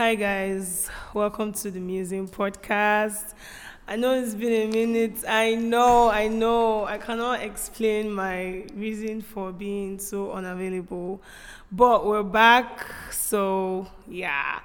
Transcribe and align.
Hi, 0.00 0.14
guys. 0.14 0.88
Welcome 1.12 1.52
to 1.52 1.70
the 1.70 1.78
Museum 1.78 2.26
Podcast. 2.26 3.34
I 3.86 3.96
know 3.96 4.14
it's 4.14 4.34
been 4.34 4.50
a 4.50 4.72
minute. 4.72 5.22
I 5.28 5.56
know, 5.56 6.08
I 6.08 6.26
know. 6.26 6.86
I 6.86 6.96
cannot 6.96 7.42
explain 7.42 8.10
my 8.10 8.64
reason 8.74 9.20
for 9.20 9.52
being 9.52 9.98
so 9.98 10.32
unavailable, 10.32 11.20
but 11.70 12.06
we're 12.06 12.22
back. 12.22 12.86
So, 13.10 13.88
yeah. 14.08 14.60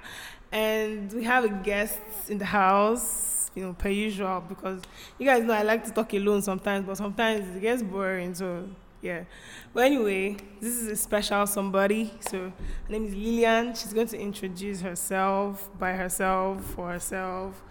And 0.52 1.12
we 1.12 1.22
have 1.24 1.44
a 1.44 1.50
guest 1.50 2.00
in 2.28 2.38
the 2.38 2.46
house, 2.46 3.50
you 3.54 3.62
know, 3.62 3.74
per 3.74 3.90
usual, 3.90 4.42
because 4.48 4.80
you 5.18 5.26
guys 5.26 5.44
know 5.44 5.52
I 5.52 5.64
like 5.64 5.84
to 5.84 5.90
talk 5.90 6.14
alone 6.14 6.40
sometimes, 6.40 6.86
but 6.86 6.96
sometimes 6.96 7.54
it 7.54 7.60
gets 7.60 7.82
boring. 7.82 8.34
So, 8.34 8.66
yeah. 9.02 9.24
But 9.72 9.86
anyway, 9.86 10.36
this 10.60 10.74
is 10.74 10.88
a 10.88 10.96
special 10.96 11.46
somebody. 11.46 12.12
So 12.20 12.38
her 12.38 12.52
name 12.88 13.06
is 13.06 13.14
Lillian. 13.14 13.74
She's 13.74 13.92
going 13.92 14.08
to 14.08 14.18
introduce 14.18 14.80
herself 14.80 15.70
by 15.78 15.92
herself 15.92 16.64
for 16.64 16.90
herself. 16.90 17.62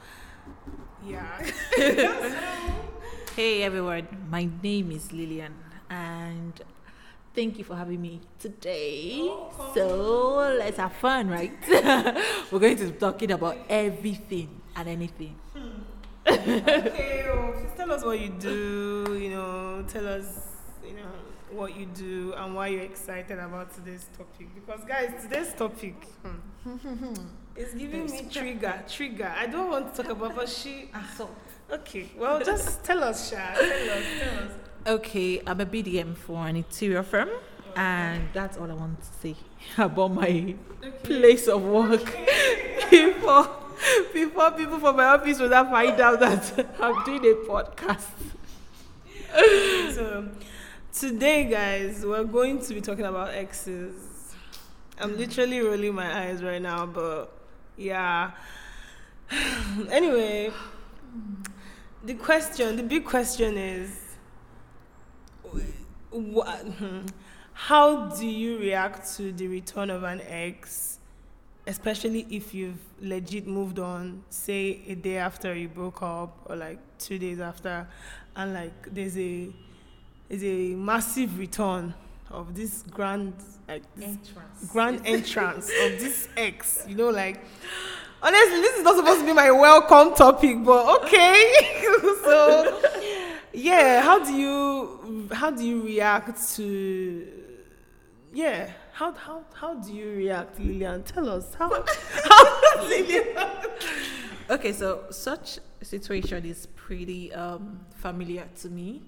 Yeah. 1.05 1.45
Hey 3.35 3.63
everyone, 3.63 4.07
my 4.29 4.47
name 4.63 4.91
is 4.91 5.11
Lillian 5.11 5.53
and 5.89 6.53
thank 7.33 7.57
you 7.57 7.65
for 7.65 7.75
having 7.75 8.01
me 8.01 8.21
today. 8.39 9.29
So 9.73 10.55
let's 10.57 10.77
have 10.77 10.93
fun, 10.93 11.29
right? 11.29 11.51
We're 12.49 12.59
going 12.59 12.77
to 12.77 12.85
be 12.85 12.91
talking 12.91 13.31
about 13.31 13.57
everything 13.67 14.61
and 14.73 14.87
anything. 14.87 15.35
Hmm. 15.53 15.81
okay. 16.25 17.25
Well, 17.27 17.61
tell 17.75 17.91
us 17.91 18.05
what 18.05 18.21
you 18.21 18.29
do. 18.29 19.19
You 19.21 19.31
know, 19.31 19.83
tell 19.85 20.07
us. 20.07 20.54
You 20.87 20.93
know 20.95 21.11
what 21.51 21.75
you 21.75 21.85
do 21.85 22.33
and 22.37 22.55
why 22.55 22.67
you're 22.67 22.81
excited 22.83 23.39
about 23.39 23.73
today's 23.73 24.07
topic. 24.17 24.47
Because 24.55 24.83
guys, 24.85 25.21
today's 25.21 25.53
topic. 25.53 25.95
Hmm, 26.23 27.13
is 27.55 27.73
giving 27.73 28.05
me 28.05 28.27
trigger, 28.31 28.83
trigger. 28.87 29.33
I 29.37 29.47
don't 29.47 29.69
want 29.69 29.95
to 29.95 30.03
talk 30.03 30.11
about, 30.11 30.35
but 30.35 30.49
she. 30.49 30.89
So, 31.17 31.29
Okay, 31.71 32.11
well, 32.15 32.39
just 32.43 32.83
tell 32.87 33.03
us, 33.03 33.31
Sha. 33.31 33.53
Tell 33.55 33.63
us, 33.63 34.05
tell 34.19 34.43
us. 34.43 34.51
okay, 34.85 35.41
I'm 35.47 35.59
a 35.59 35.65
BDM 35.65 36.15
for 36.15 36.47
an 36.47 36.55
interior 36.57 37.01
firm 37.01 37.29
and 37.75 38.29
that's 38.33 38.57
all 38.57 38.69
I 38.69 38.73
want 38.75 39.01
to 39.01 39.07
say 39.19 39.35
about 39.77 40.13
my 40.13 40.55
place 41.03 41.47
of 41.47 41.63
work 41.63 42.05
before 42.89 43.49
before 44.13 44.51
people 44.51 44.79
from 44.79 44.95
my 44.95 45.05
office 45.05 45.39
will 45.39 45.49
not 45.49 45.69
find 45.69 45.99
out 45.99 46.19
that 46.19 46.67
I'm 46.79 47.03
doing 47.03 47.25
a 47.25 47.35
podcast. 47.49 48.07
So, 49.93 50.29
today, 50.99 51.43
guys, 51.43 52.05
we're 52.05 52.23
going 52.23 52.57
to 52.61 52.73
be 52.73 52.79
talking 52.79 53.05
about 53.05 53.33
exes. 53.33 54.33
I'm 54.97 55.11
hmm. 55.11 55.17
literally 55.17 55.59
rolling 55.59 55.93
my 55.93 56.25
eyes 56.25 56.41
right 56.41 56.61
now, 56.61 56.85
but 56.85 57.31
yeah. 57.75 58.31
anyway, 59.91 60.51
the 62.03 62.13
question, 62.13 62.77
the 62.77 62.83
big 62.83 63.03
question 63.03 63.57
is 63.57 63.99
wha- 66.11 66.45
hmm, 66.45 67.01
how 67.51 68.07
do 68.15 68.25
you 68.25 68.57
react 68.59 69.17
to 69.17 69.33
the 69.33 69.47
return 69.47 69.89
of 69.89 70.03
an 70.03 70.21
ex, 70.21 70.99
especially 71.67 72.25
if 72.29 72.53
you've 72.53 72.79
legit 73.01 73.47
moved 73.47 73.79
on, 73.79 74.23
say 74.29 74.81
a 74.87 74.95
day 74.95 75.17
after 75.17 75.53
you 75.53 75.67
broke 75.67 76.01
up 76.01 76.45
or 76.45 76.55
like 76.55 76.79
two 76.99 77.19
days 77.19 77.41
after, 77.41 77.85
and 78.37 78.53
like 78.53 78.93
there's 78.93 79.17
a 79.17 79.51
there's 80.29 80.43
a 80.43 80.75
massive 80.75 81.37
return 81.37 81.93
of 82.31 82.55
this 82.55 82.83
grand 82.89 83.33
like 83.67 83.83
this 83.95 84.05
Entrance. 84.05 84.71
grand 84.71 85.01
entrance 85.05 85.69
of 85.83 85.99
this 85.99 86.27
ex. 86.35 86.85
You 86.87 86.95
know, 86.95 87.09
like 87.09 87.43
honestly, 88.21 88.61
this 88.61 88.77
is 88.77 88.83
not 88.83 88.95
supposed 88.95 89.21
to 89.21 89.25
be 89.25 89.33
my 89.33 89.51
welcome 89.51 90.13
topic, 90.15 90.63
but 90.63 91.03
okay. 91.03 91.53
so 92.23 92.81
yeah, 93.53 94.01
how 94.01 94.23
do 94.23 94.33
you 94.33 95.29
how 95.31 95.51
do 95.51 95.65
you 95.65 95.83
react 95.83 96.53
to 96.55 97.27
yeah? 98.33 98.71
How 98.93 99.13
how 99.13 99.43
how 99.53 99.73
do 99.75 99.93
you 99.93 100.11
react, 100.11 100.59
Lillian? 100.59 101.03
Tell 101.03 101.29
us 101.29 101.53
how 101.53 101.69
how 102.23 102.83
Lillian. 102.87 103.37
Okay, 104.49 104.73
so 104.73 105.05
such 105.09 105.59
a 105.81 105.85
situation 105.85 106.45
is 106.45 106.67
pretty 106.75 107.33
um, 107.33 107.79
familiar 107.95 108.47
to 108.61 108.69
me 108.69 109.01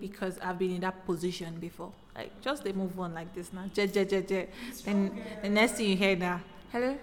because 0.00 0.38
I've 0.40 0.58
been 0.58 0.74
in 0.74 0.80
that 0.82 1.04
position 1.06 1.58
before. 1.58 1.92
Like 2.14 2.40
just 2.40 2.64
they 2.64 2.72
move 2.72 2.98
on 2.98 3.14
like 3.14 3.32
this 3.34 3.52
now. 3.52 3.64
Je, 3.72 3.86
je, 3.86 4.04
je, 4.04 4.22
je. 4.22 4.46
Then 4.84 5.20
the 5.42 5.48
next 5.48 5.72
thing 5.72 5.90
you 5.90 5.96
hear 5.96 6.16
now, 6.16 6.40
hello, 6.72 6.96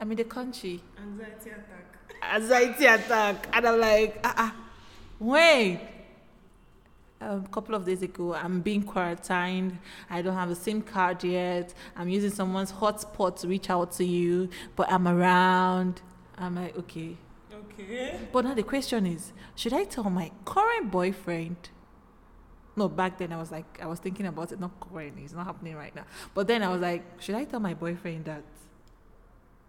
I'm 0.00 0.10
in 0.10 0.16
the 0.16 0.24
country. 0.24 0.80
Anxiety 0.98 1.50
attack. 1.50 1.86
Anxiety 2.22 2.86
attack. 2.86 3.48
And 3.52 3.66
I'm 3.66 3.80
like, 3.80 4.18
ah, 4.24 4.34
ah 4.36 4.54
wait. 5.18 5.80
A 7.20 7.40
couple 7.50 7.74
of 7.74 7.86
days 7.86 8.02
ago, 8.02 8.34
I'm 8.34 8.60
being 8.60 8.82
quarantined. 8.82 9.78
I 10.10 10.20
don't 10.20 10.34
have 10.34 10.50
a 10.50 10.54
SIM 10.54 10.82
card 10.82 11.24
yet. 11.24 11.72
I'm 11.96 12.08
using 12.08 12.30
someone's 12.30 12.70
hotspot 12.70 13.40
to 13.40 13.48
reach 13.48 13.70
out 13.70 13.92
to 13.92 14.04
you, 14.04 14.50
but 14.76 14.92
I'm 14.92 15.08
around. 15.08 16.02
I'm 16.36 16.56
like, 16.56 16.76
okay, 16.76 17.16
Okay. 17.54 18.18
but 18.32 18.44
now 18.44 18.52
the 18.54 18.62
question 18.62 19.06
is, 19.06 19.32
should 19.54 19.72
I 19.72 19.84
tell 19.84 20.10
my 20.10 20.32
current 20.44 20.90
boyfriend? 20.90 21.56
No, 22.76 22.88
back 22.88 23.18
then 23.18 23.32
I 23.32 23.36
was 23.38 23.50
like, 23.52 23.78
I 23.80 23.86
was 23.86 24.00
thinking 24.00 24.26
about 24.26 24.50
it, 24.52 24.58
not 24.60 24.72
currently 24.80 25.22
it's 25.24 25.32
not 25.32 25.46
happening 25.46 25.76
right 25.76 25.94
now. 25.94 26.04
But 26.34 26.48
then 26.48 26.62
I 26.62 26.68
was 26.70 26.80
like, 26.80 27.02
should 27.20 27.36
I 27.36 27.44
tell 27.44 27.60
my 27.60 27.74
boyfriend 27.74 28.24
that 28.24 28.42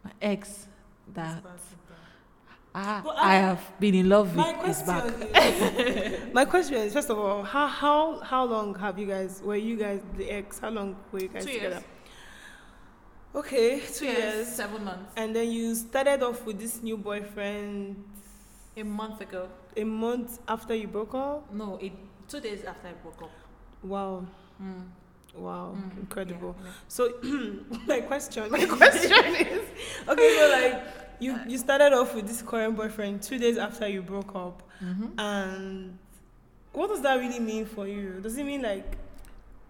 my 0.03 0.11
ex 0.21 0.67
that 1.13 1.43
ah, 2.73 3.03
I 3.15 3.35
I- 3.35 3.39
have 3.39 3.61
been 3.79 3.95
in 3.95 4.09
love 4.09 4.35
with 4.35 4.69
is 4.69 4.81
back? 4.83 5.05
is, 5.05 6.19
my 6.33 6.45
question 6.45 6.75
is 6.75 6.93
first 6.93 7.09
of 7.09 7.17
all, 7.19 7.43
how 7.43 7.67
how 7.67 8.19
how 8.21 8.43
long 8.45 8.73
have 8.75 8.97
you 8.97 9.05
guys 9.05 9.41
were 9.43 9.55
you 9.55 9.75
guys 9.77 10.01
the 10.17 10.29
ex? 10.31 10.59
How 10.59 10.69
long 10.69 10.95
were 11.11 11.19
you 11.19 11.27
guys 11.27 11.45
Two 11.45 11.53
together? 11.53 11.75
years. 11.75 11.83
Okay, 13.35 13.81
two 13.81 14.05
years. 14.05 14.47
seven 14.47 14.83
months. 14.85 15.11
And 15.17 15.35
then 15.35 15.51
you 15.51 15.75
started 15.75 16.23
off 16.23 16.45
with 16.45 16.57
this 16.57 16.81
new 16.81 16.95
boyfriend 16.97 18.01
A 18.77 18.83
month 18.83 19.19
ago. 19.21 19.49
a 19.75 19.83
month 19.83 20.39
after 20.47 20.73
you 20.73 20.87
broke 20.87 21.13
up. 21.13 21.51
No, 21.53 21.77
it 21.81 21.91
two 22.27 22.39
days 22.39 22.63
after 22.63 22.87
I 22.87 22.93
broke 22.93 23.21
up. 23.23 23.31
Wow, 23.83 24.25
Mm. 24.61 24.85
wow, 25.35 25.75
Mm, 25.77 25.99
incredible. 25.99 26.55
yeah, 26.59 26.65
yeah. 26.65 26.71
So 26.87 27.09
my 27.87 28.01
question, 28.01 28.49
my 28.51 28.65
question 28.65 29.11
is, 29.35 29.61
okay, 30.07 30.29
so 30.37 30.49
like 30.51 30.83
you 31.19 31.39
you 31.47 31.57
started 31.57 31.93
off 31.93 32.15
with 32.15 32.27
this 32.27 32.41
current 32.41 32.75
boyfriend 32.75 33.21
two 33.21 33.37
days 33.37 33.57
after 33.57 33.87
you 33.87 34.01
broke 34.01 34.33
up, 34.35 34.63
Mhm. 34.81 35.11
and 35.19 35.97
what 36.73 36.87
does 36.89 37.01
that 37.01 37.15
really 37.19 37.39
mean 37.39 37.65
for 37.65 37.87
you? 37.87 38.19
Does 38.21 38.37
it 38.37 38.45
mean 38.45 38.61
like 38.61 38.97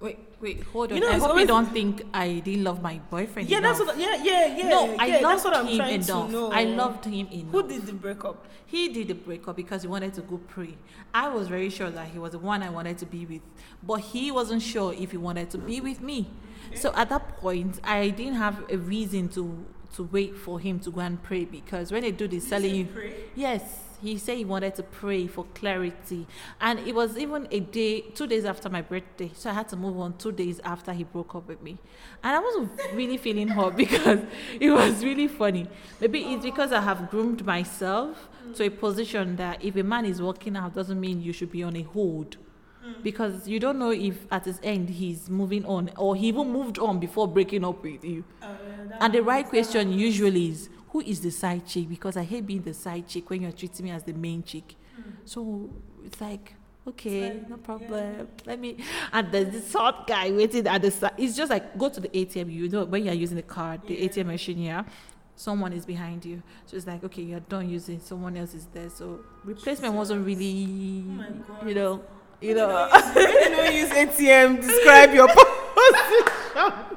Wait, 0.06 0.20
wait, 0.40 0.62
hold 0.66 0.92
on. 0.92 0.98
You 0.98 1.02
know, 1.02 1.10
I 1.10 1.18
hope 1.18 1.30
always- 1.30 1.42
you 1.42 1.48
don't 1.48 1.72
think 1.74 2.04
I 2.14 2.40
didn't 2.46 2.64
love 2.64 2.80
my 2.80 3.00
boyfriend. 3.10 3.50
yeah, 3.50 3.60
that's 3.60 3.80
enough. 3.80 3.96
what 3.96 4.00
yeah 4.00 4.24
yeah 4.24 4.56
yeah 4.56 4.70
no, 4.70 4.96
I 5.00 5.08
loved 5.08 5.24
that's 5.24 5.44
what 5.44 5.56
I'm 5.56 5.66
him 5.66 5.82
enough. 5.82 6.54
I 6.54 6.64
loved 6.66 7.06
him 7.06 7.28
enough. 7.32 7.52
Who 7.52 7.68
did 7.68 7.88
the 7.88 7.94
breakup? 7.94 8.46
He 8.68 8.90
did 8.90 9.08
the 9.08 9.16
breakup 9.16 9.56
because 9.56 9.82
he 9.82 9.88
wanted 9.88 10.14
to 10.14 10.22
go 10.22 10.38
pray. 10.38 10.78
I 11.12 11.30
was 11.30 11.48
very 11.48 11.72
sure 11.72 11.90
that 11.90 12.08
he 12.10 12.20
was 12.20 12.34
the 12.34 12.40
one 12.40 12.62
I 12.62 12.70
wanted 12.70 13.00
to 13.00 13.08
be 13.08 13.26
with, 13.26 13.42
but 13.82 14.02
he 14.02 14.32
wasn't 14.32 14.62
sure 14.62 14.94
if 14.94 15.10
he 15.10 15.18
wanted 15.18 15.50
to 15.52 15.58
be 15.58 15.82
with 15.82 16.02
me. 16.02 16.30
So 16.76 16.94
at 16.96 17.10
that 17.10 17.38
point, 17.38 17.80
I 17.84 18.10
didn't 18.10 18.36
have 18.36 18.64
a 18.70 18.78
reason 18.78 19.30
to 19.30 19.66
to 19.96 20.04
wait 20.04 20.38
for 20.38 20.60
him 20.60 20.80
to 20.82 20.92
go 20.92 21.00
and 21.02 21.24
pray 21.24 21.46
because 21.46 21.92
when 21.92 22.04
they 22.04 22.12
do 22.12 22.28
this 22.28 22.48
selling 22.48 22.76
you, 22.76 22.88
yes, 23.34 23.85
he 24.06 24.18
said 24.18 24.38
he 24.38 24.46
wanted 24.46 24.76
to 24.76 24.84
pray 24.84 25.28
for 25.28 25.46
clarity, 25.54 26.28
and 26.62 26.80
it 26.80 26.94
was 26.94 27.18
even 27.18 27.48
a 27.52 27.60
day, 27.60 28.02
two 28.02 28.28
days 28.28 28.46
after 28.46 28.70
my 28.70 28.82
birthday, 28.82 29.32
so 29.34 29.50
I 29.50 29.54
had 29.54 29.68
to 29.70 29.76
move 29.76 30.00
on 30.00 30.18
two 30.18 30.32
days 30.32 30.60
after 30.64 30.94
he 30.94 31.04
broke 31.04 31.36
up 31.36 31.48
with 31.48 31.62
me, 31.62 31.78
and 32.24 32.36
I 32.36 32.40
wasn't 32.40 32.72
really 32.94 33.18
feeling 33.18 33.48
hot 33.48 33.76
because 33.84 34.20
it 34.60 34.70
was 34.70 35.04
really 35.04 35.28
funny. 35.28 35.68
Maybe 36.00 36.22
it's 36.22 36.46
because 36.46 36.72
I 36.72 36.82
have 36.82 37.10
groomed 37.10 37.46
myself 37.46 38.30
to 38.56 38.66
a 38.66 38.70
position 38.70 39.36
that 39.38 39.64
if 39.64 39.76
a 39.76 39.84
man 39.84 40.06
is 40.06 40.22
walking 40.22 40.56
out 40.56 40.76
doesn't 40.76 41.00
mean 41.00 41.22
you 41.22 41.34
should 41.34 41.52
be 41.52 41.64
on 41.64 41.76
a 41.76 41.84
hold. 41.84 42.38
Because 43.02 43.48
you 43.48 43.60
don't 43.60 43.80
know 43.80 43.90
if 43.90 44.28
at 44.32 44.46
his 44.46 44.60
end 44.62 44.90
he's 44.90 45.28
moving 45.28 45.66
on 45.66 45.90
or 45.98 46.16
he 46.16 46.28
even 46.28 46.52
moved 46.52 46.78
on 46.78 47.00
before 47.00 47.28
breaking 47.28 47.66
up 47.66 47.82
with 47.82 48.06
you. 48.06 48.24
And 49.00 49.12
the 49.12 49.24
right 49.24 49.48
question 49.48 49.92
usually 49.92 50.50
is 50.50 50.70
who 50.96 51.02
is 51.02 51.20
the 51.20 51.30
side 51.30 51.66
chick? 51.68 51.90
Because 51.90 52.16
I 52.16 52.24
hate 52.24 52.48
being 52.48 52.62
the 52.62 52.74
side 52.74 53.06
chick 53.06 53.30
when 53.30 53.42
you're 53.42 53.52
treating 53.52 53.84
me 53.84 53.92
as 53.92 54.04
the 54.04 54.14
main 54.14 54.42
chick. 54.44 54.76
Hmm. 54.96 55.12
So 55.26 55.70
it's 56.06 56.22
like, 56.22 56.54
okay, 56.88 57.34
like, 57.34 57.50
no 57.50 57.58
problem. 57.58 58.30
Let 58.46 58.58
me. 58.62 58.78
And 59.12 59.30
there's 59.30 59.50
this 59.52 59.74
hot 59.74 60.08
guy 60.08 60.32
waiting 60.32 60.66
at 60.66 60.82
the 60.82 60.92
side. 60.92 61.12
It's 61.18 61.36
just 61.36 61.50
like 61.50 61.78
go 61.78 61.90
to 61.90 62.00
the 62.00 62.08
ATM. 62.08 62.50
You 62.50 62.70
know 62.70 62.86
when 62.86 63.04
you're 63.04 63.14
using 63.14 63.36
the 63.36 63.44
card, 63.44 63.82
the 63.88 63.96
Yeah. 63.96 64.08
ATM 64.08 64.28
machine 64.28 64.56
here. 64.58 64.86
Someone 65.36 65.74
is 65.74 65.86
behind 65.86 66.24
you, 66.24 66.42
so 66.66 66.78
it's 66.78 66.88
like 66.88 67.04
okay, 67.04 67.24
you're 67.24 67.42
done 67.42 67.70
using. 67.70 68.00
Someone 68.00 68.38
else 68.38 68.54
is 68.54 68.68
there, 68.68 68.90
so 68.90 69.20
replacement 69.44 69.94
wasn't 69.94 70.26
really, 70.26 71.04
Oh 71.10 71.68
you 71.68 71.76
know, 71.76 72.02
you 72.40 72.56
When 72.56 72.56
know. 72.56 72.88
you 73.18 73.50
don't 73.50 73.76
use 73.76 73.90
ATM, 73.90 74.62
describe 74.62 75.14
your 75.14 75.28
position. 75.36 76.95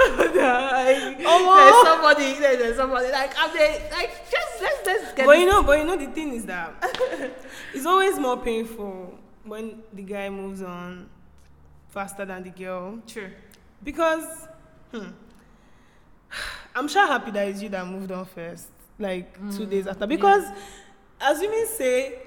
Like, 0.00 1.18
Omo. 1.20 1.56
there's 1.56 1.82
somebody, 1.86 2.38
there- 2.40 2.56
there's 2.56 2.76
somebody. 2.76 3.10
Like, 3.10 3.32
I'm 3.38 3.52
there, 3.56 3.88
like, 3.92 4.10
just 4.30 4.62
let's 4.62 4.86
let's 4.86 5.12
get. 5.12 5.26
But 5.26 5.38
you 5.38 5.46
know, 5.46 5.62
but 5.62 5.78
you 5.78 5.84
know, 5.84 5.96
the 5.96 6.06
thing 6.06 6.32
is 6.34 6.44
that 6.46 6.74
it's 7.74 7.86
always 7.86 8.18
more 8.18 8.36
painful 8.36 9.18
when 9.44 9.82
the 9.92 10.02
guy 10.02 10.28
moves 10.28 10.62
on 10.62 11.08
faster 11.88 12.24
than 12.24 12.42
the 12.42 12.50
girl 12.50 12.98
True. 13.06 13.30
because 13.82 14.24
hmm, 14.92 15.06
I'm 16.74 16.88
sure 16.88 17.06
happy 17.06 17.30
that 17.32 17.48
it's 17.48 17.62
you 17.62 17.68
that 17.70 17.86
moved 17.86 18.10
on 18.12 18.24
first, 18.26 18.68
like 18.98 19.34
two 19.56 19.66
Mm, 19.66 19.70
days 19.70 19.86
after. 19.86 20.06
Because 20.06 20.42
yeah. 20.44 20.54
Because 21.18 21.36
assuming 21.38 21.66
say 21.66 22.18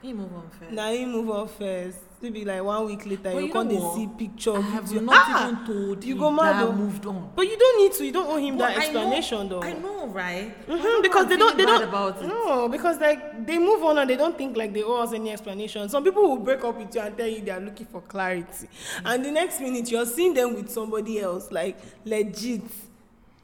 He 0.00 0.12
move 0.12 0.32
on 0.34 0.48
first. 0.58 0.70
now 0.72 0.90
you 0.90 1.06
move 1.06 1.28
on 1.30 1.48
first, 1.48 1.98
maybe 2.20 2.44
like 2.44 2.62
one 2.62 2.86
week 2.86 3.06
later 3.06 3.22
But 3.24 3.34
you, 3.36 3.46
you 3.46 3.52
come 3.52 3.68
know 3.68 3.74
what? 3.80 3.96
see 3.96 4.06
picture, 4.18 4.56
I 4.56 4.60
have 4.60 4.84
video. 4.84 5.02
not 5.02 5.14
Ah! 5.28 5.48
even 5.48 5.66
told 5.66 6.04
you 6.04 6.16
go 6.16 6.30
mad 6.30 6.60
though. 6.66 6.72
moved 6.72 7.06
on. 7.06 7.30
But 7.36 7.46
you 7.46 7.56
don't 7.58 7.78
need 7.82 7.92
to. 7.92 8.04
You 8.06 8.12
don't 8.12 8.26
owe 8.26 8.36
him 8.36 8.58
But 8.58 8.68
that 8.74 8.78
I 8.78 8.92
know- 8.92 9.00
explanation 9.00 9.48
though. 9.48 9.62
I 9.62 9.72
know, 9.74 10.06
right? 10.08 10.68
Mhm, 10.68 10.82
But 10.82 11.02
because 11.02 11.26
they 11.26 11.36
don't. 11.36 11.56
They 11.56 11.64
don't. 11.64 11.82
about 11.82 12.20
it. 12.22 12.26
No, 12.26 12.68
because 12.68 12.98
like 13.00 13.46
they 13.46 13.58
move 13.58 13.82
on 13.84 13.98
and 13.98 14.10
they 14.10 14.16
don't 14.16 14.36
think 14.36 14.56
like 14.56 14.72
they 14.72 14.82
owe 14.82 14.96
us 15.02 15.12
any 15.12 15.30
explanation. 15.30 15.88
Some 15.88 16.02
people 16.04 16.22
will 16.22 16.38
break 16.38 16.62
up 16.64 16.76
with 16.76 16.94
you 16.94 17.00
and 17.00 17.16
tell 17.16 17.26
you 17.28 17.40
they 17.40 17.50
are 17.52 17.60
looking 17.60 17.86
for 17.86 18.00
clarity, 18.02 18.68
and 19.04 19.24
the 19.24 19.30
next 19.30 19.60
minute 19.60 19.90
you're 19.90 20.06
seeing 20.06 20.34
them 20.34 20.54
with 20.54 20.70
somebody 20.70 21.20
else, 21.20 21.50
like 21.52 21.76
legit. 22.04 22.62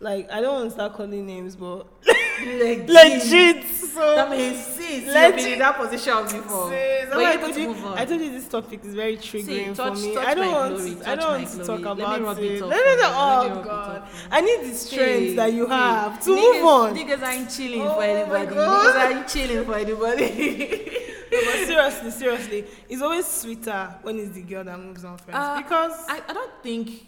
Like 0.05 0.31
I 0.31 0.41
don't 0.43 0.55
want 0.55 0.67
to 0.67 0.71
start 0.73 0.93
calling 0.93 1.27
names, 1.27 1.57
but 1.57 1.87
Legit. 2.47 2.89
legit. 2.91 3.65
So 3.95 4.17
That 4.17 4.29
means 4.29 4.59
sis, 4.59 5.05
you've 5.05 5.15
Legit. 5.15 5.37
been 5.37 5.53
in 5.53 5.59
that 5.61 5.77
position 5.77 6.25
before. 6.25 6.69
Sis, 6.69 7.07
But 7.09 7.19
I 7.25 7.33
you 7.35 7.39
told 7.39 7.55
to 7.55 7.61
you. 7.61 7.75
I 7.95 8.05
told 8.05 8.21
you 8.21 8.31
this 8.33 8.49
topic 8.49 8.81
is 8.85 8.93
very 8.93 9.17
triggering 9.17 9.73
touch- 9.77 10.01
for 10.01 10.07
me. 10.09 10.15
touch 10.15 10.27
I 10.27 10.35
don't 10.35 10.53
want. 10.53 10.75
glory, 10.75 10.95
to, 10.97 11.11
I 11.11 11.15
don't 11.15 11.31
want 11.31 11.47
to 11.49 11.55
glory. 11.55 11.67
talk 11.67 11.81
Let 11.85 12.03
about 12.03 12.19
it. 12.19 12.23
it 12.23 12.27
off 12.27 12.27
Let 12.27 12.37
for 12.37 12.43
me 12.43 12.49
you. 12.55 12.59
talk- 12.61 12.71
Let 12.71 12.85
me 12.85 12.93
oh 12.93 13.63
God, 13.65 14.03
off 14.03 14.11
for 14.11 14.17
you. 14.17 14.29
I 14.33 14.41
need 14.41 14.61
the 14.69 14.75
strength 14.75 14.99
Hey, 15.29 15.35
that 15.37 15.53
you 15.53 15.67
hey, 15.69 15.75
have 15.77 16.25
to 16.25 16.31
niggas, 16.31 16.53
move 16.57 16.65
on. 16.65 16.97
Niggas 16.97 17.23
ain't 17.33 17.51
chilling 17.51 17.83
Oh 17.83 17.95
for 17.95 18.03
anybody. 18.03 18.57
Niggas 18.57 19.11
ain't 19.11 19.29
chilling 19.29 19.65
for 19.65 19.75
anybody. 19.77 20.91
No, 21.35 21.41
but 21.47 21.67
seriously, 21.67 22.11
seriously, 22.13 22.65
it's 22.89 23.03
always 23.03 23.27
sweeter 23.27 23.95
when 24.03 24.19
it's 24.21 24.31
the 24.37 24.43
girl 24.43 24.63
that 24.63 24.79
moves 24.79 25.05
on 25.05 25.17
first 25.19 25.31
Uh, 25.37 25.57
because 25.57 25.93
I, 26.09 26.21
I 26.29 26.33
don't 26.33 26.53
think 26.63 27.05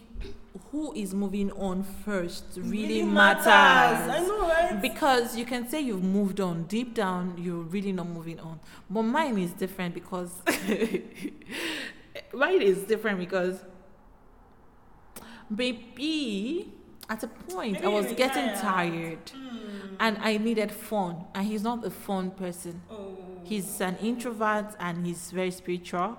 who 0.71 0.93
is 0.95 1.15
moving 1.15 1.51
on 1.53 1.83
first 1.83 2.45
really, 2.57 3.01
really 3.01 3.03
matters. 3.03 3.47
I 3.47 4.25
know, 4.27 4.49
right? 4.49 4.81
Because 4.81 5.37
you 5.37 5.45
can 5.45 5.69
say 5.69 5.81
you've 5.81 6.03
moved 6.03 6.41
on. 6.41 6.65
Deep 6.65 6.95
down, 6.95 7.35
you're 7.39 7.63
really 7.63 7.93
not 7.93 8.09
moving 8.09 8.41
on. 8.41 8.61
But 8.91 9.03
mine 9.03 9.39
is 9.39 9.53
different 9.53 9.95
because 9.95 10.31
mine 12.33 12.63
is 12.63 12.79
different 12.85 13.19
because 13.19 13.65
maybe 15.49 16.73
at 17.09 17.23
a 17.23 17.29
point 17.29 17.75
Maybe 17.75 17.87
I 17.87 17.89
was 17.89 18.13
getting 18.13 18.49
tired. 18.59 19.25
tired 19.27 19.33
and 20.01 20.19
I 20.19 20.37
needed 20.39 20.73
fun. 20.73 21.25
And 21.35 21.47
he's 21.47 21.63
not 21.63 21.85
a 21.85 21.91
fun 21.91 22.33
person. 22.33 22.83
Oh. 22.91 23.17
He's 23.45 23.81
an 23.81 23.97
introvert 24.03 24.75
and 24.81 25.07
he's 25.07 25.31
very 25.31 25.53
spiritual. 25.53 26.19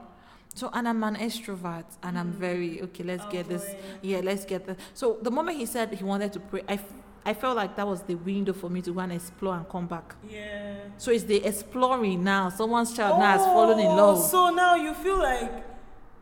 So 0.58 0.72
and 0.74 0.88
I'm 0.90 1.04
an 1.04 1.18
extrovert 1.18 1.86
and 2.02 2.18
I'm 2.18 2.34
mm. 2.34 2.38
very 2.38 2.82
okay. 2.82 3.04
Let's 3.04 3.24
get 3.28 3.46
oh, 3.46 3.50
this. 3.50 3.76
Yeah, 4.02 4.22
let's 4.24 4.44
get 4.44 4.66
this. 4.66 4.78
So 4.96 5.20
the 5.22 5.30
moment 5.30 5.60
he 5.60 5.68
said 5.68 5.94
he 5.94 6.04
wanted 6.04 6.34
to 6.34 6.40
pray, 6.40 6.64
I, 6.68 6.74
f- 6.74 6.94
I 7.24 7.36
felt 7.36 7.56
like 7.56 7.76
that 7.76 7.86
was 7.86 8.02
the 8.02 8.16
window 8.16 8.54
for 8.54 8.68
me 8.68 8.82
to 8.82 8.92
go 8.92 9.02
and 9.02 9.14
explore 9.14 9.56
and 9.56 9.70
come 9.70 9.86
back. 9.86 10.16
Yeah. 10.28 10.78
So 10.98 11.12
it's 11.12 11.26
the 11.26 11.46
exploring 11.46 12.24
now. 12.24 12.50
Someone's 12.50 12.92
child 12.98 13.20
now 13.20 13.34
has 13.34 13.42
oh, 13.42 13.54
fallen 13.54 13.78
in 13.78 13.86
Oh, 13.86 13.96
love. 13.96 14.26
So 14.26 14.50
now 14.50 14.74
you 14.74 14.96
feel 14.96 15.20
like 15.20 15.64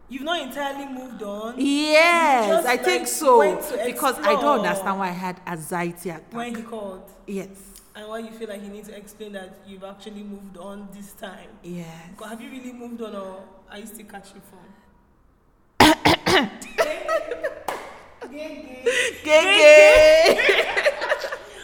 you've 0.10 0.24
not 0.24 0.42
entirely 0.42 0.86
moved 0.94 1.24
on 1.24 1.56
yes, 1.58 2.48
just, 2.48 2.68
I 2.68 2.78
think 2.78 3.08
so 3.08 3.56
because 3.86 4.20
I 4.20 4.34
don't 4.34 4.60
understand 4.60 5.00
why 5.00 5.08
I 5.08 5.12
had 5.12 5.40
anxiety 5.48 6.10
attack. 6.10 6.34
when 6.34 6.54
he 6.54 6.62
called, 6.62 7.10
yes, 7.26 7.48
and 7.96 8.08
why 8.10 8.20
you 8.20 8.32
feel 8.32 8.50
like 8.50 8.62
you 8.62 8.70
need 8.70 8.84
to 8.84 8.96
explain 8.96 9.32
that 9.32 9.60
you've 9.66 9.86
actually 9.86 10.24
moved 10.24 10.58
on 10.58 10.90
this 10.94 11.14
time. 11.14 11.50
yes. 11.64 11.88
Have 12.22 12.42
you 12.42 12.52
really 12.52 12.74
moved 12.74 13.02
on, 13.02 13.16
or 13.16 13.44
are 13.72 13.80
you 13.80 13.86
still 13.86 14.06
catching 14.06 14.42
phone? 14.42 14.72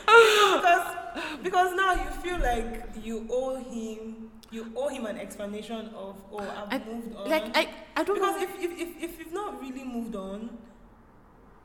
because 0.08 0.96
because 1.44 1.76
now 1.76 1.94
you 1.94 2.10
feel 2.24 2.40
like 2.40 2.84
you 3.04 3.26
owe 3.30 3.56
him 3.58 4.30
you 4.52 4.72
owe 4.76 4.90
him 4.90 5.06
an 5.06 5.18
explanation 5.18 5.88
of 5.96 6.16
oh 6.32 6.40
I've 6.70 6.82
I, 6.82 6.86
moved 6.86 7.16
on 7.16 7.30
like 7.30 7.56
I, 7.58 7.70
I 7.96 8.04
don't 8.04 8.16
because 8.16 8.36
know. 8.38 8.44
if, 8.44 8.50
if, 8.64 8.72
if, 8.80 9.04
if 9.04 9.20
you've 9.20 9.34
not 9.34 9.62
really 9.62 9.84
moved 9.84 10.16
on 10.16 10.50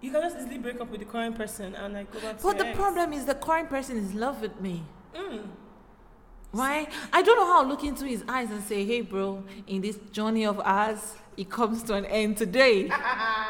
you 0.01 0.13
can 0.13 0.23
just 0.23 0.37
easily 0.37 0.59
break 0.59 0.81
up 0.81 0.91
with 0.91 1.01
the 1.01 1.07
current 1.07 1.37
person 1.37 1.75
and 1.75 1.95
like 1.95 2.13
go 2.13 2.21
back 2.21 2.37
to 2.39 2.43
But 2.43 2.59
the 2.59 2.69
ex. 2.69 2.77
problem 2.79 3.13
is 3.13 3.25
the 3.25 3.35
current 3.35 3.69
person 3.69 3.97
is 3.97 4.13
in 4.13 4.21
love 4.21 4.41
with 4.41 4.61
me. 4.61 4.83
mm. 5.15 5.43
Why? 6.53 6.89
I 7.13 7.23
don't 7.23 7.37
know 7.37 7.47
how 7.47 7.63
to 7.63 7.69
look 7.69 7.85
into 7.85 8.07
his 8.07 8.25
eyes 8.29 8.51
and 8.51 8.63
say, 8.65 8.85
hey, 8.85 9.03
bro, 9.03 9.45
in 9.67 9.83
this 9.83 9.97
journey 10.13 10.47
of 10.47 10.61
ours, 10.61 11.15
it 11.37 11.51
comes 11.51 11.83
to 11.85 11.95
an 11.95 12.05
end 12.07 12.37
today. 12.37 12.91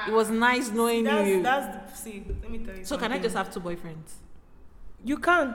it 0.06 0.12
was 0.12 0.30
nice 0.30 0.70
knowing 0.70 1.04
that's, 1.04 1.28
you. 1.28 1.42
that's 1.42 1.92
the 1.92 1.96
see 1.96 2.24
let 2.42 2.50
me 2.50 2.58
tell 2.58 2.76
you 2.76 2.84
so, 2.84 2.98
can 2.98 3.12
I 3.12 3.18
just 3.18 3.36
have 3.36 3.52
two 3.52 3.60
boyfriends? 3.60 4.14
you 5.04 5.18
can 5.18 5.54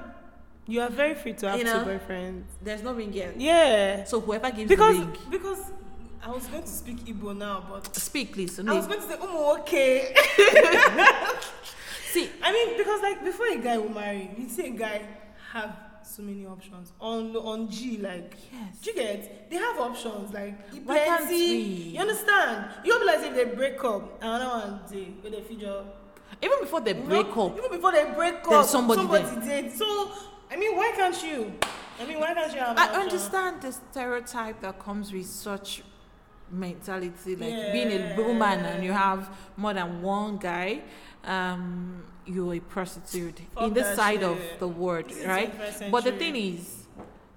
you 0.67 0.79
are 0.81 0.89
very 0.89 1.15
free 1.15 1.33
to 1.33 1.49
have 1.49 1.59
You 1.59 1.65
two 1.65 1.71
boyfriends 1.71 2.43
There's 2.61 2.83
no 2.83 2.93
ring 2.93 3.11
yet. 3.13 3.39
yeah 3.39 4.03
So, 4.05 4.21
whoever 4.21 4.51
gives 4.51 4.69
because 4.69 4.97
the 4.97 5.05
ring, 5.05 5.17
because 5.29 5.71
I 6.23 6.29
was 6.29 6.45
going 6.47 6.61
to 6.63 6.69
speak 6.69 6.97
Igbo 7.05 7.35
now 7.35 7.65
but 7.69 7.95
speak, 7.95 8.33
please. 8.33 8.59
I 8.59 8.73
was 8.73 8.85
going 8.85 9.01
to 9.01 9.07
say, 9.07 9.15
oh, 9.19 9.57
okay. 9.61 10.13
see, 12.11 12.29
I 12.43 12.53
mean, 12.53 12.77
because 12.77 13.01
like 13.01 13.23
before 13.25 13.47
a 13.47 13.57
guy 13.57 13.77
will 13.79 13.89
marry, 13.89 14.29
you 14.37 14.47
see 14.47 14.67
a 14.67 14.69
guy 14.69 15.01
have 15.51 15.75
so 16.11 16.21
many 16.23 16.45
options 16.45 16.91
on 16.99 17.35
on 17.37 17.69
G. 17.69 17.97
Like, 17.97 18.33
Yes. 18.51 18.79
do 18.81 18.89
you 18.91 18.95
get? 18.95 19.49
They 19.49 19.55
have 19.57 19.79
options 19.79 20.33
like 20.33 20.55
Why 20.85 20.99
can't 20.99 21.29
we? 21.29 21.45
You 21.95 21.99
understand? 21.99 22.71
You 22.83 22.99
be 22.99 23.05
like 23.05 23.19
if 23.23 23.35
they 23.35 23.45
break 23.55 23.83
up, 23.83 24.21
another 24.21 24.45
one 24.47 24.79
day 24.91 25.07
with 25.23 25.33
the 25.35 25.41
future. 25.41 25.83
even 26.41 26.59
before 26.59 26.81
they 26.81 26.93
break 26.93 27.35
up, 27.37 27.57
even 27.57 27.71
before 27.71 27.91
they 27.91 28.05
break 28.13 28.45
up, 28.47 28.65
somebody 28.65 29.01
somebody 29.01 29.45
did. 29.47 29.71
So, 29.73 30.11
I 30.51 30.55
mean, 30.57 30.75
why 30.75 30.91
can't 30.95 31.23
you? 31.23 31.53
I 31.99 32.05
mean, 32.05 32.19
why 32.19 32.33
can't 32.33 32.53
you 32.53 32.59
have? 32.59 32.77
I 32.77 32.87
option? 32.87 33.01
understand 33.01 33.61
the 33.61 33.71
stereotype 33.71 34.59
that 34.61 34.79
comes 34.79 35.13
with 35.13 35.27
such 35.27 35.83
mentality, 36.49 37.35
like 37.35 37.71
being 37.71 37.91
a 37.91 38.15
woman 38.17 38.59
and 38.65 38.83
you 38.83 38.91
have 38.91 39.29
more 39.55 39.73
than 39.73 40.01
one 40.01 40.37
guy. 40.37 40.81
Um, 41.23 42.03
you're 42.25 42.53
a 42.55 42.59
prostitute 42.59 43.39
Fuck 43.53 43.63
in 43.63 43.73
this 43.73 43.87
that 43.87 43.95
side 43.95 44.23
of 44.23 44.39
the 44.59 44.67
world, 44.67 45.11
right? 45.25 45.53
But 45.91 46.03
the 46.03 46.11
thing 46.11 46.35
is, 46.35 46.85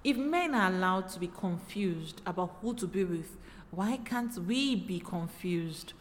if 0.03 0.17
men 0.17 0.53
are 0.53 0.67
allowed 0.71 1.09
to 1.09 1.19
be 1.19 1.27
confused 1.27 2.21
about 2.25 2.57
who 2.61 2.73
to 2.75 2.87
be 2.87 3.03
with, 3.03 3.37
why 3.71 3.97
can't 4.05 4.37
we 4.45 4.75
be 4.75 4.99
confused 4.99 5.93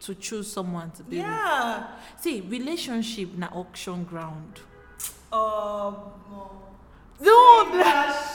to 0.00 0.14
choose 0.14 0.50
someone 0.50 0.90
to 0.92 1.02
be 1.02 1.16
Yeah. 1.16 1.78
with? 1.78 2.22
See, 2.22 2.40
relationship 2.40 3.34
na 3.36 3.48
auction 3.48 4.04
ground. 4.04 4.60
Um. 5.32 5.94
No, 7.20 7.64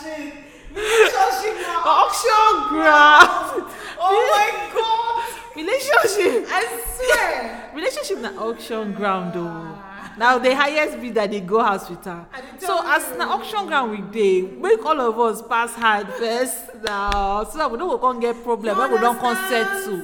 shit. 0.03 0.33
Relationship 0.75 1.85
auction 1.85 2.69
ground. 2.69 3.65
Oh 4.03 4.17
my 4.33 4.49
god! 4.73 5.55
relationship. 5.55 6.49
I 6.49 6.65
swear. 6.97 7.69
relationship 7.75 8.17
na 8.17 8.29
auction 8.41 8.93
ground 8.93 9.33
though. 9.33 9.77
Now 10.17 10.39
the 10.39 10.55
highest 10.55 10.99
bid 10.99 11.13
that 11.15 11.29
they 11.29 11.39
go 11.39 11.61
house 11.61 11.87
with 11.87 12.03
her. 12.05 12.25
Dey 12.59 12.65
So 12.65 12.81
as 12.83 13.15
na 13.15 13.29
auction 13.29 13.67
ground 13.67 13.91
we 13.91 14.01
dey, 14.01 14.41
make 14.57 14.83
all 14.83 14.99
of 14.99 15.19
us 15.19 15.41
pass 15.45 15.75
hard 15.75 16.07
first 16.17 16.65
now, 16.83 17.43
so 17.45 17.57
that 17.59 17.69
we 17.69 17.77
no 17.77 17.89
go 17.89 17.97
come 17.99 18.19
get 18.19 18.41
problem 18.43 18.75
when 18.77 18.91
we 18.91 18.97
don 18.97 19.17
come 19.19 19.37
settle. 19.49 20.01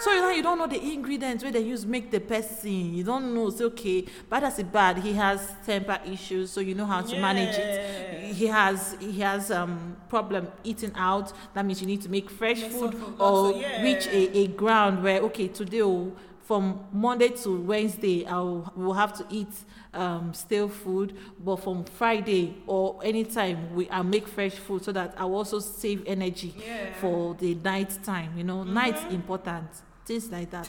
So 0.00 0.12
you 0.12 0.20
know 0.20 0.30
you 0.30 0.42
don't 0.42 0.58
know 0.58 0.66
the 0.68 0.80
ingredients 0.80 1.42
wey 1.42 1.50
dem 1.50 1.66
use 1.66 1.84
make 1.84 2.10
the 2.10 2.20
person. 2.20 2.94
You 2.94 3.02
don't 3.02 3.34
know 3.34 3.50
say 3.50 3.64
okay, 3.64 4.04
bad 4.30 4.44
as 4.44 4.58
e 4.60 4.62
bad, 4.62 4.98
he 4.98 5.12
has 5.14 5.52
temper 5.66 5.98
issues, 6.06 6.50
so 6.52 6.60
you 6.60 6.74
know 6.74 6.86
how 6.86 7.02
to 7.02 7.20
manage 7.20 7.56
it. 7.56 8.34
He 8.34 8.46
has 8.46 8.96
he 9.00 9.20
has 9.20 9.50
um 9.50 9.96
problem 10.08 10.48
eating 10.62 10.92
out. 10.94 11.32
That 11.54 11.64
means 11.66 11.80
you 11.80 11.86
need 11.88 12.02
to 12.02 12.08
make 12.08 12.30
fresh 12.30 12.60
Make 12.60 12.72
food 12.72 12.94
or 13.18 13.52
yeah. 13.52 13.82
reach 13.82 14.06
a, 14.06 14.38
a 14.38 14.46
ground 14.48 15.02
where 15.02 15.20
okay 15.22 15.48
today 15.48 15.82
oh, 15.82 16.12
from 16.44 16.80
Monday 16.92 17.28
to 17.28 17.60
Wednesday 17.60 18.24
I'll 18.24 18.72
we'll 18.76 18.92
have 18.94 19.12
to 19.18 19.26
eat 19.30 19.48
um, 19.94 20.32
stale 20.32 20.68
food, 20.68 21.16
but 21.44 21.56
from 21.56 21.84
Friday 21.84 22.56
or 22.66 23.00
anytime 23.02 23.74
we 23.74 23.90
I 23.90 24.02
make 24.02 24.28
fresh 24.28 24.52
food 24.52 24.84
so 24.84 24.92
that 24.92 25.14
I 25.18 25.24
also 25.24 25.58
save 25.58 26.04
energy 26.06 26.54
Yeah. 26.56 26.92
for 27.00 27.34
the 27.34 27.54
night 27.56 27.98
time. 28.04 28.30
You 28.36 28.44
know, 28.44 28.62
night's 28.62 29.02
important. 29.12 29.66
Things 30.08 30.30
like 30.30 30.50
that. 30.52 30.68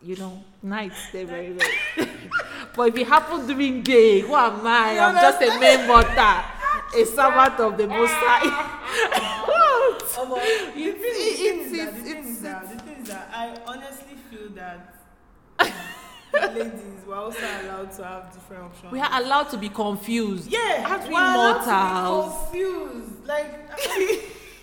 You 0.00 0.14
know, 0.16 0.44
nights 0.62 1.10
they're 1.12 1.26
very 1.26 1.50
very. 1.52 1.74
but 2.76 2.88
if 2.88 2.96
it 2.96 3.06
happen 3.08 3.46
during 3.48 3.82
day, 3.82 4.20
who 4.20 4.32
am 4.34 4.64
I? 4.64 4.94
You 4.94 5.00
I'm 5.00 5.14
just 5.16 5.42
a 5.42 5.58
main 5.58 5.88
butter, 5.88 6.44
a 6.96 7.04
servant 7.16 7.60
of 7.60 7.76
the 7.76 7.86
Most 7.88 8.12
ah. 8.14 8.38
High. 8.40 9.40
what? 9.46 10.16
Oh, 10.18 10.72
the 10.74 10.92
thing 10.92 11.16
is- 11.58 11.70
the 11.72 11.76
thing 11.76 11.78
it's- 11.78 11.82
that- 11.82 11.94
the 11.94 12.00
thing 12.00 12.24
is 12.24 12.40
that- 12.42 12.70
the 12.70 12.78
thing 12.84 13.02
is 13.02 13.08
that 13.08 13.28
I 13.34 13.58
honestly 13.66 14.16
feel 14.30 14.48
that 14.54 14.94
ladies, 16.54 17.04
we're 17.06 17.14
also 17.16 17.38
allowed 17.62 17.90
to 17.96 18.04
have 18.04 18.32
different 18.32 18.62
options. 18.64 18.92
We 18.92 19.00
are 19.00 19.20
allowed 19.20 19.50
to 19.50 19.56
be 19.58 19.68
confused. 19.68 20.48
yeah, 20.48 20.86
Aren't 20.88 21.08
we 21.08 21.10
mortals? 21.10 22.46
to 22.46 22.52
be 22.52 22.58
confused. 22.62 23.26
Like, 23.26 23.68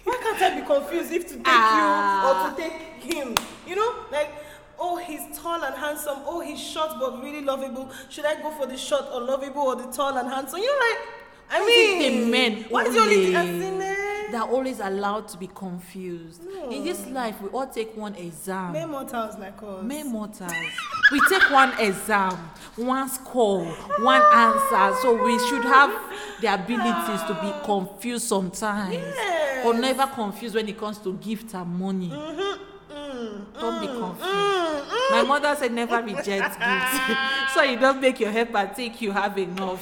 why 0.07 0.17
can't 0.23 0.41
I 0.41 0.59
be 0.59 0.65
confused 0.65 1.11
if 1.11 1.27
to 1.27 1.35
take 1.35 1.43
Ah. 1.45 1.75
you 2.23 2.27
or 2.29 2.49
to 2.49 2.61
take 2.61 3.13
him? 3.13 3.35
You 3.67 3.75
know, 3.75 3.91
like. 4.11 4.29
Oh, 4.79 4.95
he's 4.97 5.21
tall 5.35 5.63
and 5.63 5.73
handsome. 5.73 6.19
Oh, 6.27 6.39
he's 6.39 6.59
short 6.61 6.91
but 6.99 7.23
really 7.23 7.41
lovable. 7.41 7.89
Should 8.09 8.25
I 8.25 8.35
go 8.39 8.51
for 8.51 8.67
the 8.67 8.77
short 8.77 9.05
or 9.11 9.21
lovable 9.21 9.63
or 9.63 9.75
the 9.75 9.91
tall 9.91 10.15
and 10.15 10.29
handsome? 10.29 10.59
You 10.59 10.67
know, 10.67 10.79
like, 10.87 10.99
I 11.49 11.59
Why 11.61 11.65
is 11.65 12.05
it 12.05 12.11
mean, 12.11 12.21
the 12.25 12.31
men 12.31 12.65
why 12.69 12.83
is 12.83 12.93
the 12.93 12.99
only 13.01 13.33
They're 14.31 14.41
always 14.43 14.79
allowed 14.79 15.27
to 15.29 15.37
be 15.37 15.47
confused. 15.47 16.41
In 16.69 16.83
this 16.83 17.05
life, 17.07 17.41
we 17.41 17.49
all 17.49 17.67
take 17.67 17.95
one 17.95 18.15
exam. 18.15 18.73
Men 18.73 18.89
mortals 18.89 19.37
like 19.37 19.61
us. 19.63 19.83
Men 19.83 20.11
mortals. 20.11 20.51
we 21.11 21.21
take 21.29 21.49
one 21.49 21.71
exam, 21.79 22.33
one 22.75 23.09
score, 23.09 23.65
one 23.99 24.21
answer. 24.33 24.95
So 25.01 25.23
we 25.23 25.39
should 25.47 25.63
have 25.63 25.91
the 26.41 26.53
abilities 26.53 27.23
to 27.27 27.37
be 27.41 27.53
confused 27.65 28.27
sometimes. 28.27 28.93
Yes. 28.93 29.65
Or 29.65 29.73
never 29.73 30.05
confused 30.07 30.55
when 30.55 30.67
it 30.67 30.77
comes 30.77 30.97
to 30.99 31.13
gift 31.13 31.53
and 31.53 31.79
money. 31.79 32.09
don't 32.09 33.81
be 33.81 33.87
confused. 33.87 34.87
My 35.09 35.23
mother 35.25 35.55
said 35.55 35.71
never 35.71 36.01
reject 36.03 36.59
gifts. 36.59 36.99
so 37.53 37.61
you 37.63 37.79
don't 37.79 38.01
make 38.01 38.19
your 38.19 38.31
helper 38.31 38.69
think 38.75 39.01
you 39.01 39.11
have 39.11 39.37
enough. 39.37 39.81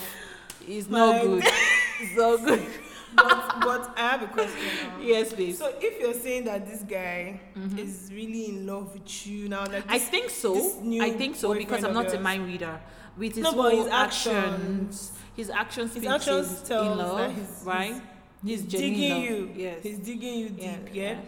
It's 0.68 0.88
not 0.88 1.16
My- 1.16 1.22
good. 1.22 1.44
It's 1.98 2.18
not 2.18 2.44
good. 2.46 2.68
But, 3.16 3.60
but 3.62 3.94
I 3.98 4.02
have 4.12 4.22
a 4.24 4.28
question 4.28 4.60
now. 4.84 4.98
yes, 5.02 5.34
please. 5.34 5.58
So 5.58 5.72
if 5.80 6.00
you're 6.00 6.14
saying 6.14 6.46
that 6.46 6.66
this 6.68 6.82
guy 6.84 7.40
is 7.78 8.10
really 8.14 8.50
in 8.50 8.66
love 8.68 8.94
with 8.94 9.28
you 9.28 9.50
now, 9.50 9.62
like 9.66 9.84
Mm-hmm. 9.86 9.92
I 9.94 10.00
think 10.00 10.30
so. 10.30 10.56
I 11.02 11.12
think 11.12 11.36
so 11.36 11.54
because 11.54 11.84
I'm 11.84 11.94
not 11.94 12.14
a 12.14 12.20
mind 12.20 12.46
reader. 12.46 12.80
With 13.18 13.36
his, 13.36 13.44
No, 13.44 13.54
but 13.54 13.72
whole 13.72 13.84
his 13.84 13.88
actions, 13.94 14.34
actions- 14.34 15.12
his 15.38 15.50
actions, 15.50 15.94
his 15.94 16.06
actions 16.06 16.50
he's 16.50 16.62
tells 16.68 16.88
in 16.92 16.98
love, 16.98 17.18
that 17.18 17.32
he's- 17.32 17.64
right? 17.66 18.02
He's, 18.44 18.62
he's 18.62 18.70
digging 18.72 19.22
you. 19.24 19.52
Yes. 19.56 19.78
He's 19.84 20.00
digging 20.00 20.34
you 20.40 20.50
deep. 20.50 20.60
Yeah, 20.62 20.78
Yeah, 20.94 21.12
yeah. 21.14 21.20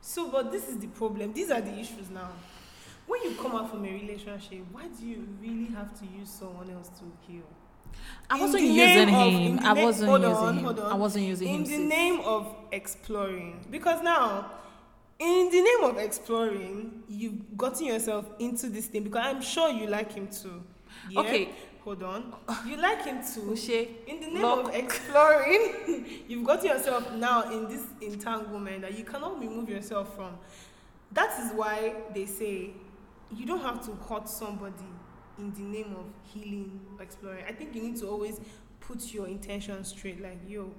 So, 0.00 0.28
but 0.28 0.50
this 0.50 0.68
is 0.68 0.78
the 0.78 0.88
problem. 0.88 1.32
These 1.32 1.50
are 1.50 1.60
the 1.60 1.72
issues 1.78 2.10
now. 2.12 2.30
When 3.06 3.22
you 3.22 3.34
come 3.36 3.54
out 3.54 3.70
from 3.70 3.84
a 3.84 3.90
relationship, 3.92 4.60
why 4.72 4.86
do 4.88 5.06
you 5.06 5.26
really 5.40 5.66
have 5.74 5.98
to 6.00 6.04
use 6.18 6.30
someone 6.30 6.68
else 6.70 6.88
to 6.98 7.04
heal? 7.26 7.42
I 8.28 8.40
wasn't 8.40 8.62
using 8.64 9.08
of- 9.14 9.32
him. 9.32 9.58
I 9.60 9.74
na- 9.74 9.82
wasn't 9.82 10.08
hold 10.10 10.22
using 10.22 10.36
on, 10.36 10.58
him. 10.58 10.64
hold 10.64 10.78
on. 10.80 10.92
I 10.92 10.94
wasn't 10.94 11.24
using 11.26 11.48
in 11.48 11.54
him. 11.56 11.62
the 11.64 11.68
sis. 11.70 11.80
name 11.80 12.20
of 12.20 12.54
exploring 12.72 13.64
because 13.70 14.02
now 14.02 14.50
in 15.18 15.50
the 15.50 15.60
name 15.60 15.84
of 15.90 15.98
exploring 15.98 17.02
you've 17.08 17.56
gotten 17.56 17.86
yourself 17.86 18.24
into 18.38 18.68
this 18.68 18.86
thing 18.86 19.02
because 19.02 19.20
i'm 19.26 19.42
sure 19.42 19.68
you 19.70 19.86
like 19.86 20.12
him 20.12 20.28
too 20.28 20.62
yeah? 21.10 21.20
Okay. 21.20 21.50
hold 21.84 22.02
on 22.04 22.32
you 22.66 22.76
like 22.76 23.04
him 23.04 23.18
too 23.18 23.40
Ushe, 23.42 23.88
in 24.06 24.20
the 24.20 24.28
name 24.28 24.42
lock. 24.42 24.68
of 24.68 24.74
exploring 24.74 26.06
you've 26.28 26.44
gotten 26.46 26.66
yourself 26.66 27.12
now 27.16 27.50
in 27.52 27.68
this 27.68 27.82
entanglement 28.00 28.82
that 28.82 28.96
you 28.96 29.04
cannot 29.04 29.38
remove 29.40 29.68
yourself 29.68 30.14
from 30.14 30.38
that 31.12 31.38
is 31.44 31.52
why 31.52 31.92
they 32.14 32.24
say 32.24 32.70
you 33.36 33.44
don't 33.44 33.62
have 33.62 33.84
to 33.84 33.92
hurt 34.08 34.28
somebody 34.28 34.84
in 35.40 35.52
the 35.54 35.60
name 35.76 35.90
of 36.00 36.04
healing 36.32 36.80
or 36.96 37.02
exploring 37.02 37.44
i 37.48 37.52
think 37.52 37.74
you 37.74 37.82
need 37.82 37.96
to 37.96 38.06
always 38.06 38.40
put 38.80 39.00
your 39.12 39.26
intention 39.26 39.82
straight 39.84 40.20
like 40.22 40.38
yo 40.46 40.70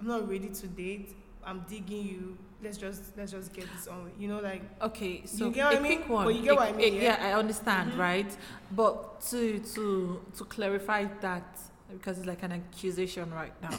i'm 0.00 0.06
not 0.06 0.28
ready 0.28 0.48
to 0.48 0.66
date 0.68 1.08
i'm 1.44 1.60
digging 1.68 2.04
you 2.06 2.38
let's 2.62 2.78
just 2.78 3.02
let's 3.18 3.32
just 3.32 3.52
get 3.52 3.66
this 3.74 3.86
on 3.88 4.10
you 4.18 4.28
know 4.28 4.40
like 4.40 4.62
Okay, 4.80 5.22
so 5.26 5.50
get 5.50 5.64
what 5.66 5.74
a 5.74 5.78
I 5.78 5.80
mean? 5.80 5.98
quick 5.98 6.08
one. 6.08 6.24
But 6.26 6.34
you 6.36 6.42
get 6.42 6.52
A- 6.52 6.56
what 6.56 6.66
I 6.68 6.70
a- 6.70 6.74
mean, 6.76 6.94
yeah? 6.94 7.02
yeah? 7.02 7.16
Mm-hmm. 7.16 7.26
I 7.26 7.32
understand, 7.34 7.88
right? 7.98 8.36
But 8.70 9.20
to 9.30 9.58
to 9.74 9.84
to 10.38 10.44
clarify 10.44 11.04
that 11.20 11.48
because 11.92 12.16
it's 12.18 12.26
like 12.26 12.42
an 12.42 12.52
accusation 12.52 13.30
right 13.32 13.52
now. 13.62 13.68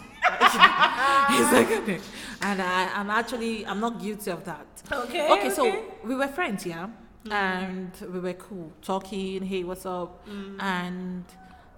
it's 1.40 1.52
like 1.60 1.72
an- 1.72 2.02
and 2.42 2.62
I, 2.62 2.90
I'm 3.00 3.10
actually 3.10 3.66
I'm 3.66 3.80
not 3.80 4.00
guilty 4.02 4.30
of 4.32 4.44
that. 4.46 4.68
okay 4.92 5.32
okay, 5.32 5.50
so 5.50 5.64
we 6.04 6.14
were 6.16 6.28
friends, 6.28 6.66
yeah, 6.66 6.88
Mm. 7.26 7.32
and 7.32 8.14
we 8.14 8.20
were 8.20 8.34
cool, 8.34 8.72
talking. 8.82 9.42
Hey, 9.44 9.64
what's 9.64 9.86
up? 9.86 10.28
Mm. 10.28 10.62
And 10.62 11.24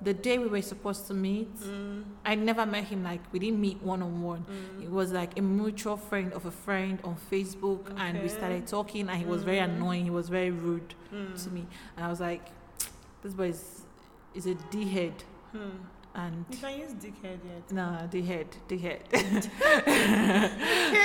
the 0.01 0.13
day 0.13 0.38
we 0.38 0.48
were 0.48 0.62
supposed 0.62 1.08
to 1.08 1.13
meet, 1.13 1.50
I 2.25 2.36
never 2.36 2.66
met 2.66 2.84
him. 2.86 3.04
Like 3.04 3.22
we 3.32 3.39
didn't 3.39 3.62
meet 3.62 3.82
one 3.82 4.01
on 4.04 4.22
one. 4.22 4.46
Mm. 4.50 4.84
It 4.84 4.92
was 4.92 5.12
like 5.13 5.38
a 5.39 5.42
mutual 5.42 5.96
friend 5.98 6.34
of 6.34 6.46
a 6.46 6.51
friend 6.51 7.00
on 7.04 7.16
Facebook, 7.32 7.94
and 7.98 8.22
we 8.22 8.27
started 8.27 8.68
talking. 8.68 9.08
And 9.10 9.18
he 9.18 9.25
was 9.25 9.44
very 9.44 9.58
Mm. 9.60 9.75
annoying. 9.75 10.04
He 10.04 10.12
was 10.12 10.27
very 10.30 10.51
rude 10.51 10.94
Mm. 11.13 11.42
to 11.44 11.50
me, 11.50 11.66
and 11.96 12.06
I 12.06 12.10
was 12.10 12.20
like, 12.20 12.46
"This 13.24 13.34
boy 13.34 13.50
is, 13.50 13.86
is 14.36 14.46
a 14.48 14.56
d 14.72 14.86
head." 14.86 15.24
Hmm. 15.54 15.70
And 16.13 16.46
you 16.50 16.58
can 16.58 16.80
use 16.80 16.94
dickhead 16.96 17.39
yet 17.46 17.72
no, 17.72 18.08
the 18.10 18.22
head, 18.24 18.48
the 18.68 18.77
head. 18.80 19.04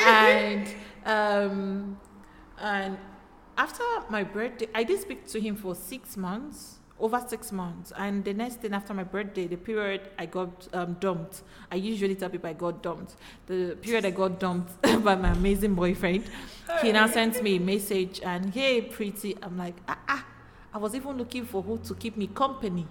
and 0.07 0.67
um, 1.05 1.99
and 2.59 2.97
after 3.63 3.85
my 4.09 4.25
birthday, 4.25 4.69
I 4.75 4.83
did 4.83 5.01
speak 5.01 5.25
to 5.29 5.41
him 5.41 5.55
for 5.55 5.77
six 5.77 6.17
months, 6.17 6.81
over 6.99 7.23
six 7.29 7.53
months. 7.53 7.93
And 7.97 8.25
the 8.25 8.35
next 8.35 8.57
thing 8.57 8.75
after 8.75 8.93
my 8.93 9.05
birthday, 9.05 9.47
the 9.47 9.57
period 9.57 10.01
I 10.19 10.27
got 10.27 10.67
um, 10.73 10.95
dumped. 10.99 11.43
I 11.71 11.77
usually 11.77 12.17
tell 12.17 12.29
people 12.29 12.51
I 12.51 12.55
got 12.55 12.83
dumped. 12.83 13.15
The 13.47 13.77
period 13.81 14.05
I 14.05 14.11
got 14.11 14.41
dumped 14.41 14.83
by 15.05 15.15
my 15.15 15.31
amazing 15.31 15.75
boyfriend, 15.77 16.25
he 16.83 16.91
now 16.91 17.07
sent 17.07 17.41
me 17.41 17.57
a 17.57 17.61
message 17.61 18.21
and 18.25 18.53
hey, 18.53 18.83
pretty. 18.83 19.37
I'm 19.41 19.57
like 19.57 19.77
ah 19.87 19.99
ah. 20.09 20.27
I 20.75 20.79
was 20.79 20.97
even 20.97 21.17
looking 21.17 21.45
for 21.45 21.63
who 21.63 21.79
to 21.85 21.95
keep 21.95 22.17
me 22.17 22.27
company 22.27 22.87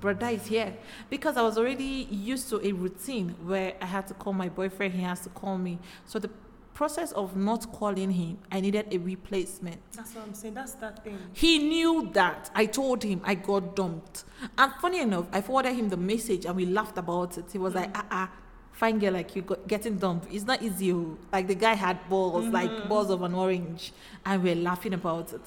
brother 0.00 0.28
is 0.28 0.46
here 0.46 0.76
because 1.10 1.36
I 1.36 1.42
was 1.42 1.56
already 1.58 2.06
used 2.10 2.48
to 2.50 2.64
a 2.66 2.72
routine 2.72 3.34
where 3.44 3.74
I 3.80 3.86
had 3.86 4.06
to 4.08 4.14
call 4.14 4.32
my 4.32 4.48
boyfriend, 4.48 4.94
he 4.94 5.02
has 5.02 5.20
to 5.20 5.30
call 5.30 5.58
me. 5.58 5.78
So 6.04 6.18
the 6.18 6.30
process 6.76 7.10
of 7.12 7.34
not 7.36 7.72
calling 7.72 8.10
him, 8.10 8.36
I 8.52 8.60
needed 8.60 8.86
a 8.92 8.98
replacement. 8.98 9.80
that's 9.96 10.14
what 10.14 10.24
i'm 10.26 10.34
saying 10.34 10.52
that's 10.54 10.74
that 10.74 11.02
thing 11.02 11.18
He 11.32 11.58
knew 11.58 12.10
that. 12.12 12.50
I 12.54 12.66
told 12.66 13.02
him 13.02 13.18
I 13.24 13.34
got 13.34 13.74
dumped. 13.74 14.24
And 14.58 14.70
funny 14.82 15.00
enough, 15.00 15.26
I 15.32 15.40
forwarded 15.40 15.74
him 15.74 15.88
the 15.88 15.96
message 15.96 16.44
and 16.44 16.54
we 16.54 16.66
laughed 16.66 16.98
about 16.98 17.38
it. 17.38 17.46
He 17.50 17.58
was 17.58 17.74
like, 17.74 17.90
ah, 17.94 18.04
ah, 18.10 18.30
fine 18.72 18.98
girl 18.98 19.14
like 19.14 19.34
you 19.34 19.40
got 19.42 19.66
getting 19.66 19.96
dumped. 19.96 20.26
It's 20.30 20.44
not 20.44 20.60
easy. 20.62 20.92
oh." 20.92 21.16
Like 21.32 21.46
the 21.48 21.54
guy 21.54 21.74
had 21.74 21.96
balls, 22.10 22.44
like 22.58 22.88
balls 22.90 23.08
of 23.10 23.22
an 23.22 23.32
orange. 23.34 23.92
And 24.26 24.42
we 24.42 24.52
are 24.52 24.60
laughing 24.70 24.92
about 24.92 25.32
it. 25.32 25.40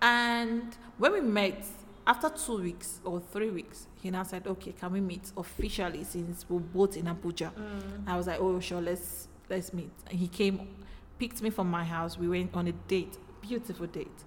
And 0.00 0.74
when 0.96 1.12
we 1.12 1.20
met, 1.20 1.66
after 2.06 2.30
two 2.30 2.58
weeks 2.62 3.00
or 3.04 3.20
three 3.20 3.50
weeks, 3.50 3.86
he 4.02 4.10
now 4.10 4.22
said, 4.24 4.46
okay, 4.46 4.72
can 4.72 4.90
we 4.92 5.00
meet 5.00 5.30
officially 5.36 6.02
since 6.04 6.46
we're 6.48 6.58
both 6.60 6.96
in 6.96 7.04
Abuja? 7.06 7.50
I 8.06 8.16
was 8.16 8.26
like, 8.26 8.40
oh, 8.40 8.58
sure, 8.60 8.80
let's 8.80 9.28
let's 9.52 9.72
meet. 9.72 9.90
He 10.10 10.28
came, 10.28 10.56
picked 11.18 11.42
me 11.42 11.50
from 11.50 11.70
my 11.70 11.84
house. 11.84 12.18
We 12.18 12.28
went 12.28 12.50
on 12.54 12.66
a 12.68 12.72
date, 12.72 13.16
beautiful 13.40 13.86
date. 13.86 14.18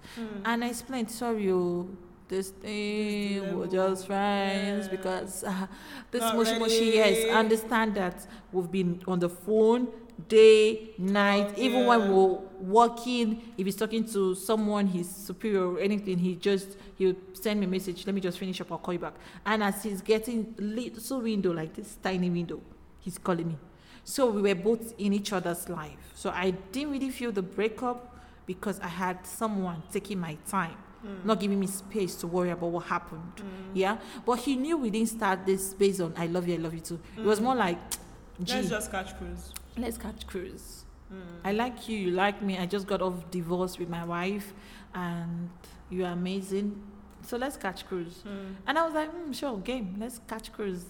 And 0.44 0.64
I 0.64 0.68
explained, 0.68 1.10
sorry, 1.10 1.42
you 1.44 1.96
this 2.28 2.50
thing, 2.50 3.56
we're 3.56 3.68
just 3.68 4.06
friends 4.06 4.86
Yeah. 4.86 4.90
because 4.96 5.44
uh, 5.44 5.66
this 6.10 6.22
Not 6.22 6.34
mushy 6.36 6.58
mushy, 6.58 6.84
yes, 7.00 7.16
understand 7.32 7.94
that 7.94 8.26
we've 8.52 8.70
been 8.70 9.00
on 9.06 9.18
the 9.20 9.28
phone 9.28 9.86
day, 10.28 10.90
night, 10.98 11.54
Oh, 11.56 11.60
even 11.60 11.86
when 11.86 12.00
we're 12.12 12.38
working, 12.60 13.28
if 13.58 13.66
he's 13.66 13.76
talking 13.76 14.04
to 14.06 14.34
someone, 14.34 14.86
his 14.86 15.08
superior 15.08 15.72
or 15.74 15.78
anything, 15.78 16.18
he 16.18 16.34
just, 16.36 16.76
he'll 16.96 17.14
send 17.34 17.60
me 17.60 17.66
a 17.66 17.68
message, 17.68 18.06
let 18.06 18.14
me 18.14 18.20
just 18.20 18.38
finish 18.38 18.60
up, 18.60 18.72
I'll 18.72 18.78
call 18.78 18.94
you 18.94 19.00
back. 19.00 19.14
And 19.44 19.62
as 19.62 19.82
he's 19.82 20.00
getting 20.00 20.54
little 20.58 21.20
window, 21.20 21.52
like 21.52 21.74
this 21.74 21.96
tiny 22.02 22.30
window, 22.30 22.60
he's 23.00 23.18
calling 23.18 23.48
me. 23.48 23.56
So 24.04 24.30
we 24.30 24.42
were 24.42 24.54
both 24.54 24.94
in 24.98 25.12
each 25.12 25.32
other's 25.32 25.68
life. 25.68 26.12
So 26.14 26.30
I 26.30 26.50
didn't 26.72 26.92
really 26.92 27.10
feel 27.10 27.32
the 27.32 27.42
breakup 27.42 28.16
because 28.46 28.78
I 28.80 28.88
had 28.88 29.26
someone 29.26 29.82
taking 29.90 30.20
my 30.20 30.36
time, 30.48 30.76
mm. 31.04 31.24
not 31.24 31.40
giving 31.40 31.58
me 31.58 31.66
space 31.66 32.14
to 32.16 32.26
worry 32.26 32.50
about 32.50 32.70
what 32.70 32.84
happened. 32.84 33.32
Mm. 33.36 33.42
Yeah. 33.74 33.98
But 34.24 34.36
he 34.40 34.56
knew 34.56 34.76
we 34.76 34.90
didn't 34.90 35.08
start 35.10 35.44
this 35.44 35.74
based 35.74 36.00
on 36.00 36.14
I 36.16 36.26
love 36.26 36.46
you, 36.48 36.54
I 36.54 36.58
love 36.58 36.74
you 36.74 36.80
too. 36.80 37.00
It 37.16 37.24
was 37.24 37.40
mm. 37.40 37.44
more 37.44 37.54
like, 37.54 37.78
let's 38.38 38.68
just 38.68 38.90
catch 38.90 39.16
cruise 39.18 39.52
let's 39.78 39.98
catch 39.98 40.26
cruise. 40.26 40.84
I 41.44 41.52
like 41.52 41.88
you, 41.88 41.96
you 41.96 42.10
like 42.10 42.42
me. 42.42 42.58
I 42.58 42.66
just 42.66 42.86
got 42.86 43.00
off 43.00 43.30
divorce 43.30 43.78
with 43.78 43.88
my 43.88 44.04
wife, 44.04 44.52
and 44.92 45.48
you 45.88 46.04
are 46.04 46.12
amazing. 46.12 46.82
So 47.22 47.36
let's 47.36 47.56
catch 47.56 47.86
cruise. 47.86 48.24
And 48.66 48.76
I 48.76 48.84
was 48.84 48.94
like, 48.94 49.14
mm, 49.14 49.32
sure, 49.32 49.56
game. 49.58 49.96
Let's 50.00 50.20
catch 50.26 50.52
cruise. 50.52 50.84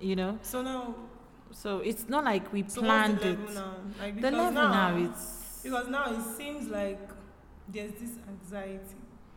You 0.00 0.16
know. 0.16 0.38
so 0.42 0.62
now 0.62 0.94
So 1.52 1.78
it's 1.78 2.08
not 2.08 2.24
like 2.24 2.52
we 2.52 2.64
so 2.68 2.80
planned 2.82 3.18
the 3.18 3.30
it. 3.30 3.54
now 3.54 3.74
like 4.00 4.20
The 4.20 4.30
level 4.30 4.52
now, 4.62 4.90
now, 4.96 4.96
it's 5.10 5.60
because 5.62 5.88
now 5.88 6.12
it 6.12 6.22
seems 6.36 6.68
like 6.68 6.98
there's 7.68 7.92
this 7.92 8.12
anxiety 8.28 8.96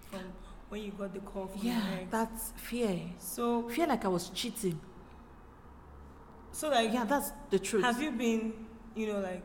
from 0.09 0.21
when 0.69 0.81
you 0.83 0.91
got 0.91 1.13
the 1.13 1.19
call 1.19 1.47
from 1.47 1.61
yeah, 1.61 1.81
ex. 2.01 2.07
that's 2.11 2.51
fear. 2.55 2.99
so 3.19 3.67
Feel 3.69 3.89
like 3.89 4.05
I 4.05 4.07
was 4.07 4.29
cheating. 4.29 4.79
so 6.51 6.69
like 6.69 6.93
Yeah, 6.93 7.03
that's 7.05 7.31
the 7.49 7.59
truth. 7.59 7.83
have 7.83 8.01
you 8.01 8.11
been 8.11 8.53
you 8.95 9.07
know 9.07 9.19
like 9.19 9.43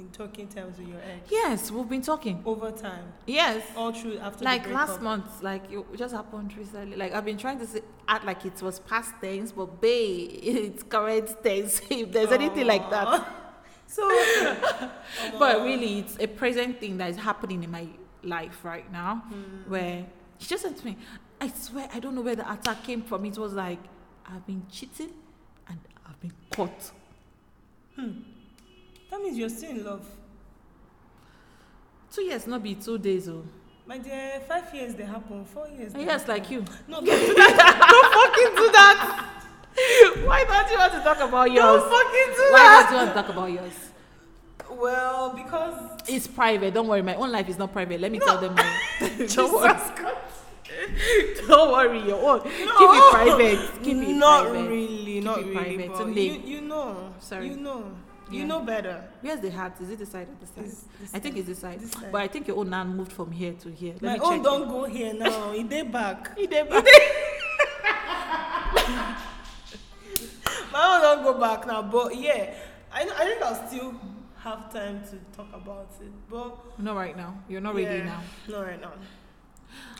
in 0.00 0.08
talking 0.10 0.48
terms 0.48 0.78
with 0.78 0.88
your 0.88 1.00
ex 1.12 1.30
Yes, 1.30 1.70
we've 1.70 1.88
been 1.88 2.02
talking. 2.02 2.42
over 2.44 2.70
time, 2.72 3.04
Yes. 3.26 3.62
all 3.76 3.92
through 3.92 4.18
after 4.18 4.44
Like 4.44 4.68
last 4.70 5.00
month, 5.00 5.42
like 5.42 5.64
it 5.70 5.84
just 5.96 6.14
happened 6.14 6.56
recently. 6.56 6.96
Like 6.96 7.12
I've 7.14 7.24
been 7.24 7.38
trying 7.38 7.58
to 7.60 7.66
say, 7.66 7.82
act 8.08 8.24
like 8.24 8.44
it 8.44 8.60
was 8.62 8.80
past 8.80 9.12
tense, 9.22 9.52
but 9.52 9.80
babe, 9.80 10.30
it's 10.42 10.82
current 10.82 11.28
tense. 11.42 11.80
If 11.90 12.10
there's 12.12 12.32
anything 12.32 12.66
like 12.66 12.88
that, 12.90 13.08
So, 13.86 14.02
but 15.38 15.62
really, 15.62 15.98
it's 16.00 16.16
a 16.20 16.28
present 16.28 16.78
thing 16.78 16.96
that 16.98 17.10
is 17.10 17.16
happening 17.16 17.64
in 17.64 17.70
my 17.72 17.88
life 18.22 18.64
right 18.64 18.90
now. 18.92 19.16
Hmm. 19.28 19.70
Where 19.70 20.06
she 20.38 20.46
just 20.48 20.62
said 20.62 20.76
to 20.76 20.84
me, 20.86 20.96
"I 21.40 21.48
swear, 21.48 21.88
I 21.92 21.98
don't 21.98 22.14
know 22.14 22.20
where 22.20 22.36
the 22.36 22.48
attack 22.52 22.84
came 22.84 23.02
from. 23.02 23.24
It 23.24 23.36
was 23.36 23.52
like 23.52 23.80
I've 24.24 24.46
been 24.46 24.62
cheating, 24.70 25.10
and 25.68 25.78
I've 26.06 26.20
been 26.20 26.32
caught." 26.54 26.92
That 29.10 29.20
means 29.22 29.36
you're 29.38 29.48
still 29.48 29.70
in 29.70 29.84
love. 29.84 30.04
Two 32.12 32.22
years, 32.22 32.46
not 32.46 32.62
be 32.62 32.74
two 32.74 32.98
days, 32.98 33.28
oh. 33.28 33.42
My 33.86 33.98
dear, 33.98 34.40
five 34.46 34.72
years 34.74 34.94
they 34.94 35.04
happen, 35.04 35.44
four 35.44 35.68
years. 35.68 35.92
they 35.92 36.04
Yes, 36.04 36.20
happen. 36.22 36.34
like 36.36 36.50
you. 36.50 36.64
No, 36.88 37.00
don't 37.00 37.04
do 37.06 37.34
that. 37.34 37.88
don't 37.90 38.12
fucking 38.14 38.56
do 38.56 38.72
that. 38.72 39.26
Why 40.26 40.44
don't 40.44 40.70
you 40.70 40.78
want 40.78 40.92
to 40.92 41.00
talk 41.00 41.20
about 41.20 41.50
yours? 41.50 41.82
Don't 41.82 41.90
fucking 41.90 42.34
do 42.36 42.42
Why 42.52 42.58
that. 42.58 42.70
Why 42.74 42.82
don't 42.82 42.90
you 42.90 42.96
want 42.96 43.08
to 43.10 43.14
talk 43.22 43.28
about 43.30 43.52
yours? 43.52 43.72
Well, 44.80 45.30
because 45.34 46.00
It's 46.08 46.26
private. 46.26 46.74
Don't 46.74 46.86
worry. 46.88 47.02
My 47.02 47.14
own 47.14 47.30
life 47.32 47.48
is 47.48 47.58
not 47.58 47.72
private. 47.72 48.00
Let 48.00 48.12
me 48.12 48.18
No. 48.18 48.26
tell 48.26 48.38
them. 48.38 48.54
don't 49.34 49.52
worry. 49.52 49.74
Don't 51.48 51.72
worry. 51.72 52.00
Your 52.06 52.18
own. 52.18 52.38
No. 52.38 52.78
Keep 52.78 52.90
it 52.94 53.10
private. 53.12 53.82
Keep 53.82 53.96
it 53.96 54.00
private. 54.04 54.16
not 54.16 54.42
private. 54.48 54.68
really, 54.70 55.20
not 55.20 55.38
it 55.38 55.46
really. 55.46 55.54
private. 55.54 55.88
But 55.96 56.16
you, 56.16 56.32
you 56.44 56.60
know, 56.60 57.12
Sorry. 57.18 57.48
you 57.48 57.56
know, 57.56 57.84
you 58.30 58.40
Yeah. 58.40 58.46
know 58.46 58.60
better. 58.60 59.04
Where's 59.20 59.40
the 59.40 59.50
heart? 59.50 59.80
Is 59.80 59.90
it 59.90 59.98
the 59.98 60.06
side 60.06 60.28
or 60.28 60.36
the 60.40 60.46
side? 60.46 60.64
This- 60.64 60.84
this 61.00 61.14
I 61.14 61.18
think 61.18 61.34
side. 61.34 61.38
it's 61.40 61.48
the 61.48 61.54
side. 61.54 61.80
This 61.80 61.90
side. 61.92 62.12
But 62.12 62.20
I 62.22 62.28
think 62.28 62.48
your 62.48 62.58
own 62.58 62.70
now 62.70 62.84
moved 62.84 63.12
from 63.12 63.30
here 63.32 63.52
to 63.54 63.70
here. 63.70 63.94
Let 64.00 64.18
My 64.18 64.24
own 64.24 64.42
don't 64.42 64.68
go 64.68 64.84
here 64.84 65.14
now. 65.14 65.52
It 65.60 65.68
dey 65.68 65.82
back. 65.82 66.32
It. 66.36 66.52
It 66.52 66.70
back. 66.70 66.84
My 70.72 70.94
own 70.94 71.00
don't 71.02 71.22
go 71.24 71.38
back 71.40 71.66
now. 71.66 71.82
But 71.82 72.16
yeah, 72.16 72.54
I 72.92 73.02
I 73.02 73.24
think 73.24 73.42
I'll 73.42 73.66
still 73.68 73.94
have 74.36 74.72
time 74.72 75.02
to 75.10 75.16
talk 75.36 75.48
about 75.52 75.90
it. 76.00 76.12
But 76.28 76.78
Not 76.78 76.96
right 76.96 77.16
now. 77.16 77.42
You're 77.48 77.60
not 77.60 77.74
ready 77.74 78.02
now. 78.04 78.22
Not 78.48 78.66
right 78.66 78.80
now. 78.80 78.92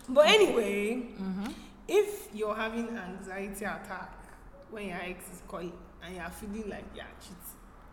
But 0.09 0.27
anyway, 0.29 1.03
Mm-hmm. 1.21 1.51
if 1.89 2.29
you're 2.35 2.55
having 2.55 2.89
anxiety 2.97 3.65
attack 3.65 4.13
when 4.71 4.87
your 4.89 4.99
ex 5.03 5.25
is 5.33 5.43
calling 5.47 5.73
and 6.03 6.17
you're 6.17 6.31
feeling 6.31 6.69
like 6.71 6.85
you're 6.95 7.05
cheating, 7.21 7.37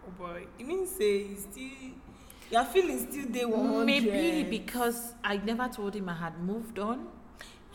oh 0.08 0.12
boy, 0.18 0.46
it 0.60 0.66
means 0.68 0.90
say 0.92 1.18
you 1.20 1.36
still 1.38 1.92
your 2.50 2.64
feeling 2.66 3.00
still 3.12 3.26
day 3.28 3.46
100. 3.46 3.86
Maybe 3.86 4.58
because 4.60 5.14
I 5.24 5.38
never 5.38 5.68
told 5.68 5.96
him 5.96 6.08
I 6.10 6.14
had 6.16 6.40
moved 6.40 6.80
on. 6.80 7.08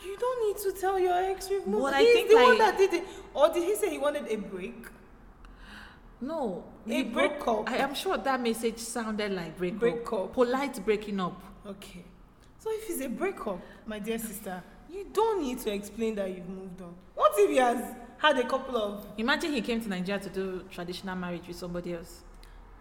you 0.03 0.17
don't 0.17 0.47
need 0.47 0.63
to 0.63 0.79
tell 0.81 0.99
your 0.99 1.13
ex 1.13 1.49
you've 1.49 1.67
moved. 1.67 1.83
But 1.83 1.95
He's 1.99 2.09
I 2.09 2.13
think 2.13 2.29
the 2.29 2.35
one 2.35 2.53
I- 2.53 2.57
that 2.57 2.77
did 2.77 2.93
it. 2.93 3.07
Or 3.33 3.49
did 3.49 3.63
he 3.63 3.75
say 3.75 3.89
he 3.91 3.97
wanted 3.99 4.27
a 4.29 4.35
break? 4.35 4.85
No. 6.19 6.63
A 6.89 7.03
breakup. 7.03 7.69
I 7.69 7.77
am 7.77 7.93
sure 7.93 8.17
that 8.17 8.41
message 8.41 8.77
sounded 8.79 9.31
like 9.31 9.57
breakup. 9.57 9.79
Breakup. 9.79 10.33
Polite 10.33 10.83
breaking 10.85 11.19
up. 11.19 11.41
Okay. 11.65 12.03
So 12.59 12.69
if 12.71 12.89
it's 12.89 13.01
a 13.01 13.09
breakup, 13.09 13.59
my 13.85 13.99
dear 13.99 14.17
sister, 14.19 14.63
you 14.89 15.05
don't 15.11 15.41
need 15.41 15.59
to 15.59 15.73
explain 15.73 16.15
that 16.15 16.29
you've 16.29 16.47
moved 16.49 16.81
on. 16.81 16.93
What 17.15 17.31
if 17.35 17.49
he 17.49 17.57
has 17.57 17.95
had 18.23 18.39
a 18.39 18.47
couple 18.47 18.77
of 18.77 19.05
Imagine 19.17 19.51
he 19.53 19.61
came 19.61 19.81
to 19.81 19.89
Nigeria 19.89 20.21
to 20.21 20.29
do 20.29 20.63
traditional 20.71 21.15
marriage 21.15 21.47
with 21.47 21.57
somebody 21.57 21.93
else. 21.93 22.21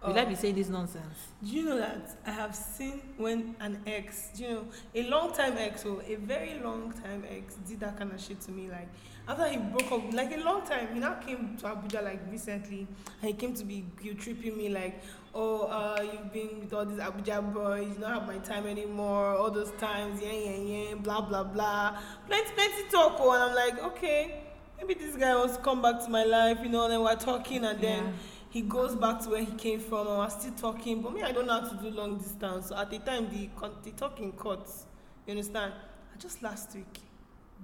Will 0.07 0.19
I 0.19 0.25
be 0.25 0.35
saying 0.35 0.57
this 0.57 0.69
nonsense? 0.69 1.29
Do 1.45 1.51
you 1.53 1.65
know 1.65 1.79
that 1.79 2.17
I 2.27 2.33
have 2.33 2.57
seen 2.57 3.01
when 3.19 3.55
an 3.61 3.81
ex, 3.87 4.31
do 4.37 4.43
you 4.43 4.49
know, 4.51 4.65
a 4.97 5.03
long 5.09 5.33
time 5.33 5.57
ex 5.57 5.85
or 5.85 6.03
a 6.03 6.17
very 6.17 6.59
long 6.59 6.93
time 6.93 7.25
ex 7.29 7.55
did 7.69 7.79
that 7.81 7.97
kind 7.97 8.11
of 8.13 8.21
shit 8.21 8.41
to 8.43 8.51
me. 8.51 8.69
Like 8.69 8.89
after 9.29 9.47
he 9.49 9.59
broke 9.59 9.93
up, 9.93 10.13
like 10.13 10.37
a 10.37 10.41
long 10.41 10.67
time, 10.67 10.89
he 10.93 10.99
now 10.99 11.15
came 11.15 11.57
to 11.59 11.67
Abuja 11.67 12.03
like 12.03 12.21
recently, 12.29 12.89
and 13.21 13.31
he 13.31 13.33
came 13.33 13.55
to 13.55 13.65
be 13.65 13.85
guilt 14.03 14.19
tripping 14.19 14.57
me 14.57 14.69
like, 14.71 15.01
oh, 15.37 15.67
uh, 15.67 16.03
you've 16.03 16.33
been 16.33 16.61
with 16.61 16.73
all 16.73 16.85
these 16.85 16.99
Abuja 16.99 17.55
boys, 17.55 17.87
you 17.95 18.01
don't 18.01 18.11
have 18.11 18.27
my 18.27 18.39
time 18.39 18.67
anymore. 18.67 19.37
All 19.37 19.53
those 19.53 19.71
times, 19.73 20.21
yeah, 20.21 20.33
yeah, 20.33 20.57
yeah, 20.57 20.95
blah 20.97 21.21
blah 21.21 21.45
blah, 21.45 21.97
plenty, 22.27 22.51
plenty 22.55 22.89
talk. 22.91 23.19
Oh, 23.21 23.31
and 23.33 23.43
I'm 23.45 23.55
like, 23.55 23.85
okay, 23.85 24.42
maybe 24.87 24.95
this 24.99 25.17
guy 25.17 25.35
wants 25.35 25.57
to 25.57 25.63
come 25.63 25.81
back 25.83 26.03
to 26.05 26.11
my 26.11 26.25
life, 26.25 26.59
you 26.63 26.69
know. 26.69 26.85
And 26.85 26.93
then 26.93 27.03
we're 27.03 27.17
talking, 27.17 27.65
and 27.65 27.81
then 27.81 28.05
Yeah. 28.07 28.13
he 28.51 28.61
goes 28.63 28.95
back 28.97 29.21
to 29.23 29.31
where 29.31 29.43
he 29.45 29.53
came 29.53 29.81
from 29.81 30.07
and 30.09 30.19
we're 30.19 30.29
still 30.31 30.53
talking 30.53 31.01
but 31.01 31.15
me 31.15 31.23
i 31.23 31.33
don't 31.33 31.47
know 31.47 31.59
how 31.59 31.67
to 31.69 31.77
do 31.77 31.89
long 31.89 32.19
distance 32.19 32.69
so 32.69 32.77
at 32.77 32.91
the 32.91 32.99
time 32.99 33.27
the 33.31 33.49
the 33.83 33.91
talking 33.93 34.31
cuts 34.33 34.85
you 35.27 35.31
understand 35.31 35.73
and 36.13 36.21
just 36.21 36.43
last 36.43 36.75
week 36.75 36.99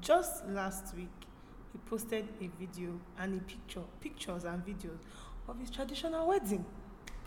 just 0.00 0.46
last 0.48 0.94
week 0.96 1.10
he 1.72 1.78
posted 1.90 2.26
a 2.40 2.46
video 2.58 2.98
and 3.18 3.38
a 3.38 3.44
picture 3.44 3.82
pictures 4.00 4.44
and 4.44 4.64
videos 4.64 5.00
of 5.46 5.58
his 5.60 5.70
traditional 5.70 6.26
wedding 6.26 6.64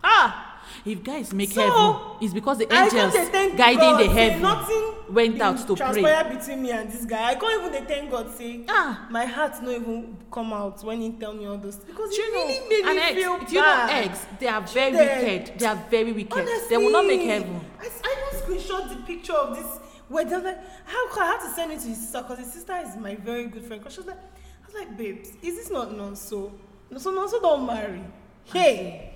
Ah! 0.04 0.48
If 0.86 1.04
guys 1.04 1.34
make 1.34 1.52
So, 1.52 1.62
heaven, 1.62 2.18
it's 2.22 2.34
because 2.34 2.58
the 2.60 2.74
angels 2.74 3.14
guiding 3.56 3.80
God 3.80 4.00
the 4.00 4.08
heaven 4.10 4.42
nothing 4.42 4.94
went 5.10 5.42
out 5.42 5.58
to 5.68 5.76
pray. 5.76 5.76
transpire 5.76 6.34
between 6.36 6.62
me 6.64 6.72
and 6.72 6.90
this 6.90 7.04
guy 7.06 7.32
i 7.32 7.36
can't 7.36 7.60
even 7.62 7.72
dey 7.74 7.86
thank 7.94 8.10
god 8.10 8.34
say 8.36 8.62
Ah! 8.70 9.06
my 9.12 9.26
heart 9.26 9.62
no 9.62 9.70
even 9.72 10.18
come 10.32 10.54
out 10.54 10.82
when 10.84 11.02
he 11.02 11.12
tell 11.12 11.34
me 11.34 11.46
all 11.46 11.58
those 11.58 11.76
because 11.76 12.16
you 12.18 12.24
really 12.32 12.60
know, 12.60 12.70
made 12.70 12.86
an 12.86 12.96
me 13.16 13.22
feel 13.22 13.38
do 13.40 13.46
you 13.56 13.62
know 13.62 13.68
bad. 13.68 14.06
eggs? 14.06 14.26
They 14.40 14.48
are 14.48 14.62
very 14.62 14.92
Cheated. 14.92 15.18
wicked. 15.50 15.60
They 15.60 15.66
are 15.66 15.76
very 15.90 16.12
wicked. 16.14 16.34
Honestly, 16.40 16.68
they 16.70 16.78
will 16.78 16.92
not 16.92 17.06
make 17.06 17.22
heaven. 17.22 17.60
I, 17.80 17.90
I 18.04 18.36
screenshot 18.38 18.90
the 18.90 19.04
picture 19.06 19.34
of 19.34 19.56
this 19.58 19.80
wedding. 20.10 20.44
Like, 20.44 20.60
how 20.86 21.08
I 21.20 21.26
had 21.26 21.42
to 21.42 21.54
send 21.54 21.72
it 21.74 21.80
to 21.82 21.88
his 21.90 21.98
sister 21.98 22.22
because 22.22 22.40
his 22.40 22.54
sister 22.54 22.74
is 22.86 22.96
my 22.96 23.16
very 23.16 23.46
good 23.48 23.64
friend. 23.66 23.82
Because 23.82 23.94
she 23.96 24.00
was 24.00 24.08
like, 24.08 24.18
I 24.18 24.66
was 24.66 24.76
like, 24.76 24.98
babes, 24.98 25.30
is 25.42 25.56
this 25.58 25.70
not 25.70 25.90
Nonso? 25.90 26.52
Nonso, 26.92 27.12
Nonso 27.14 27.42
don't 27.42 27.66
marry. 27.68 28.02
Hey. 28.46 29.11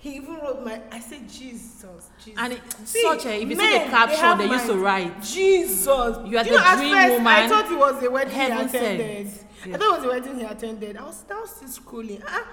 He 0.00 0.14
even 0.16 0.34
wrote 0.36 0.64
my. 0.64 0.80
I 0.92 1.00
said, 1.00 1.28
Jesus, 1.28 1.84
Jesus. 2.24 2.34
And 2.40 2.52
it, 2.52 2.60
See, 2.84 3.02
such 3.02 3.26
a, 3.26 3.34
if 3.42 3.48
you 3.48 3.56
see 3.56 3.62
men, 3.62 3.72
the 3.72 3.78
they 3.84 3.90
caption 3.90 4.18
have 4.20 4.38
they, 4.38 4.46
used 4.46 4.66
to 4.66 4.76
write, 4.76 5.22
Jesus. 5.22 5.86
You 5.86 6.38
are 6.38 6.44
Do 6.44 6.50
the 6.50 6.56
know, 6.56 6.76
dream 6.76 6.94
first, 6.94 7.12
I 7.12 7.16
woman. 7.16 7.48
thought 7.48 7.72
it 7.72 7.78
was 7.78 8.02
a 8.04 8.10
wedding 8.10 8.32
Heaven 8.34 8.58
he 8.58 8.76
attended. 8.76 9.26
I 9.64 9.68
Yeah. 9.68 9.76
thought 9.76 9.82
it 9.82 9.96
was 9.96 10.04
a 10.04 10.08
wedding 10.08 10.38
he 10.38 10.44
attended. 10.44 10.96
I 10.96 11.02
was 11.04 11.24
now 11.28 11.44
still 11.46 11.68
scrolling. 11.68 12.22
Ah, 12.26 12.46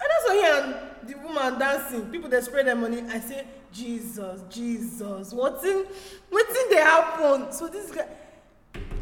I 0.00 0.26
saw 0.26 0.32
here 0.32 0.54
and 1.02 1.08
the 1.10 1.18
woman 1.18 1.58
dancing. 1.58 2.06
People 2.10 2.28
they 2.30 2.40
spray 2.40 2.62
their 2.62 2.76
money. 2.76 3.02
I 3.10 3.18
say, 3.18 3.46
Jesus, 3.72 4.42
Jesus, 4.48 5.32
what's 5.32 5.64
in, 5.64 5.84
what's 6.30 6.56
in 6.56 6.70
they 6.70 6.76
happen? 6.76 7.50
So 7.52 7.66
this 7.68 7.90
guy, 7.90 8.06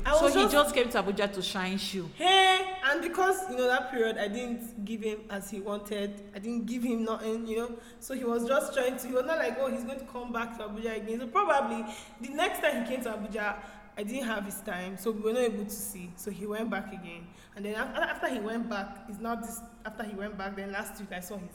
I 0.04 0.16
so 0.18 0.28
he 0.28 0.34
just, 0.34 0.52
just 0.52 0.74
came 0.74 0.88
to 0.88 1.02
Abuja 1.02 1.30
to 1.34 1.42
shine 1.42 1.76
shoe. 1.76 2.08
hey, 2.14 2.76
and 2.84 3.02
because 3.02 3.38
you 3.50 3.56
know 3.56 3.66
that 3.68 3.90
period, 3.90 4.16
I 4.18 4.28
didn't 4.28 4.84
give 4.84 5.02
him 5.02 5.20
as 5.28 5.50
he 5.50 5.60
wanted. 5.60 6.22
I 6.34 6.38
didn't 6.38 6.66
give 6.66 6.82
him 6.82 7.04
nothing, 7.04 7.46
you 7.46 7.56
know. 7.58 7.78
So 8.00 8.14
he 8.14 8.24
was 8.24 8.46
just 8.46 8.72
trying 8.72 8.96
to. 8.96 9.06
He 9.06 9.12
was 9.12 9.26
not 9.26 9.38
like, 9.38 9.56
oh, 9.60 9.70
he's 9.70 9.84
going 9.84 9.98
to 9.98 10.06
come 10.06 10.32
back 10.32 10.56
to 10.56 10.64
Abuja 10.64 10.96
again. 10.96 11.20
So 11.20 11.26
probably 11.26 11.84
the 12.20 12.30
next 12.30 12.60
time 12.60 12.84
he 12.84 12.90
came 12.90 13.04
to 13.04 13.10
Abuja, 13.10 13.56
I 13.98 14.02
didn't 14.02 14.24
have 14.26 14.44
his 14.46 14.60
time, 14.62 14.96
so 14.96 15.10
we 15.10 15.20
were 15.20 15.32
not 15.34 15.42
able 15.42 15.64
to 15.64 15.70
see. 15.70 16.10
So 16.16 16.30
he 16.30 16.46
went 16.46 16.70
back 16.70 16.88
again, 16.92 17.26
and 17.54 17.64
then 17.64 17.74
after, 17.74 18.00
after 18.00 18.28
he 18.28 18.40
went 18.40 18.70
back, 18.70 19.04
it's 19.08 19.20
not 19.20 19.42
this. 19.42 19.60
After 19.84 20.02
he 20.04 20.14
went 20.14 20.38
back, 20.38 20.56
then 20.56 20.72
last 20.72 20.98
week 20.98 21.12
I 21.12 21.20
saw 21.20 21.36
his. 21.36 21.50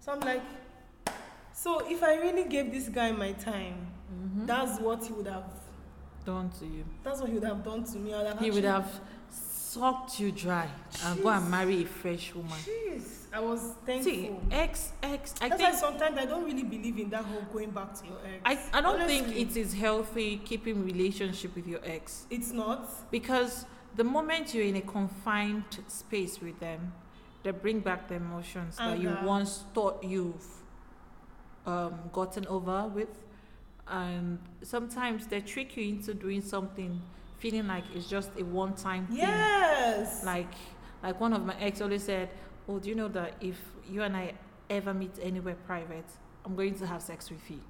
So 0.00 0.12
I'm 0.12 0.20
like, 0.20 0.42
so 1.54 1.80
if 1.90 2.02
I 2.02 2.16
really 2.16 2.44
gave 2.44 2.70
this 2.70 2.88
guy 2.88 3.10
my 3.12 3.32
time, 3.32 3.88
Mm-hmm. 4.12 4.44
that's 4.44 4.78
what 4.78 5.02
he 5.06 5.12
would 5.14 5.26
have. 5.26 5.44
Done 6.24 6.50
to 6.60 6.66
you. 6.66 6.84
That's 7.02 7.20
what 7.20 7.28
he 7.30 7.34
would 7.34 7.44
have 7.44 7.64
done 7.64 7.82
to 7.84 7.98
me. 7.98 8.14
I 8.14 8.18
would 8.18 8.26
have 8.28 8.40
He 8.40 8.50
would 8.50 8.64
have 8.64 9.00
sucked 9.30 10.20
you 10.20 10.30
dry 10.30 10.68
and 11.04 11.22
go 11.22 11.30
and 11.30 11.50
marry 11.50 11.82
a 11.82 11.86
fresh 11.86 12.32
woman. 12.34 12.52
Jeez, 12.64 13.24
I 13.32 13.40
was 13.40 13.60
thankful. 13.86 14.12
See, 14.12 14.30
ex, 14.50 14.92
ex, 15.02 15.34
I 15.40 15.48
That's 15.48 15.60
why 15.62 15.70
think 15.70 15.80
sometimes 15.80 16.18
I 16.18 16.26
don't 16.26 16.44
really 16.44 16.62
believe 16.62 16.98
in 16.98 17.10
that 17.10 17.24
whole 17.24 17.42
going 17.52 17.70
back 17.70 17.94
to 18.00 18.06
your 18.06 18.18
ex. 18.44 18.68
I, 18.72 18.78
I 18.78 18.80
don't 18.82 19.06
think 19.06 19.28
it 19.34 19.56
is 19.56 19.72
healthy 19.72 20.36
keeping 20.44 20.84
relationship 20.84 21.56
with 21.56 21.66
your 21.66 21.80
ex 21.84 22.26
It's 22.30 22.52
not. 22.52 22.86
because 23.10 23.64
the 23.96 24.04
moment 24.04 24.54
you're 24.54 24.64
in 24.66 24.76
a 24.76 24.82
confined 24.82 25.64
space 25.88 26.40
with 26.40 26.60
them, 26.60 26.92
they 27.42 27.50
bring 27.50 27.80
back 27.80 28.08
the 28.08 28.14
emotions 28.16 28.76
that 28.76 28.98
you 29.00 29.08
Anger. 29.08 29.26
once 29.26 29.64
thought 29.74 30.04
you've 30.04 30.46
um, 31.66 31.94
gotten 32.12 32.46
over 32.46 32.88
with, 32.88 33.08
and 33.88 34.38
sometimes 34.62 35.26
they 35.26 35.40
trick 35.40 35.76
you 35.76 35.88
into 35.88 36.14
doing 36.14 36.40
something, 36.40 37.00
feeling 37.38 37.66
like 37.66 37.84
it's 37.94 38.08
just 38.08 38.30
a 38.38 38.44
one-time 38.44 39.06
thing. 39.06 39.16
Yes. 39.16 40.24
Like, 40.24 40.52
like 41.02 41.20
one 41.20 41.32
of 41.32 41.44
my 41.44 41.56
ex 41.60 41.80
always 41.80 42.04
said, 42.04 42.30
"Oh, 42.68 42.78
do 42.78 42.88
you 42.88 42.94
know 42.94 43.08
that 43.08 43.34
if 43.40 43.58
you 43.90 44.02
and 44.02 44.16
I 44.16 44.34
ever 44.70 44.94
meet 44.94 45.18
anywhere 45.20 45.56
private, 45.66 46.06
I'm 46.44 46.54
going 46.54 46.74
to 46.76 46.86
have 46.86 47.02
sex 47.02 47.28
with 47.30 47.50
you 47.50 47.60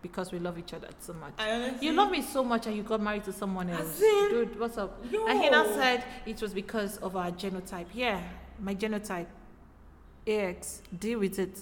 because 0.00 0.32
we 0.32 0.38
love 0.38 0.58
each 0.58 0.72
other 0.74 0.88
so 0.98 1.12
much." 1.12 1.34
You 1.80 1.92
love 1.92 2.10
me 2.10 2.22
so 2.22 2.42
much 2.42 2.66
and 2.66 2.76
you 2.76 2.82
got 2.82 3.00
married 3.00 3.24
to 3.24 3.32
someone 3.32 3.68
else. 3.70 3.98
Dude, 3.98 4.58
what's 4.58 4.78
up? 4.78 5.04
Yo. 5.10 5.26
And 5.26 5.40
he 5.40 5.50
now 5.50 5.66
said 5.66 6.04
it 6.26 6.40
was 6.40 6.54
because 6.54 6.96
of 6.98 7.14
our 7.16 7.30
genotype. 7.30 7.86
Yeah, 7.92 8.20
my 8.58 8.74
genotype. 8.74 9.26
AX, 10.26 10.82
deal 10.98 11.18
with 11.18 11.38
it. 11.38 11.58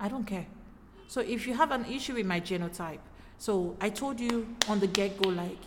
I 0.00 0.08
don't 0.08 0.24
care. 0.24 0.46
So 1.08 1.20
if 1.20 1.46
you 1.46 1.54
have 1.54 1.70
an 1.72 1.84
issue 1.84 2.14
with 2.14 2.24
my 2.24 2.40
genotype, 2.40 3.00
so 3.42 3.76
I 3.80 3.90
told 3.90 4.20
you 4.20 4.54
on 4.68 4.78
the 4.78 4.86
get 4.86 5.20
go, 5.20 5.28
like, 5.30 5.58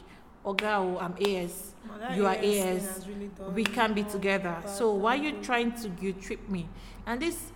Ogao, 0.45 1.01
I'm 1.01 1.13
AS, 1.21 1.73
that 1.99 2.15
you 2.15 2.25
are 2.25 2.35
AS 2.35 3.05
really 3.05 3.29
we 3.53 3.65
can 3.65 3.93
be 3.93 4.03
together. 4.03 4.55
So 4.65 4.93
why 4.93 5.15
you 5.15 5.33
trying 5.41 5.73
to 5.81 5.89
guilt 5.89 6.21
trip 6.21 6.47
me? 6.47 6.69
And 7.05 7.21
this 7.21 7.51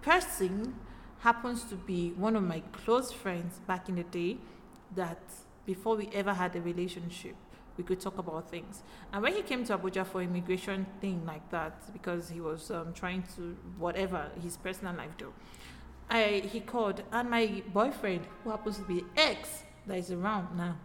person 0.00 0.74
happens 1.20 1.62
to 1.66 1.76
be 1.76 2.10
one 2.16 2.34
of 2.34 2.42
my 2.42 2.58
close 2.72 3.12
friends 3.12 3.60
back 3.68 3.88
in 3.88 3.94
the 3.94 4.02
day 4.02 4.38
that 4.96 5.20
before 5.64 5.94
we 5.94 6.08
ever 6.12 6.34
had 6.34 6.56
a 6.56 6.60
relationship 6.60 7.36
we 7.76 7.84
could 7.84 8.00
talk 8.00 8.18
about 8.18 8.50
things 8.50 8.82
and 9.12 9.22
when 9.22 9.32
he 9.32 9.40
came 9.40 9.64
to 9.64 9.78
abuja 9.78 10.04
for 10.04 10.20
immigration 10.20 10.84
thing 11.00 11.24
like 11.24 11.48
that 11.50 11.90
because 11.92 12.28
he 12.28 12.38
was 12.38 12.70
um, 12.70 12.92
trying 12.92 13.22
to 13.34 13.56
whatever 13.78 14.30
his 14.42 14.58
personal 14.58 14.94
life 14.94 15.16
do 15.16 15.32
I, 16.10 16.42
he 16.50 16.60
called 16.60 17.02
and 17.12 17.30
my 17.30 17.62
boyfriend 17.72 18.26
who 18.44 18.50
happens 18.50 18.76
to 18.78 18.82
be 18.84 19.04
ex 19.16 19.62
that 19.86 19.98
is 19.98 20.10
around 20.10 20.56
now 20.56 20.76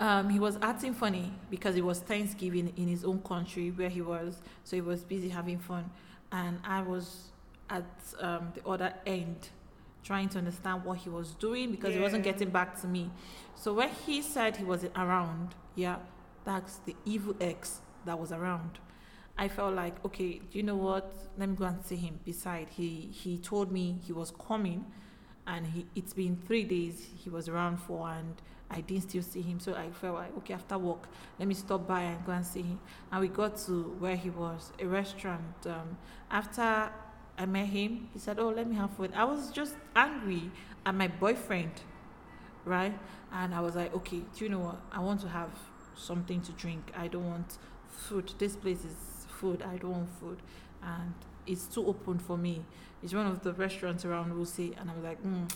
um, 0.00 0.28
he 0.28 0.40
was 0.40 0.58
acting 0.60 0.92
funny 0.92 1.32
because 1.50 1.76
it 1.76 1.84
was 1.84 2.00
Thanksgiving 2.00 2.72
in 2.76 2.88
his 2.88 3.04
own 3.04 3.20
country 3.22 3.70
where 3.70 3.88
he 3.88 4.02
was, 4.02 4.40
so 4.64 4.76
he 4.76 4.82
was 4.82 5.04
busy 5.04 5.28
having 5.28 5.58
fun, 5.58 5.88
and 6.32 6.58
I 6.64 6.82
was 6.82 7.28
at 7.70 7.84
um, 8.20 8.52
the 8.54 8.66
other 8.68 8.92
end 9.06 9.50
trying 10.02 10.28
to 10.30 10.38
understand 10.38 10.84
what 10.84 10.98
he 10.98 11.08
was 11.08 11.30
doing 11.34 11.70
because 11.70 11.94
he 11.94 12.00
wasn't 12.00 12.24
getting 12.24 12.50
back 12.50 12.78
to 12.80 12.86
me. 12.86 13.10
So 13.54 13.72
when 13.72 13.88
he 14.04 14.20
said 14.20 14.56
he 14.56 14.64
was 14.64 14.84
around, 14.96 15.54
yeah, 15.76 15.96
that's 16.44 16.78
the 16.78 16.94
evil 17.04 17.34
ex 17.40 17.80
that 18.04 18.18
was 18.18 18.32
around. 18.32 18.78
I 19.36 19.48
felt 19.48 19.74
like, 19.74 20.04
okay, 20.04 20.40
you 20.52 20.62
know 20.62 20.76
what? 20.76 21.12
Let 21.36 21.48
me 21.48 21.56
go 21.56 21.64
and 21.64 21.84
see 21.84 21.96
him. 21.96 22.20
Beside, 22.24 22.68
he 22.70 23.08
he 23.12 23.38
told 23.38 23.72
me 23.72 23.98
he 24.06 24.12
was 24.12 24.32
coming, 24.48 24.84
and 25.46 25.66
he 25.66 25.86
it's 25.94 26.12
been 26.12 26.36
three 26.46 26.64
days 26.64 27.06
he 27.16 27.30
was 27.30 27.48
around 27.48 27.78
for, 27.78 28.08
and 28.08 28.34
I 28.70 28.80
didn't 28.80 29.08
still 29.10 29.22
see 29.22 29.42
him. 29.42 29.58
So 29.60 29.74
I 29.74 29.90
felt 29.90 30.14
like, 30.14 30.36
okay, 30.38 30.54
after 30.54 30.78
work, 30.78 31.08
let 31.38 31.48
me 31.48 31.54
stop 31.54 31.86
by 31.86 32.02
and 32.02 32.24
go 32.24 32.32
and 32.32 32.46
see 32.46 32.62
him. 32.62 32.80
And 33.10 33.20
we 33.20 33.28
got 33.28 33.56
to 33.66 33.96
where 33.98 34.16
he 34.16 34.30
was, 34.30 34.72
a 34.80 34.86
restaurant. 34.86 35.66
Um, 35.66 35.98
after 36.30 36.90
I 37.36 37.46
met 37.46 37.66
him, 37.66 38.08
he 38.12 38.18
said, 38.18 38.38
oh, 38.38 38.48
let 38.50 38.68
me 38.68 38.76
have 38.76 38.90
food. 38.92 39.12
I 39.14 39.24
was 39.24 39.50
just 39.50 39.74
angry 39.96 40.50
at 40.86 40.94
my 40.94 41.08
boyfriend, 41.08 41.72
right? 42.64 42.96
And 43.32 43.54
I 43.54 43.60
was 43.60 43.74
like, 43.74 43.94
okay, 43.94 44.22
do 44.36 44.44
you 44.44 44.48
know 44.48 44.60
what? 44.60 44.80
I 44.92 45.00
want 45.00 45.20
to 45.22 45.28
have 45.28 45.50
something 45.96 46.40
to 46.42 46.52
drink. 46.52 46.92
I 46.96 47.08
don't 47.08 47.26
want 47.26 47.58
food. 47.88 48.32
This 48.38 48.56
place 48.56 48.84
is 48.84 48.94
food. 49.44 49.62
I 49.62 49.76
don't 49.76 49.90
want 49.92 50.08
food. 50.20 50.38
And 50.82 51.12
it's 51.46 51.66
too 51.66 51.86
open 51.86 52.18
for 52.18 52.36
me. 52.38 52.62
It's 53.02 53.12
one 53.12 53.26
of 53.26 53.42
the 53.42 53.52
restaurants 53.52 54.04
around 54.04 54.34
Lucy. 54.38 54.74
And 54.78 54.90
I 54.90 54.94
was 54.94 55.04
like, 55.04 55.22
mm, 55.22 55.50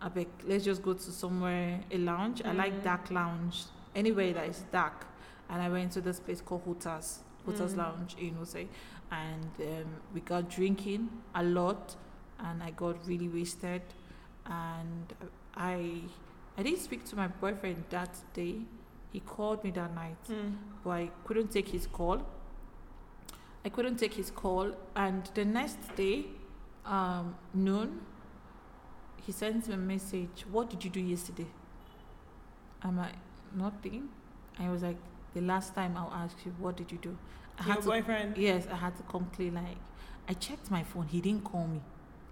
I 0.00 0.08
beg, 0.08 0.28
let's 0.46 0.64
just 0.64 0.82
go 0.82 0.92
to 0.94 1.10
somewhere, 1.22 1.80
a 1.90 1.98
lounge. 1.98 2.42
I 2.44 2.52
like 2.52 2.74
Mm. 2.74 2.84
dark 2.84 3.10
lounge, 3.10 3.56
anywhere 3.94 4.32
that 4.32 4.48
is 4.48 4.64
dark. 4.72 5.06
And 5.50 5.62
I 5.62 5.68
went 5.68 5.92
to 5.92 6.00
this 6.00 6.18
place 6.20 6.40
called 6.40 6.62
Hooters, 6.64 7.20
Hooters 7.46 7.74
Mm. 7.74 7.78
Lounge 7.78 8.16
in 8.18 8.36
Ose. 8.42 8.66
And 9.10 9.50
um, 9.60 9.88
we 10.14 10.20
got 10.20 10.50
drinking 10.50 11.08
a 11.34 11.42
lot. 11.42 11.96
And 12.40 12.62
I 12.62 12.70
got 12.72 12.96
really 13.06 13.28
wasted. 13.28 13.82
And 14.46 15.06
I, 15.56 16.02
I 16.56 16.62
didn't 16.62 16.80
speak 16.80 17.04
to 17.10 17.16
my 17.16 17.28
boyfriend 17.28 17.84
that 17.90 18.14
day. 18.34 18.56
He 19.12 19.20
called 19.20 19.64
me 19.64 19.70
that 19.72 19.94
night 19.94 20.24
Mm. 20.28 20.52
but 20.84 20.90
I 20.90 21.10
couldn't 21.24 21.50
take 21.50 21.68
his 21.68 21.86
call. 21.86 22.18
I 23.68 23.70
couldn't 23.70 23.96
take 23.96 24.14
his 24.14 24.30
call, 24.30 24.72
and 24.96 25.30
the 25.34 25.44
next 25.44 25.94
day, 25.94 26.24
um, 26.86 27.36
noon, 27.52 28.00
he 29.26 29.30
sends 29.30 29.68
me 29.68 29.74
a 29.74 29.76
message. 29.76 30.46
What 30.50 30.70
did 30.70 30.82
you 30.84 30.88
do 30.88 31.00
yesterday? 31.00 31.48
I'm 32.80 32.96
like, 32.96 33.16
nothing. 33.54 34.08
And 34.56 34.66
he 34.66 34.72
was 34.72 34.82
like, 34.82 34.96
the 35.34 35.42
last 35.42 35.74
time 35.74 35.98
I'll 35.98 36.14
ask 36.14 36.34
you, 36.46 36.54
what 36.58 36.78
did 36.78 36.90
you 36.90 36.96
do? 36.96 37.18
I 37.58 37.66
Your 37.66 37.74
had 37.74 37.82
to, 37.82 37.88
boyfriend. 37.90 38.38
yes, 38.38 38.66
I 38.72 38.76
had 38.76 38.96
to 38.96 39.02
come 39.02 39.30
clean. 39.36 39.52
Like, 39.52 39.76
I 40.26 40.32
checked 40.32 40.70
my 40.70 40.82
phone. 40.82 41.06
He 41.06 41.20
didn't 41.20 41.44
call 41.44 41.66
me. 41.66 41.82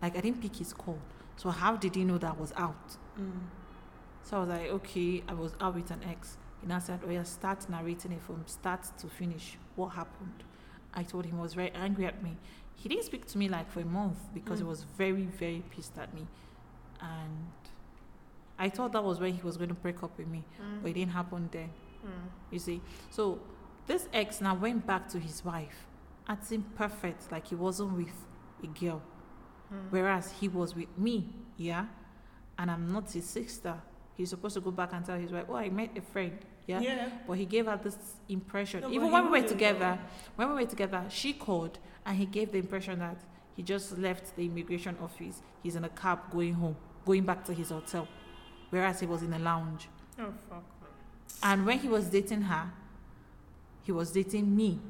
Like, 0.00 0.16
I 0.16 0.22
didn't 0.22 0.40
pick 0.40 0.56
his 0.56 0.72
call. 0.72 0.98
So 1.36 1.50
how 1.50 1.76
did 1.76 1.96
he 1.96 2.04
know 2.04 2.16
that 2.16 2.34
I 2.34 2.40
was 2.40 2.54
out? 2.56 2.96
Mm. 3.20 3.42
So 4.22 4.38
I 4.38 4.40
was 4.40 4.48
like, 4.48 4.68
okay, 4.68 5.22
I 5.28 5.34
was 5.34 5.52
out 5.60 5.74
with 5.74 5.90
an 5.90 6.00
ex. 6.08 6.38
And 6.62 6.72
I 6.72 6.78
said, 6.78 7.00
oh 7.06 7.10
yeah, 7.10 7.24
start 7.24 7.68
narrating 7.68 8.12
it 8.12 8.22
from 8.22 8.42
start 8.46 8.84
to 9.00 9.06
finish. 9.06 9.58
What 9.74 9.88
happened? 9.88 10.42
I 10.96 11.02
told 11.02 11.24
him 11.26 11.36
he 11.36 11.40
was 11.42 11.54
very 11.54 11.70
angry 11.72 12.06
at 12.06 12.22
me. 12.22 12.36
He 12.74 12.88
didn't 12.88 13.04
speak 13.04 13.26
to 13.26 13.38
me 13.38 13.48
like 13.48 13.70
for 13.70 13.80
a 13.80 13.84
month 13.84 14.18
because 14.34 14.58
he 14.60 14.64
Mm. 14.64 14.68
was 14.68 14.82
very, 14.82 15.26
very 15.26 15.62
pissed 15.70 15.96
at 15.98 16.12
me. 16.14 16.26
And 17.00 17.52
I 18.58 18.68
thought 18.70 18.92
that 18.92 19.04
was 19.04 19.20
when 19.20 19.34
he 19.34 19.42
was 19.42 19.56
going 19.56 19.68
to 19.68 19.74
break 19.74 20.02
up 20.02 20.16
with 20.18 20.26
me, 20.28 20.42
Mm. 20.60 20.82
but 20.82 20.90
it 20.90 20.94
didn't 20.94 21.12
happen 21.12 21.48
then. 21.52 21.70
Mm. 22.04 22.10
You 22.50 22.58
see? 22.58 22.80
So 23.10 23.40
this 23.86 24.08
ex 24.12 24.40
now 24.40 24.54
went 24.54 24.86
back 24.86 25.08
to 25.10 25.18
his 25.18 25.44
wife, 25.44 25.86
acting 26.28 26.62
perfect, 26.74 27.30
like 27.30 27.46
he 27.48 27.54
wasn't 27.54 27.92
with 27.96 28.26
a 28.62 28.66
girl. 28.68 29.02
Mm. 29.72 29.90
Whereas 29.90 30.32
he 30.32 30.48
was 30.48 30.74
with 30.74 30.96
me, 30.96 31.34
yeah, 31.56 31.86
and 32.58 32.70
I'm 32.70 32.92
not 32.92 33.10
his 33.12 33.26
sister. 33.26 33.80
He's 34.16 34.30
supposed 34.30 34.54
to 34.54 34.60
go 34.62 34.70
back 34.70 34.92
and 34.94 35.04
tell 35.04 35.18
his 35.18 35.30
wife, 35.32 35.44
"Oh, 35.48 35.56
I 35.56 35.68
met 35.68 35.96
a 35.98 36.00
friend." 36.00 36.38
Yeah. 36.66 36.80
Yeah. 36.80 37.08
But 37.26 37.34
he 37.34 37.44
gave 37.44 37.66
her 37.66 37.78
this 37.82 37.96
impression. 38.28 38.80
No, 38.82 38.90
Even 38.90 39.10
when 39.10 39.30
we 39.30 39.40
were 39.40 39.46
together, 39.46 39.98
when 40.34 40.48
we 40.48 40.54
were 40.54 40.68
together, 40.68 41.04
she 41.08 41.32
called 41.32 41.78
and 42.04 42.16
he 42.16 42.26
gave 42.26 42.52
the 42.52 42.58
impression 42.58 42.98
that 42.98 43.16
he 43.54 43.62
just 43.62 43.96
left 43.98 44.36
the 44.36 44.46
immigration 44.46 44.96
office. 45.02 45.42
He's 45.62 45.76
in 45.76 45.84
a 45.84 45.88
cab 45.88 46.30
going 46.30 46.54
home, 46.54 46.76
going 47.04 47.24
back 47.24 47.44
to 47.44 47.54
his 47.54 47.70
hotel, 47.70 48.06
whereas 48.70 49.00
he 49.00 49.06
was 49.06 49.22
in 49.22 49.32
a 49.32 49.38
lounge. 49.38 49.88
Oh 50.18 50.32
fuck. 50.48 50.64
And 51.42 51.66
when 51.66 51.78
he 51.78 51.88
was 51.88 52.06
dating 52.06 52.42
her, 52.42 52.70
he 53.82 53.92
was 53.92 54.10
dating 54.10 54.54
me. 54.54 54.80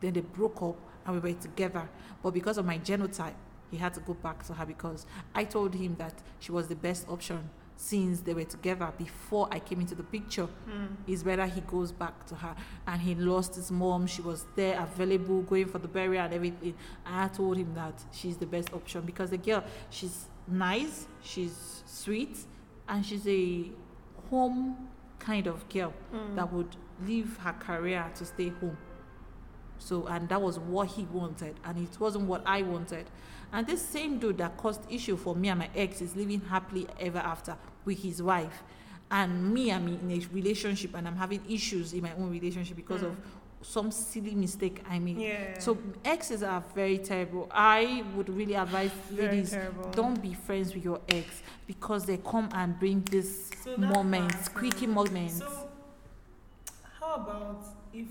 Then 0.00 0.14
they 0.14 0.20
broke 0.20 0.62
up 0.62 0.76
and 1.04 1.20
we 1.22 1.32
were 1.32 1.38
together. 1.38 1.88
But 2.22 2.32
because 2.32 2.58
of 2.58 2.64
my 2.64 2.78
genotype, 2.78 3.34
he 3.70 3.76
had 3.76 3.94
to 3.94 4.00
go 4.00 4.14
back 4.14 4.44
to 4.46 4.54
her 4.54 4.64
because 4.64 5.06
I 5.34 5.44
told 5.44 5.74
him 5.74 5.96
that 5.98 6.14
she 6.38 6.52
was 6.52 6.68
the 6.68 6.76
best 6.76 7.08
option 7.08 7.50
since 7.78 8.20
they 8.20 8.32
were 8.32 8.44
together 8.44 8.90
before 8.96 9.48
I 9.50 9.58
came 9.58 9.80
into 9.80 9.94
the 9.94 10.02
picture. 10.02 10.48
Mm. 10.68 10.88
It's 11.06 11.22
better 11.22 11.44
he 11.46 11.60
goes 11.60 11.92
back 11.92 12.24
to 12.26 12.34
her. 12.34 12.56
And 12.86 13.00
he 13.00 13.14
lost 13.14 13.54
his 13.54 13.70
mom. 13.70 14.06
She 14.06 14.22
was 14.22 14.46
there, 14.56 14.80
available, 14.80 15.42
going 15.42 15.66
for 15.68 15.78
the 15.78 15.88
burial 15.88 16.24
and 16.24 16.32
everything. 16.34 16.74
And 17.04 17.14
I 17.20 17.28
told 17.28 17.56
him 17.58 17.74
that 17.74 18.02
she's 18.12 18.36
the 18.38 18.46
best 18.46 18.72
option 18.72 19.02
because 19.02 19.30
the 19.30 19.36
girl, 19.38 19.62
she's 19.90 20.26
nice, 20.48 21.06
she's 21.22 21.82
sweet, 21.86 22.38
and 22.88 23.04
she's 23.04 23.26
a 23.28 23.70
home 24.30 24.88
kind 25.18 25.46
of 25.46 25.68
girl 25.68 25.92
Mm. 26.14 26.36
that 26.36 26.52
would 26.52 26.76
leave 27.04 27.36
her 27.38 27.52
career 27.52 28.10
to 28.14 28.24
stay 28.24 28.48
home. 28.48 28.76
So, 29.78 30.06
and 30.06 30.28
that 30.28 30.40
was 30.40 30.58
what 30.58 30.88
he 30.88 31.04
wanted, 31.04 31.54
and 31.64 31.78
it 31.78 32.00
wasn't 32.00 32.24
what 32.24 32.42
I 32.46 32.62
wanted. 32.62 33.06
And 33.52 33.66
this 33.66 33.80
same 33.82 34.18
dude 34.18 34.38
that 34.38 34.56
caused 34.56 34.80
issue 34.90 35.16
for 35.16 35.34
me 35.36 35.48
and 35.48 35.60
my 35.60 35.70
ex 35.74 36.00
is 36.00 36.16
living 36.16 36.40
happily 36.40 36.86
ever 36.98 37.18
after 37.18 37.56
with 37.84 38.02
his 38.02 38.22
wife. 38.22 38.62
And 39.10 39.54
me, 39.54 39.70
I'm 39.72 39.86
in 39.86 40.10
a 40.10 40.34
relationship 40.34 40.94
and 40.94 41.06
I'm 41.06 41.14
having 41.16 41.40
issues 41.48 41.92
in 41.92 42.02
my 42.02 42.12
own 42.14 42.30
relationship 42.30 42.76
because 42.76 43.02
Mm. 43.02 43.10
of 43.10 43.16
some 43.62 43.90
silly 43.90 44.34
mistake 44.34 44.82
I 44.88 44.98
made. 44.98 45.18
Yeah. 45.18 45.58
So, 45.58 45.78
exes 46.04 46.42
are 46.42 46.62
very 46.74 46.98
terrible. 46.98 47.48
I 47.50 48.04
would 48.16 48.28
really 48.28 48.54
advise 48.54 48.90
ladies 49.12 49.56
don't 49.92 50.20
be 50.20 50.34
friends 50.34 50.74
with 50.74 50.84
your 50.84 51.00
ex 51.08 51.42
because 51.66 52.04
they 52.04 52.18
come 52.18 52.48
and 52.52 52.78
bring 52.78 53.00
this 53.02 53.50
So 53.64 53.76
moments, 53.76 54.48
quickie 54.48 54.86
uh, 54.86 54.90
moments. 54.90 55.38
So, 55.38 55.68
how 57.00 57.14
about 57.14 57.64
if 57.92 58.06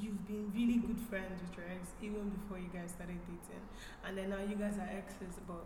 you've 0.00 0.26
been 0.26 0.50
really 0.54 0.78
good 0.78 0.98
friends 1.08 1.40
with 1.40 1.56
your 1.58 1.66
ex 1.66 1.88
even 2.02 2.28
before 2.30 2.58
you 2.58 2.68
guys 2.72 2.90
started 2.90 3.18
dating, 3.26 3.62
and 4.04 4.16
then 4.16 4.30
now 4.30 4.38
you 4.48 4.56
guys 4.56 4.78
are 4.78 4.88
exes, 4.88 5.34
but 5.46 5.64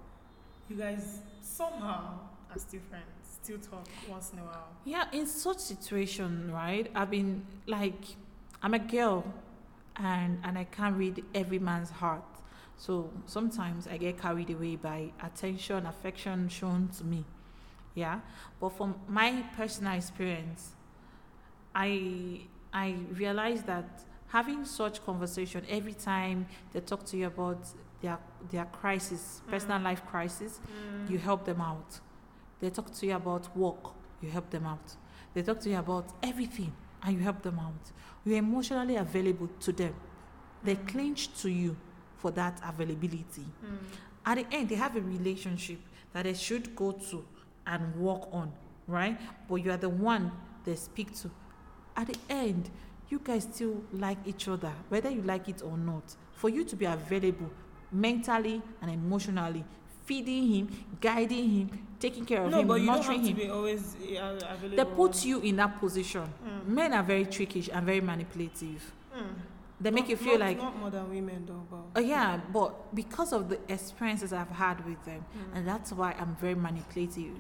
you 0.68 0.77
guys 0.77 1.21
somehow 1.40 2.18
are 2.51 2.59
still 2.59 2.81
friends, 2.88 3.05
still 3.42 3.59
talk 3.59 3.87
once 4.09 4.33
in 4.33 4.38
a 4.38 4.42
while. 4.42 4.68
Yeah, 4.85 5.05
in 5.12 5.27
such 5.27 5.59
situation, 5.59 6.51
right? 6.53 6.90
I've 6.95 7.11
been 7.11 7.45
like, 7.66 8.16
I'm 8.62 8.75
a 8.75 8.79
girl, 8.79 9.25
and 9.97 10.38
and 10.45 10.59
I 10.59 10.64
can't 10.64 10.97
read 10.97 11.25
every 11.35 11.59
man's 11.59 11.90
heart. 11.90 12.25
So 12.77 13.11
sometimes 13.27 13.87
I 13.87 13.97
get 13.97 14.21
carried 14.21 14.51
away 14.51 14.77
by 14.77 15.12
attention, 15.23 15.87
affection 15.87 16.49
shown 16.49 16.88
to 16.99 17.05
me. 17.05 17.25
Yeah, 17.95 18.21
but 18.61 18.71
from 18.71 18.95
my 19.09 19.45
personal 19.57 19.92
experience, 19.95 20.71
I 21.75 22.47
I 22.73 22.97
realized 23.12 23.66
that 23.66 24.03
having 24.33 24.64
such 24.64 25.05
conversation 25.05 25.64
every 25.68 25.92
time 25.95 26.47
they 26.73 26.81
talk 26.81 27.05
to 27.05 27.16
you 27.16 27.27
about 27.27 27.59
their 28.01 28.18
their 28.51 28.64
crisis, 28.81 29.42
personal 29.49 29.79
Mm. 29.79 29.85
life 29.85 30.03
crisis, 30.07 30.61
Mm. 30.61 31.11
you 31.11 31.18
help 31.18 31.45
them 31.45 31.61
out. 31.61 32.01
They 32.61 32.71
talk 32.71 32.90
to 32.92 33.07
you 33.07 33.14
about 33.16 33.55
work, 33.57 33.92
you 34.23 34.31
help 34.31 34.51
them 34.51 34.66
out. 34.66 34.97
They 35.35 35.42
talk 35.42 35.61
to 35.61 35.71
you 35.71 35.79
about 35.79 36.07
everything 36.23 36.73
and 37.03 37.14
you 37.16 37.23
help 37.23 37.42
them 37.42 37.59
out. 37.59 37.92
You're 38.25 38.38
emotionally 38.38 38.97
available 38.97 39.49
to 39.61 39.73
them. 39.73 39.95
They 40.64 40.77
clinch 40.77 41.23
to 41.42 41.49
you 41.49 41.77
for 42.18 42.31
that 42.33 42.61
availability. 42.64 43.42
Mm. 43.64 43.79
At 44.25 44.35
the 44.38 44.47
end, 44.57 44.68
they 44.68 44.77
have 44.77 44.97
a 44.97 45.01
relationship. 45.01 45.79
that 46.14 46.25
they 46.25 46.35
should 46.35 46.77
go 46.77 46.92
to 46.92 47.25
and 47.66 47.97
work 47.97 48.29
on, 48.35 48.53
right? 48.87 49.18
But 49.49 49.57
you 49.64 49.71
are 49.71 49.79
the 49.79 49.88
one 49.88 50.31
they 50.64 50.77
speak 50.77 51.14
to. 51.23 51.31
At 51.97 52.09
the 52.09 52.18
end, 52.29 52.68
you 53.12 53.20
guys 53.22 53.44
still 53.44 53.83
like 53.92 54.18
each 54.27 54.48
other, 54.48 54.72
whether 54.88 55.11
you 55.11 55.20
like 55.22 55.46
it 55.48 55.62
or 55.62 55.77
not. 55.77 56.03
For 56.35 56.48
you 56.48 56.64
to 56.64 56.75
be 56.75 56.87
available 56.87 57.51
mentally 57.92 58.61
and 58.81 58.90
emotionally, 58.90 59.64
feeding 60.07 60.48
him, 60.53 60.68
guiding 61.01 61.48
him, 61.51 61.87
taking 62.01 62.25
care 62.25 62.42
of 62.42 62.51
No, 62.51 62.61
him, 62.61 62.66
but 62.68 62.81
you 62.81 62.87
don't 62.87 62.96
nurturing 62.96 63.22
him. 63.25 63.37
be 63.37 63.48
always 63.51 63.94
uh, 64.18 64.40
available. 64.51 64.77
They 64.77 64.85
put 64.96 65.25
you 65.27 65.40
in 65.40 65.57
that 65.57 65.79
position. 65.79 66.22
Mm. 66.42 66.66
Men 66.68 66.92
are 66.94 67.03
very 67.03 67.27
trickish 67.27 67.68
and 67.72 67.85
very 67.87 68.01
manipulative. 68.01 68.83
Mm. 69.14 69.22
They 69.79 69.90
make 69.90 70.05
Not- 70.05 70.11
you 70.11 70.16
feel 70.16 70.38
not- 70.38 70.46
like, 70.46 70.57
not 70.59 70.79
more 70.79 70.90
than 70.90 71.11
women 71.11 71.44
though, 71.46 71.66
but 71.70 71.85
oh 71.96 72.01
yeah, 72.01 72.40
but 72.53 72.94
because 72.94 73.33
of 73.35 73.48
the 73.51 73.59
experiences 73.68 74.33
I've 74.33 74.48
had 74.51 74.85
with 74.87 75.05
them, 75.05 75.22
Mm. 75.37 75.57
and 75.59 75.68
that's 75.68 75.92
why 75.92 76.12
I'm 76.18 76.35
very 76.40 76.55
manipulative. 76.55 77.37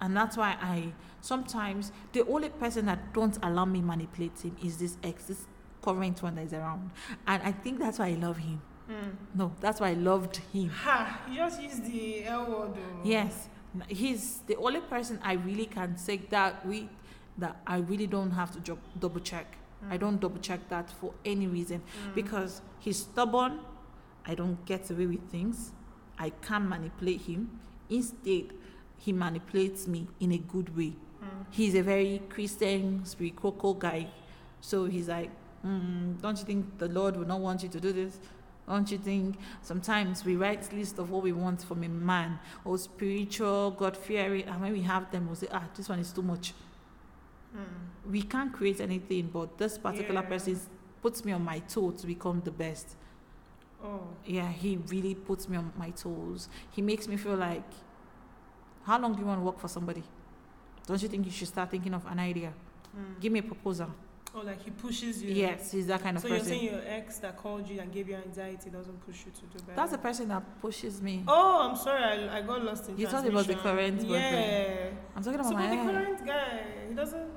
And 0.00 0.16
that's 0.16 0.36
why 0.36 0.56
I 0.60 0.92
sometimes 1.20 1.92
the 2.12 2.26
only 2.26 2.48
person 2.48 2.86
that 2.86 3.12
don't 3.12 3.36
allow 3.42 3.64
me 3.66 3.80
manipulate 3.82 4.38
him 4.40 4.56
is 4.64 4.78
this 4.78 4.96
ex, 5.02 5.24
this 5.24 5.46
current 5.82 6.22
one 6.22 6.34
that 6.36 6.46
is 6.46 6.52
around, 6.54 6.90
and 7.26 7.42
I 7.42 7.52
think 7.52 7.78
that's 7.78 7.98
why 7.98 8.08
I 8.08 8.14
love 8.14 8.38
him. 8.38 8.60
Mm. 8.90 9.14
No, 9.34 9.52
that's 9.60 9.80
why 9.80 9.90
I 9.90 9.94
loved 9.94 10.36
him. 10.52 10.68
Ha! 10.70 11.20
You 11.30 11.36
just 11.36 11.62
use 11.62 11.80
the 11.80 12.24
L 12.24 12.44
word. 12.50 12.76
Yes, 13.04 13.48
he's 13.88 14.38
the 14.46 14.56
only 14.56 14.80
person 14.80 15.18
I 15.22 15.34
really 15.34 15.66
can 15.66 15.96
say 15.96 16.16
that 16.30 16.66
we 16.66 16.88
that 17.38 17.56
I 17.66 17.78
really 17.78 18.06
don't 18.06 18.32
have 18.32 18.50
to 18.62 18.76
double 18.98 19.20
check. 19.20 19.56
I 19.88 19.96
Mm. 19.96 20.00
don't 20.00 20.20
double 20.20 20.40
check 20.40 20.68
that 20.68 20.90
for 20.90 21.14
any 21.24 21.46
reason 21.46 21.80
Mm. 21.80 22.14
because 22.14 22.60
he's 22.80 22.98
stubborn. 22.98 23.60
I 24.26 24.34
don't 24.34 24.62
get 24.66 24.90
away 24.90 25.06
with 25.06 25.30
things. 25.30 25.72
I 26.18 26.30
can't 26.30 26.68
manipulate 26.68 27.22
him. 27.22 27.58
Instead, 27.88 28.52
he 29.00 29.12
manipulates 29.12 29.88
me 29.88 30.06
in 30.20 30.32
a 30.32 30.38
good 30.38 30.76
way. 30.76 30.92
Mm. 31.22 31.46
He's 31.50 31.74
a 31.74 31.82
very 31.82 32.20
Christian, 32.28 33.04
spiritual 33.04 33.74
guy. 33.74 34.08
So 34.60 34.84
he's 34.84 35.08
like, 35.08 35.30
mm, 35.66 36.20
don't 36.20 36.38
you 36.38 36.44
think 36.44 36.78
the 36.78 36.88
Lord 36.88 37.16
would 37.16 37.26
not 37.28 37.40
want 37.40 37.62
you 37.62 37.70
to 37.70 37.80
do 37.80 37.92
this? 37.92 38.20
Don't 38.68 38.90
you 38.92 38.98
think 38.98 39.36
sometimes 39.62 40.24
we 40.24 40.36
write 40.36 40.70
list 40.72 40.98
of 40.98 41.10
what 41.10 41.22
we 41.22 41.32
want 41.32 41.62
from 41.62 41.82
a 41.82 41.88
man 41.88 42.38
or 42.64 42.76
spiritual, 42.78 43.70
God 43.72 43.96
fearing, 43.96 44.44
and 44.44 44.60
when 44.60 44.72
we 44.72 44.82
have 44.82 45.10
them, 45.10 45.26
we'll 45.26 45.34
say, 45.34 45.48
ah, 45.50 45.64
this 45.74 45.88
one 45.88 45.98
is 45.98 46.12
too 46.12 46.22
much. 46.22 46.52
Mm. 47.56 48.10
We 48.10 48.22
can't 48.22 48.52
create 48.52 48.80
anything, 48.80 49.30
but 49.32 49.56
this 49.58 49.78
particular 49.78 50.20
Yeah. 50.20 50.28
person 50.28 50.60
puts 51.02 51.24
me 51.24 51.32
on 51.32 51.42
my 51.42 51.60
toe 51.60 51.90
to 51.92 52.06
become 52.06 52.42
the 52.44 52.50
best. 52.50 52.96
Oh. 53.82 54.02
Yeah, 54.26 54.52
he 54.52 54.76
really 54.88 55.14
puts 55.14 55.48
me 55.48 55.56
on 55.56 55.72
my 55.76 55.90
toes. 55.90 56.48
He 56.70 56.82
makes 56.82 57.08
me 57.08 57.16
feel 57.16 57.36
like, 57.36 57.64
how 58.84 58.98
long 58.98 59.14
do 59.14 59.20
you 59.20 59.26
want 59.26 59.40
to 59.40 59.44
work 59.44 59.58
for 59.58 59.68
somebody? 59.68 60.02
Don't 60.86 61.00
you 61.02 61.08
think 61.08 61.24
you 61.26 61.32
should 61.32 61.48
start 61.48 61.70
thinking 61.70 61.94
of 61.94 62.04
an 62.06 62.18
idea? 62.18 62.52
Mm. 62.96 63.20
Give 63.20 63.32
me 63.32 63.38
a 63.40 63.42
proposal. 63.42 63.88
Oh, 64.34 64.40
like 64.42 64.62
he 64.62 64.70
pushes 64.70 65.22
you. 65.22 65.34
Yes, 65.34 65.72
he's 65.72 65.86
that 65.88 66.02
kind 66.02 66.16
of 66.16 66.22
person. 66.22 66.38
So 66.38 66.52
you're 66.52 66.58
saying 66.60 66.72
your 66.72 66.82
ex 66.86 67.18
that 67.18 67.36
called 67.36 67.68
you 67.68 67.80
and 67.80 67.92
gave 67.92 68.08
you 68.08 68.14
anxiety 68.14 68.70
doesn't 68.70 69.04
push 69.04 69.24
you 69.26 69.32
to 69.32 69.40
do 69.58 69.64
better? 69.64 69.74
That's 69.76 69.90
the 69.92 69.98
person 69.98 70.28
that 70.28 70.42
pushes 70.60 71.02
me. 71.02 71.24
Oh, 71.26 71.68
I'm 71.68 71.76
sorry. 71.76 72.02
I, 72.28 72.38
I 72.38 72.42
got 72.42 72.62
lost 72.64 72.88
in 72.88 72.96
You 72.96 73.08
thought 73.08 73.26
it 73.26 73.32
was 73.32 73.46
the 73.48 73.56
current 73.56 73.98
boyfriend. 73.98 74.12
Yeah. 74.12 74.90
I'm 75.16 75.22
talking 75.24 75.42
So 75.42 75.50
about 75.50 75.58
the 75.70 75.76
my 75.76 75.76
ex. 75.76 75.90
current 75.92 76.26
guy, 76.26 76.62
he 76.88 76.94
doesn't. 76.94 77.30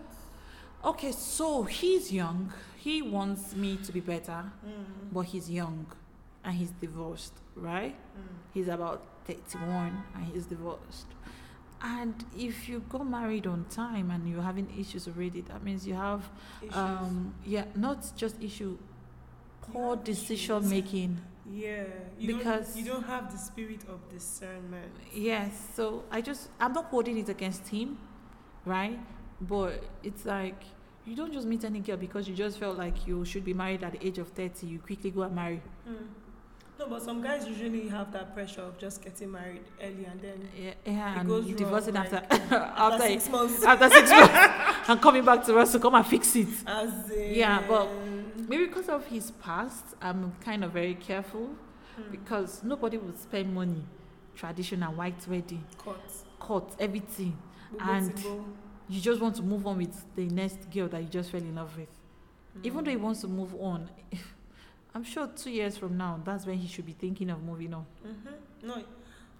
Okay, 0.85 1.11
so 1.13 1.63
he's 1.63 2.11
young. 2.11 2.51
He 2.77 3.01
wants 3.01 3.55
me 3.55 3.77
to 3.77 3.91
be 3.91 3.99
better, 4.01 4.43
Mm. 4.65 4.83
but 5.11 5.21
he's 5.21 5.49
young 5.49 5.85
and 6.43 6.53
he's 6.53 6.71
divorced, 6.79 7.33
right? 7.55 7.95
Mm. 7.95 8.21
He's 8.53 8.67
about 8.67 9.03
31 9.25 10.03
and 10.15 10.25
he's 10.33 10.45
divorced. 10.45 11.07
And 11.81 12.15
if 12.37 12.69
you 12.69 12.79
got 12.89 13.05
married 13.05 13.45
on 13.45 13.65
time 13.69 14.09
and 14.11 14.27
you're 14.29 14.41
having 14.41 14.67
issues 14.79 15.07
already, 15.07 15.41
that 15.41 15.63
means 15.63 15.85
you 15.85 15.95
have, 15.95 16.21
Issues. 16.61 16.75
um, 16.77 17.33
yeah, 17.45 17.65
not 17.75 18.05
just 18.15 18.41
issue, 18.41 18.77
poor 19.61 19.97
decision 19.97 20.69
making. 20.69 21.19
yeah. 21.51 21.83
You 22.17 22.37
because- 22.37 22.73
don't, 22.73 22.85
you 22.85 22.91
don't 22.91 23.03
have 23.05 23.31
the 23.31 23.37
spirit 23.37 23.81
of 23.89 23.99
discernment. 24.09 24.93
Yes, 25.13 25.51
so 25.75 26.03
I 26.09 26.21
just, 26.21 26.49
I'm 26.59 26.71
not 26.71 26.85
holding 26.85 27.17
it 27.17 27.27
against 27.27 27.67
him, 27.67 27.97
right? 28.65 28.97
But 29.41 29.83
it's 30.03 30.23
like, 30.25 30.63
you 31.05 31.17
don't 31.17 31.33
just 31.33 31.45
meet 31.45 31.65
any 31.65 31.81
girl 31.81 31.97
because 31.97 32.29
you 32.29 32.33
just 32.35 32.59
felt 32.59 32.77
like 32.77 33.05
you 33.05 33.25
should 33.25 33.43
be 33.43 33.53
married 33.53 33.83
at 33.83 33.91
the 33.91 34.07
age 34.07 34.19
of 34.19 34.29
30, 34.29 34.67
you 34.67 34.79
quickly 34.79 35.11
go 35.11 35.23
and 35.23 35.35
marry. 35.35 35.61
Mm. 35.85 35.97
No, 36.79 36.87
but 36.87 37.01
some 37.03 37.21
guys 37.21 37.47
usually 37.47 37.87
have 37.89 38.11
that 38.13 38.33
pressure 38.33 38.61
of 38.61 38.77
just 38.77 39.01
getting 39.01 39.31
married 39.31 39.61
early 39.81 40.05
and 40.05 40.19
then 40.21 40.49
Yeah, 40.57 40.73
yeah 40.85 41.13
It 41.15 41.19
and 41.19 41.29
goes 41.29 41.45
wrong, 41.45 41.55
divorcing 41.55 41.93
like, 41.93 42.11
after, 42.11 42.35
after 42.55 42.55
after, 42.55 43.07
six 43.07 43.29
months. 43.29 43.63
after 43.63 43.89
six 43.89 44.09
months 44.09 44.33
and 44.89 45.01
coming 45.01 45.23
back 45.23 45.45
to 45.45 45.57
us 45.59 45.71
to 45.71 45.79
come 45.79 45.95
and 45.95 46.05
fix 46.05 46.35
it. 46.35 46.47
As 46.65 47.11
in, 47.11 47.35
Yeah, 47.35 47.63
but 47.67 47.87
Maybe 48.49 48.65
because 48.65 48.89
of 48.89 49.05
his 49.07 49.31
past, 49.31 49.85
I'm 50.01 50.33
kind 50.43 50.63
of 50.63 50.71
very 50.71 50.95
careful 50.95 51.49
Mm. 51.99 52.09
because 52.09 52.63
nobody 52.63 52.97
would 52.97 53.19
spend 53.19 53.53
money, 53.53 53.83
traditional 54.35 54.91
white 54.95 55.27
wedding, 55.27 55.63
Cut. 55.77 56.01
court, 56.39 56.73
everything. 56.79 57.37
And- 57.79 58.11
You 58.89 58.99
just 58.99 59.21
want 59.21 59.35
to 59.35 59.43
move 59.43 59.67
on 59.67 59.77
with 59.77 60.03
the 60.15 60.25
next 60.25 60.69
girl 60.71 60.87
that 60.87 61.01
you 61.03 61.07
just 61.07 61.29
fell 61.29 61.39
in 61.39 61.53
love 61.55 61.77
with. 61.77 61.87
Even 62.63 62.83
though 62.83 62.89
he 62.91 62.97
Mm. 62.97 63.01
wants 63.01 63.21
to 63.21 63.27
move 63.27 63.53
on, 63.61 63.89
I'm 64.95 65.03
sure 65.03 65.27
two 65.35 65.49
years 65.51 65.77
from 65.77 65.97
now, 65.97 66.19
that's 66.23 66.45
when 66.45 66.57
he 66.57 66.67
should 66.67 66.85
be 66.85 66.93
thinking 66.93 67.29
of 67.29 67.43
moving 67.43 67.73
on. 67.73 67.85
Mhm. 68.05 68.33
No. 68.63 68.83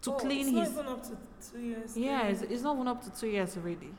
To 0.01 0.11
oh, 0.13 0.17
clean 0.17 0.47
it's 0.47 0.69
his. 0.69 0.75
Not 0.75 0.81
even 0.81 0.87
up 0.93 1.03
to 1.03 1.17
two 1.51 1.59
years. 1.61 1.97
Yeah, 1.97 2.23
it's, 2.27 2.41
it's 2.41 2.63
not 2.63 2.75
even 2.75 2.87
up 2.87 3.03
to 3.03 3.09
two 3.19 3.27
years 3.27 3.55
already. 3.55 3.87
Mm. 3.87 3.93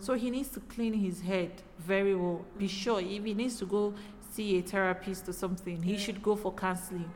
So 0.00 0.14
he 0.14 0.30
needs 0.30 0.48
to 0.50 0.60
clean 0.60 0.92
his 0.92 1.20
head 1.20 1.62
very 1.78 2.14
well. 2.14 2.44
Be 2.58 2.66
Mm. 2.66 2.70
sure 2.70 3.00
if 3.00 3.24
he 3.24 3.34
needs 3.34 3.58
to 3.60 3.66
go 3.66 3.94
see 4.32 4.58
a 4.58 4.62
therapist 4.62 5.28
or 5.28 5.32
something, 5.32 5.82
he 5.82 5.92
Yeah. 5.92 5.98
should 5.98 6.22
go 6.22 6.36
for 6.36 6.52
counseling. 6.52 7.10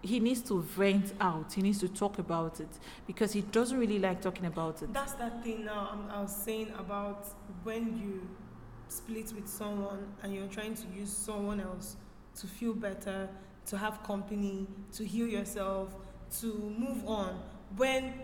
He 0.00 0.20
needs 0.20 0.40
to 0.42 0.60
vent 0.62 1.12
out. 1.20 1.52
He 1.52 1.62
needs 1.62 1.78
to 1.80 1.88
talk 1.88 2.18
about 2.18 2.60
it 2.60 2.70
because 3.06 3.32
he 3.32 3.42
doesn't 3.42 3.78
really 3.78 3.98
like 3.98 4.20
talking 4.22 4.46
about 4.46 4.82
it. 4.82 4.92
That's 4.92 5.12
that 5.14 5.44
thing 5.44 5.64
now 5.64 5.90
I'm, 5.92 6.10
I 6.10 6.22
was 6.22 6.34
saying 6.34 6.72
about 6.78 7.26
when 7.62 7.98
you 7.98 8.26
split 8.88 9.32
with 9.34 9.48
someone 9.48 10.12
and 10.22 10.34
you're 10.34 10.48
trying 10.48 10.74
to 10.74 10.86
use 10.96 11.10
someone 11.10 11.60
else 11.60 11.96
to 12.40 12.46
feel 12.46 12.72
better, 12.74 13.28
to 13.66 13.76
have 13.78 14.02
company, 14.02 14.66
to 14.92 15.04
heal 15.04 15.26
yourself, 15.26 15.94
to 16.40 16.46
move 16.78 17.06
on 17.06 17.40
when 17.76 18.14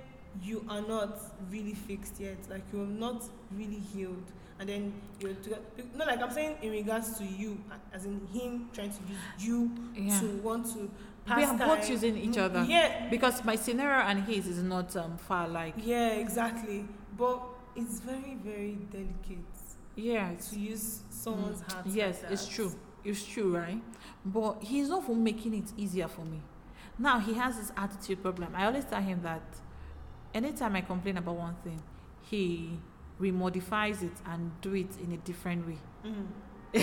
you 0.43 0.65
are 0.69 0.81
not 0.83 1.21
really 1.51 1.75
fixed 1.75 2.21
yet, 2.21 2.37
like 2.51 2.63
you're 2.73 2.87
not 2.87 3.25
really 3.53 3.79
healed. 3.93 4.23
And 4.61 4.69
then 4.69 4.93
you're 5.21 5.35
to, 5.35 5.59
no, 5.97 6.05
like 6.05 6.21
I'm 6.21 6.31
saying 6.33 6.57
in 6.63 6.73
regards 6.73 7.17
to 7.19 7.25
you, 7.25 7.59
as 7.93 8.05
in 8.07 8.27
him 8.33 8.69
trying 8.73 8.91
to 8.91 8.99
use 9.09 9.19
you 9.39 9.71
Yeah. 9.95 10.19
to 10.21 10.27
want 10.39 10.67
to 10.75 10.91
We 11.37 11.45
are 11.45 11.57
both 11.57 11.89
using 11.89 12.17
each 12.17 12.39
other. 12.39 12.65
Yeah, 12.65 13.09
Because 13.09 13.45
my 13.45 13.55
scenario 13.57 14.05
and 14.07 14.25
his 14.25 14.47
is 14.49 14.63
not 14.63 14.97
um, 14.97 15.17
far 15.19 15.47
like. 15.47 15.75
yeah, 15.79 16.09
exactly. 16.15 16.87
But 17.17 17.41
it's 17.77 18.01
very, 18.01 18.37
very 18.43 18.79
delicate 18.91 19.45
Yeah, 19.95 20.35
to 20.51 20.59
use 20.59 21.03
someone's 21.11 21.61
heart. 21.73 21.87
like 21.87 21.95
yes, 21.95 22.23
it's 22.31 22.49
true. 22.49 22.73
It's 23.05 23.25
true, 23.25 23.57
right? 23.57 23.81
But 24.25 24.63
he's 24.63 24.89
not 24.89 25.05
for 25.07 25.15
making 25.15 25.55
it 25.55 25.73
easier 25.77 26.09
for 26.09 26.23
me. 26.25 26.41
Now 26.99 27.19
he 27.21 27.35
has 27.35 27.57
this 27.57 27.73
attitude 27.77 28.23
problem. 28.23 28.55
I 28.55 28.67
always 28.67 28.85
tell 28.85 29.01
him 29.01 29.21
that 29.23 29.43
anytime 30.35 30.77
I 30.77 30.81
complain 30.81 31.17
about 31.17 31.37
one 31.37 31.55
thing, 31.63 31.81
he 32.23 32.79
remodifies 33.21 34.03
it 34.03 34.13
and 34.27 34.51
do 34.61 34.75
it 34.75 34.89
in 35.03 35.13
a 35.13 35.17
different 35.19 35.67
way. 35.67 35.79
Mm. 36.05 36.27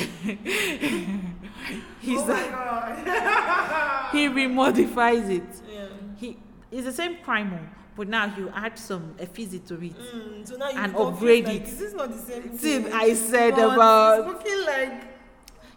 He's 2.02 2.20
oh 2.20 2.26
like, 2.26 2.52
my 2.52 2.58
god. 3.06 4.12
he 4.12 4.28
remodifies 4.28 5.30
it. 5.30 5.44
yeah. 5.72 5.86
He 6.18 6.38
it's 6.72 6.86
the 6.86 6.94
same 6.94 7.18
primal, 7.18 7.60
but 7.96 8.08
now 8.08 8.34
you 8.36 8.52
add 8.54 8.78
some 8.80 9.14
effigy 9.20 9.60
to 9.60 9.76
it. 9.76 9.96
Mm, 9.98 10.48
so 10.48 10.56
now 10.58 10.70
you 10.70 10.78
And 10.78 10.96
upgrade 10.96 11.46
like, 11.46 11.56
it. 11.62 11.68
Is 11.68 11.78
this 11.78 11.94
not 11.94 12.12
the 12.12 12.18
same 12.18 12.44
Thing 12.50 12.84
thing? 12.86 12.94
I 12.94 13.14
said 13.14 13.56
But 13.56 13.74
about 13.74 14.20
It's 14.20 14.28
looking 14.46 14.66
like. 14.66 15.15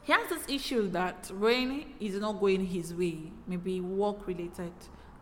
He 0.08 0.12
has 0.14 0.26
this 0.30 0.44
issue 0.48 0.88
that 0.88 1.30
when 1.38 1.84
is 2.00 2.14
not 2.18 2.40
going 2.40 2.64
his 2.64 2.94
way, 2.94 3.18
maybe 3.46 3.80
work 3.82 4.26
related, 4.26 4.72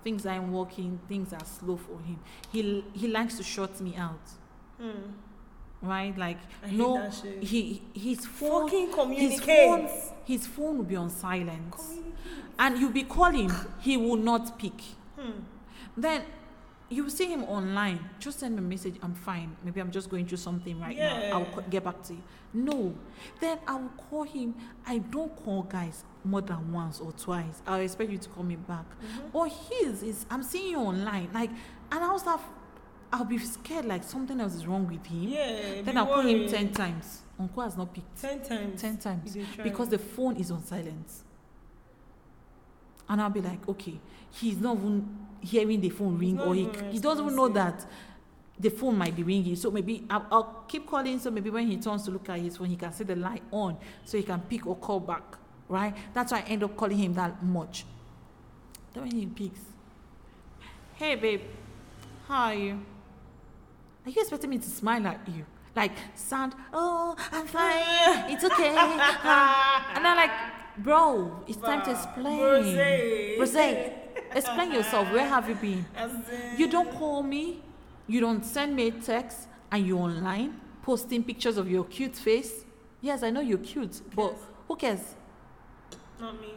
things 0.04 0.24
aren't 0.24 0.52
working, 0.52 1.00
things 1.08 1.32
are 1.32 1.44
slow 1.44 1.76
for 1.76 1.98
him. 2.08 2.18
He 2.52 2.84
he 3.00 3.08
likes 3.08 3.36
to 3.38 3.42
shut 3.42 3.80
me 3.80 3.96
out, 3.96 4.26
Mm, 4.80 5.12
right? 5.82 6.16
Like 6.16 6.38
no, 6.70 7.10
he 7.40 7.82
his 7.94 8.24
phone 8.26 8.68
Fucking 8.70 9.12
his 9.12 9.40
phone 9.40 9.88
his 10.24 10.46
phone 10.46 10.74
will 10.78 10.84
be 10.84 10.96
on 10.96 11.10
silent, 11.10 11.72
Communicate. 11.72 12.14
and 12.58 12.78
you 12.78 12.90
be 12.90 13.02
calling, 13.02 13.50
he 13.80 13.96
will 13.96 14.22
not 14.30 14.56
pick. 14.58 14.80
Hmm. 15.18 15.40
Then 15.96 16.22
you 16.88 17.10
see 17.10 17.26
him 17.26 17.42
online. 17.44 17.98
Just 18.20 18.38
send 18.40 18.54
me 18.54 18.58
a 18.58 18.62
message. 18.62 18.96
I'm 19.02 19.14
fine. 19.14 19.56
Maybe 19.64 19.80
I'm 19.80 19.90
just 19.90 20.08
going 20.08 20.26
through 20.26 20.38
something 20.38 20.78
right 20.80 20.96
now. 20.96 21.20
I'll 21.38 21.44
co- 21.46 21.62
get 21.68 21.82
back 21.84 22.02
to 22.04 22.14
you. 22.14 22.22
No. 22.54 22.94
Then 23.40 23.58
I 23.66 23.74
will 23.74 23.88
call 24.10 24.22
him. 24.22 24.54
I 24.86 24.98
don't 24.98 25.34
call 25.36 25.62
guys 25.64 26.04
more 26.24 26.42
than 26.42 26.72
once 26.72 27.00
or 27.00 27.12
twice. 27.12 27.60
I 27.66 27.80
expect 27.80 28.10
you 28.10 28.18
to 28.18 28.28
call 28.28 28.44
me 28.44 28.56
back. 28.56 28.84
Mm-hmm. 28.88 29.28
But 29.32 29.48
his 29.48 30.02
is 30.02 30.26
I'm 30.30 30.42
seeing 30.42 30.70
you 30.70 30.78
online. 30.78 31.28
Like 31.34 31.50
and 31.90 32.04
I 32.04 32.12
was 32.12 32.24
like 32.24 32.40
I'll 33.12 33.24
be 33.24 33.38
scared 33.38 33.84
like 33.84 34.02
something 34.04 34.40
else 34.40 34.54
is 34.54 34.66
wrong 34.66 34.86
with 34.86 35.04
him. 35.06 35.24
Yeah. 35.28 35.82
Then 35.82 35.96
I'll 35.96 36.06
call 36.06 36.22
him 36.22 36.48
ten 36.48 36.72
times. 36.72 37.22
Uncle 37.38 37.62
has 37.64 37.76
not 37.76 37.92
picked. 37.92 38.20
Ten 38.20 38.42
times. 38.42 38.80
Ten 38.80 38.96
times 38.96 39.36
You 39.36 39.42
dey 39.44 39.48
try. 39.56 39.64
because 39.64 39.88
the 39.88 39.98
phone 39.98 40.36
is 40.36 40.50
on 40.50 40.64
silence. 40.64 41.24
And 43.08 43.20
I'll 43.20 43.30
be 43.30 43.40
like, 43.40 43.68
okay, 43.68 44.00
he's 44.30 44.58
not 44.58 44.76
even 44.78 45.25
hearing 45.40 45.80
the 45.80 45.90
phone 45.90 46.18
ring, 46.18 46.40
or 46.40 46.54
he, 46.54 46.68
he 46.90 46.98
doesn't 46.98 47.24
even 47.24 47.36
know 47.36 47.48
that 47.48 47.84
the 48.58 48.70
phone 48.70 48.96
might 48.96 49.14
be 49.14 49.22
ringing. 49.22 49.56
So 49.56 49.70
maybe 49.70 50.04
I'll, 50.08 50.26
I'll 50.30 50.64
keep 50.68 50.86
calling. 50.86 51.18
So 51.18 51.30
maybe 51.30 51.50
when 51.50 51.66
he 51.66 51.76
turns 51.76 52.04
to 52.04 52.10
look 52.10 52.28
at 52.28 52.38
his 52.38 52.56
phone, 52.56 52.68
he 52.68 52.76
can 52.76 52.92
see 52.92 53.04
the 53.04 53.16
light 53.16 53.42
on, 53.50 53.76
so 54.04 54.16
he 54.16 54.22
can 54.22 54.40
pick 54.40 54.66
or 54.66 54.76
call 54.76 55.00
back. 55.00 55.22
Right? 55.68 55.94
That's 56.14 56.32
why 56.32 56.38
I 56.38 56.42
end 56.42 56.62
up 56.62 56.76
calling 56.76 56.96
him 56.96 57.14
that 57.14 57.42
much. 57.42 57.84
Then 58.94 59.02
when 59.02 59.12
he 59.12 59.26
picks, 59.26 59.60
hey 60.94 61.16
babe, 61.16 61.42
how 62.28 62.44
are 62.44 62.54
you? 62.54 62.80
Are 64.06 64.10
you 64.10 64.20
expecting 64.20 64.50
me 64.50 64.58
to 64.58 64.68
smile 64.70 65.06
at 65.06 65.20
you? 65.26 65.44
Like 65.74 65.92
sound, 66.14 66.54
oh, 66.72 67.16
I'm 67.32 67.46
fine, 67.56 68.30
it's 68.30 68.44
okay. 68.44 68.68
And 68.76 70.06
I'm 70.06 70.16
like, 70.16 70.30
bro, 70.78 71.42
it's 71.46 71.58
time 71.58 71.84
to 71.84 71.90
explain. 71.90 72.38
Rosé. 72.38 73.38
Rosé, 73.38 73.92
explain 74.34 74.72
yourself. 74.72 75.10
Where 75.12 75.26
have 75.26 75.48
you 75.48 75.54
been? 75.54 75.84
You 76.56 76.68
don't 76.68 76.90
call 76.92 77.22
me, 77.22 77.62
you 78.06 78.20
don't 78.20 78.44
send 78.44 78.74
me 78.76 78.88
a 78.88 78.92
text, 78.92 79.48
and 79.70 79.86
you're 79.86 79.98
online 79.98 80.60
posting 80.82 81.24
pictures 81.24 81.56
of 81.56 81.68
your 81.68 81.84
cute 81.84 82.14
face. 82.16 82.64
Yes, 83.00 83.22
I 83.22 83.30
know 83.30 83.40
you're 83.40 83.58
cute, 83.58 84.00
but 84.14 84.34
who 84.68 84.76
cares? 84.76 85.14
Not 86.20 86.40
me. 86.40 86.54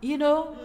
You 0.00 0.18
know? 0.18 0.56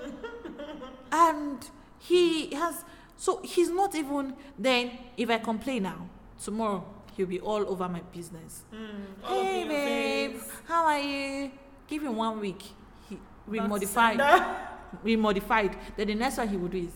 and 1.11 1.67
he 1.99 2.53
has, 2.53 2.83
so 3.17 3.41
he's 3.43 3.69
not 3.69 3.95
even, 3.95 4.33
then 4.57 4.91
if 5.17 5.29
I 5.29 5.37
complain 5.39 5.83
now, 5.83 6.07
tomorrow 6.43 6.85
he'll 7.17 7.25
be 7.27 7.39
all 7.39 7.67
over 7.67 7.89
my 7.89 8.01
business. 8.13 8.63
Mm, 8.73 9.27
Hey 9.27 9.67
babe, 9.67 10.39
face. 10.39 10.51
how 10.67 10.85
are 10.85 10.99
you? 10.99 11.51
Give 11.87 12.03
him 12.03 12.15
one 12.15 12.39
week. 12.39 12.61
He 13.09 13.17
Back 13.59 13.69
to 13.81 13.87
remodified. 15.03 15.19
modified. 15.19 15.77
Then 15.97 16.07
the 16.07 16.15
next 16.15 16.37
one 16.37 16.47
he 16.47 16.57
would 16.57 16.71
do 16.71 16.77
is 16.79 16.91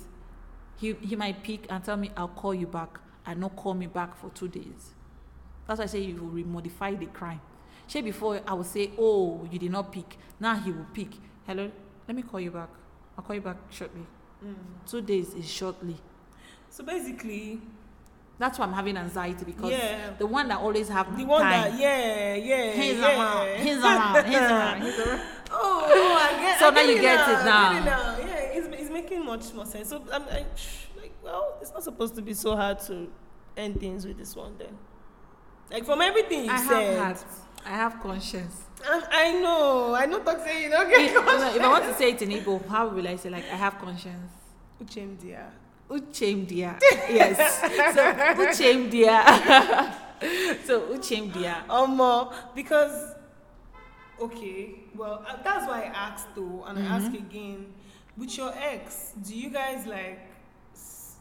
he 0.77 0.93
he 1.01 1.15
might 1.15 1.43
pick 1.43 1.65
and 1.71 1.84
tell 1.84 1.97
me 1.97 2.12
I'll 2.17 2.27
call 2.27 2.53
you 2.53 2.67
back 2.67 2.99
and 3.25 3.39
not 3.39 3.55
call 3.55 3.73
me 3.73 3.88
back 3.88 4.15
for 4.17 4.29
two 4.31 4.47
days. 4.47 4.93
That's 5.67 5.79
why 5.79 5.84
I 5.86 5.88
say 5.88 5.99
you 6.01 6.15
will 6.15 6.29
remodify 6.43 6.97
the 6.99 7.08
crime. 7.08 7.41
Say 7.88 8.01
before 8.01 8.39
I 8.47 8.53
would 8.53 8.65
say, 8.65 8.91
Oh, 8.97 9.47
you 9.51 9.60
did 9.60 9.71
not 9.71 9.91
pick. 9.91 10.17
Now 10.39 10.55
he 10.55 10.71
will 10.71 10.88
pick. 10.93 11.10
Hello, 11.47 11.71
let 12.08 12.15
me 12.15 12.21
call 12.23 12.39
you 12.39 12.51
back. 12.51 12.69
I'll 13.17 13.23
call 13.23 13.36
you 13.36 13.41
back 13.41 13.58
shortly. 13.69 14.05
Mm. 14.43 14.55
Two 14.86 15.01
days 15.01 15.34
is 15.34 15.49
shortly. 15.49 15.95
So 16.69 16.84
basically, 16.84 17.62
That's 18.38 18.60
why 18.60 18.65
I'm 18.65 18.73
having 18.73 18.97
anxiety 18.97 19.45
because 19.45 19.71
yeah, 19.71 20.10
the 20.17 20.25
one 20.27 20.47
that 20.49 20.60
always 20.60 20.89
have 20.89 21.17
the 21.17 21.23
one 21.23 21.41
time. 21.41 21.71
that 21.71 21.79
yeah, 21.79 22.36
yeah, 22.36 22.71
He's 22.73 22.97
yeah. 22.97 23.17
around. 23.17 23.60
He's 23.65 23.77
around. 23.77 24.25
He's 24.25 24.36
around. 24.36 24.81
He's 24.81 24.99
around. 25.08 25.21
Oh, 25.97 26.13
I 26.13 26.41
get. 26.41 26.60
So 26.60 26.67
I 26.67 26.71
now 26.71 26.81
you 26.81 27.01
get 27.01 27.19
it 27.19 27.36
I 27.36 27.36
get 27.36 27.45
now. 27.45 27.77
it 27.77 27.86
now. 27.86 28.17
Yeah, 28.19 28.36
it's, 28.58 28.67
it's 28.81 28.89
making 28.89 29.25
much 29.25 29.53
more 29.53 29.65
sense. 29.65 29.89
So 29.89 30.01
I'm 30.12 30.25
like, 30.27 30.45
like, 30.97 31.12
well, 31.23 31.58
it's 31.62 31.71
not 31.71 31.84
supposed 31.84 32.15
to 32.15 32.21
be 32.21 32.34
so 32.34 32.55
hard 32.55 32.79
to 32.81 33.10
end 33.58 33.79
things 33.79 34.05
with 34.05 34.17
this 34.17 34.36
one 34.36 34.55
then. 34.58 34.77
Like 35.71 35.86
from 35.86 36.01
everything 36.01 36.45
you 36.45 36.51
I 36.51 36.58
said, 36.58 36.97
have 36.97 37.17
heart. 37.17 37.25
I 37.65 37.69
have 37.69 37.99
conscience. 37.99 38.62
I, 38.88 39.03
I 39.12 39.31
know, 39.39 39.95
I 39.95 40.05
know. 40.05 40.19
Talk 40.19 40.39
say 40.45 40.63
you 40.63 40.69
don't 40.69 40.89
if, 40.89 40.95
get 40.95 41.12
you 41.12 41.13
know, 41.25 41.55
if 41.55 41.62
I 41.62 41.67
want 41.67 41.86
to 41.86 41.93
say 41.95 42.12
it 42.12 42.21
in 42.21 42.29
Igbo, 42.29 42.67
how 42.67 42.88
will 42.89 43.08
I 43.08 43.15
say 43.15 43.29
like 43.29 43.45
I 43.51 43.55
have 43.55 43.79
conscience? 43.79 44.31
Uchemdia. 44.84 45.49
Uchemdia. 45.89 46.77
yes. 47.10 47.62
So 47.95 48.03
Uchemdia. 48.45 49.95
so 50.65 50.81
Uchemdia. 50.93 51.67
Um, 51.69 52.29
because 52.53 53.14
okay, 54.21 54.75
well, 54.95 55.23
uh, 55.28 55.38
that's 55.43 55.67
why 55.67 55.82
I 55.84 55.86
asked 55.88 56.28
though, 56.36 56.63
and 56.67 56.80
I 56.80 56.82
ask 56.84 57.06
Mm-hmm. 57.08 57.15
again, 57.28 57.73
with 58.17 58.38
your 58.38 58.54
ex, 58.56 59.13
do 59.21 59.36
you 59.36 59.49
guys 59.49 59.86
like? 59.86 60.19
s- 60.73 61.15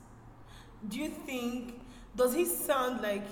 Do 0.89 0.99
you 0.99 1.09
think 1.09 1.81
does 2.17 2.35
he 2.35 2.45
sound 2.45 3.01
like 3.03 3.27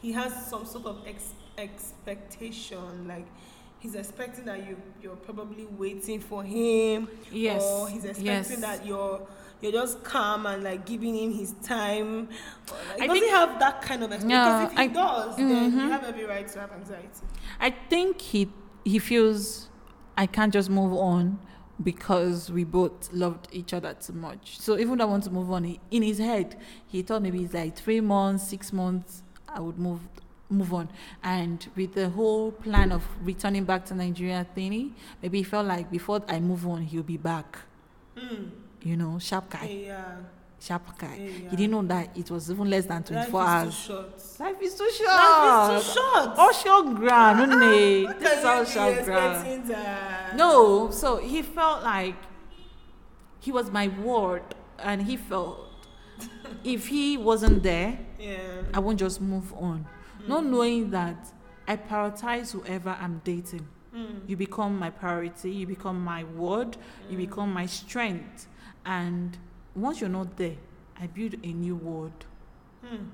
he 0.00 0.12
has 0.12 0.32
some 0.46 0.64
sort 0.64 0.86
of 0.86 1.06
ex- 1.06 1.34
expectation, 1.58 3.06
like? 3.06 3.26
He's 3.80 3.96
expecting 3.96 4.44
that 4.44 4.64
you 4.66 4.76
you're 5.02 5.16
probably 5.16 5.64
waiting 5.66 6.20
for 6.20 6.44
him, 6.44 7.08
Yes. 7.32 7.62
or 7.64 7.88
he's 7.88 8.04
expecting 8.04 8.26
yes. 8.26 8.60
that 8.60 8.86
you're 8.86 9.26
you're 9.60 9.72
just 9.72 10.02
calm 10.04 10.46
and 10.46 10.62
like 10.62 10.86
giving 10.86 11.14
him 11.16 11.32
his 11.32 11.52
time. 11.64 12.28
Like, 12.90 13.02
I 13.02 13.06
does 13.08 13.14
he 13.16 13.20
think- 13.22 13.32
have 13.32 13.58
that 13.58 13.82
kind 13.82 14.04
of 14.04 14.12
expectation? 14.12 14.30
Yeah, 14.30 14.60
because 14.68 14.72
if 14.72 14.78
he 14.78 14.84
I- 14.84 14.86
does, 14.86 15.36
then 15.36 15.48
you 15.72 15.80
Mhm. 15.80 15.90
have 15.90 16.04
every 16.04 16.24
right 16.24 16.46
to 16.48 16.60
have 16.60 16.72
anxiety. 16.72 17.08
I 17.60 17.70
think 17.70 18.20
he 18.20 18.48
he 18.84 18.98
feels 18.98 19.68
I 20.16 20.26
can't 20.26 20.52
just 20.52 20.68
move 20.68 20.92
on 20.92 21.38
because 21.82 22.50
we 22.50 22.64
both 22.64 23.12
loved 23.12 23.48
each 23.50 23.72
other 23.72 23.94
too 23.94 24.12
much. 24.12 24.58
So 24.60 24.78
even 24.78 24.98
though 24.98 25.04
I 25.04 25.08
want 25.08 25.24
to 25.24 25.30
move 25.30 25.50
on, 25.50 25.64
he, 25.64 25.80
in 25.90 26.02
his 26.02 26.18
head, 26.18 26.56
he 26.86 27.02
thought 27.02 27.22
maybe 27.22 27.42
it's 27.42 27.54
like 27.54 27.76
three 27.76 28.00
months, 28.00 28.48
six 28.48 28.72
months, 28.72 29.22
I 29.48 29.60
would 29.60 29.78
move 29.78 30.00
move 30.50 30.74
on. 30.74 30.90
And 31.22 31.66
with 31.76 31.94
the 31.94 32.10
whole 32.10 32.52
plan 32.52 32.92
of 32.92 33.02
returning 33.22 33.64
back 33.64 33.86
to 33.86 33.94
Nigeria 33.94 34.46
thingy, 34.54 34.92
maybe 35.22 35.38
he 35.38 35.44
felt 35.44 35.66
like 35.66 35.90
before 35.90 36.20
I 36.28 36.40
move 36.40 36.66
on, 36.66 36.82
he'll 36.82 37.02
be 37.02 37.16
back. 37.16 37.58
Mm. 38.16 38.50
You 38.82 38.96
know, 38.96 39.18
sharp 39.18 39.48
guy, 39.48 39.84
Yeah. 39.86 40.16
Sharp 40.62 40.96
guy. 40.98 41.16
Yeah. 41.18 41.50
He 41.50 41.56
didn't 41.56 41.70
know 41.72 41.82
that 41.82 42.16
it 42.16 42.30
was 42.30 42.50
even 42.50 42.70
less 42.70 42.86
than 42.86 43.02
24 43.02 43.40
Life 43.40 43.48
hours. 43.48 43.68
is 43.74 43.74
too 43.86 43.92
short. 43.92 44.40
Life 44.40 44.62
is 44.62 44.74
too 44.74 44.90
short. 44.92 45.08
Life 45.08 45.78
is 45.78 45.84
too 45.86 45.92
short. 45.94 46.30
Oh, 46.36 46.94
ground, 46.94 47.38
no, 47.38 47.44
no. 47.46 48.06
How 48.06 48.12
This 48.18 48.32
is 48.32 48.38
can 48.40 48.46
all 48.46 48.58
you 48.58 48.64
be 48.64 48.70
short 48.70 49.04
ground. 49.04 49.66
that? 49.68 50.36
No, 50.36 50.90
so 50.90 51.16
he 51.16 51.42
felt 51.42 51.82
like 51.82 52.14
he 53.40 53.50
was 53.52 53.70
my 53.70 53.88
ward, 53.88 54.42
and 54.78 55.02
he 55.02 55.16
felt 55.16 55.58
if 56.64 56.86
he 56.88 57.16
wasn't 57.16 57.62
there, 57.62 57.98
Yeah. 58.18 58.62
I 58.72 58.78
won't 58.78 58.98
just 59.00 59.20
move 59.20 59.52
on. 59.54 59.86
Not 60.28 60.44
knowing 60.46 60.90
that 60.90 61.16
I 61.66 61.76
prioritize 61.76 62.52
whoever 62.52 62.90
I'm 63.00 63.20
dating. 63.24 63.66
Mm. 63.94 64.20
You 64.28 64.36
become 64.36 64.78
my 64.78 64.90
priority, 64.90 65.50
you 65.50 65.66
become 65.66 66.02
my 66.02 66.22
word, 66.24 66.76
you 67.10 67.16
Mm. 67.18 67.26
become 67.28 67.52
my 67.52 67.66
strength. 67.66 68.46
And 68.86 69.36
once 69.74 70.00
you're 70.00 70.10
not 70.10 70.36
there, 70.36 70.56
I 71.00 71.06
build 71.06 71.34
a 71.42 71.52
new 71.52 71.76
world 71.76 72.26
Mm. 72.84 73.08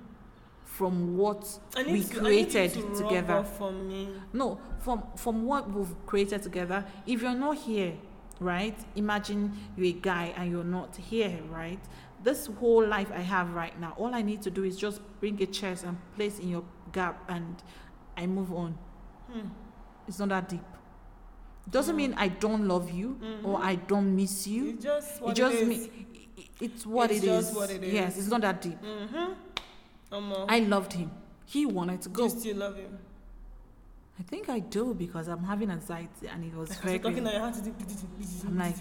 from 0.64 1.16
what 1.16 1.58
we 1.76 1.82
to- 1.84 1.88
I 1.88 1.92
need 1.92 2.12
you 2.14 2.20
created 2.20 2.72
to 2.72 2.94
together. 3.02 3.42
from 3.44 3.88
me. 3.88 4.08
No, 4.32 4.58
from 4.80 5.02
from 5.16 5.44
what 5.44 5.70
we've 5.70 5.94
created 6.06 6.42
together. 6.42 6.84
If 7.06 7.22
you're 7.22 7.34
not 7.34 7.56
here, 7.56 7.94
right? 8.40 8.76
Imagine 8.96 9.52
you're 9.76 9.86
a 9.86 9.92
guy 10.00 10.32
and 10.36 10.50
you're 10.50 10.64
not 10.64 10.96
here, 10.96 11.40
right? 11.50 11.80
This 12.22 12.46
whole 12.46 12.86
life 12.86 13.10
I 13.12 13.20
have 13.20 13.52
right 13.54 13.78
now, 13.78 13.94
all 13.96 14.14
I 14.14 14.22
need 14.22 14.42
to 14.42 14.50
do 14.50 14.64
is 14.64 14.76
just 14.76 15.00
bring 15.20 15.40
a 15.42 15.46
chest 15.46 15.84
and 15.84 15.96
place 16.14 16.38
in 16.38 16.48
your 16.48 16.64
gap, 16.92 17.24
and 17.28 17.62
I 18.16 18.26
move 18.26 18.52
on. 18.52 18.76
Mm. 19.32 19.50
It's 20.06 20.18
not 20.18 20.28
that 20.30 20.48
deep. 20.48 20.64
Doesn't 21.70 21.96
mean 21.96 22.14
I 22.16 22.28
don't 22.28 22.66
love 22.66 22.90
you 22.90 23.18
or 23.44 23.58
Mhm. 23.58 23.62
I 23.62 23.74
don't 23.76 24.16
miss 24.16 24.46
you. 24.46 24.70
It's 24.70 24.82
just 24.84 25.20
it 25.22 25.34
just 25.34 25.64
mean 25.66 26.06
it's 26.60 26.84
what 26.86 27.10
It's 27.10 27.22
it 27.24 27.28
is. 27.28 27.44
just 27.46 27.56
what 27.56 27.70
it 27.70 27.82
Yes, 27.82 28.18
it's 28.18 28.28
not 28.28 28.40
that 28.42 28.60
deep. 28.62 28.80
Mm-hmm. 28.82 29.32
Um, 30.14 30.46
I 30.48 30.60
loved 30.60 30.92
him. 30.92 31.10
He 31.46 31.66
wanted 31.66 32.02
to 32.02 32.08
do 32.08 32.14
go. 32.14 32.24
you 32.24 32.30
still 32.30 32.56
love 32.56 32.76
him? 32.76 32.98
I 34.18 34.22
think 34.24 34.48
I 34.48 34.58
do 34.58 34.94
because 34.94 35.28
I'm 35.28 35.44
having 35.44 35.70
anxiety 35.70 36.26
and 36.32 36.44
it 36.44 36.54
was 36.54 36.74
very 36.84 36.98
talking 36.98 37.22
crazy. 37.22 37.24
now, 37.24 37.32
you 37.32 37.44
have 37.52 37.56
to 37.56 37.70
do 37.70 37.74
I'm 38.46 38.58
like, 38.58 38.74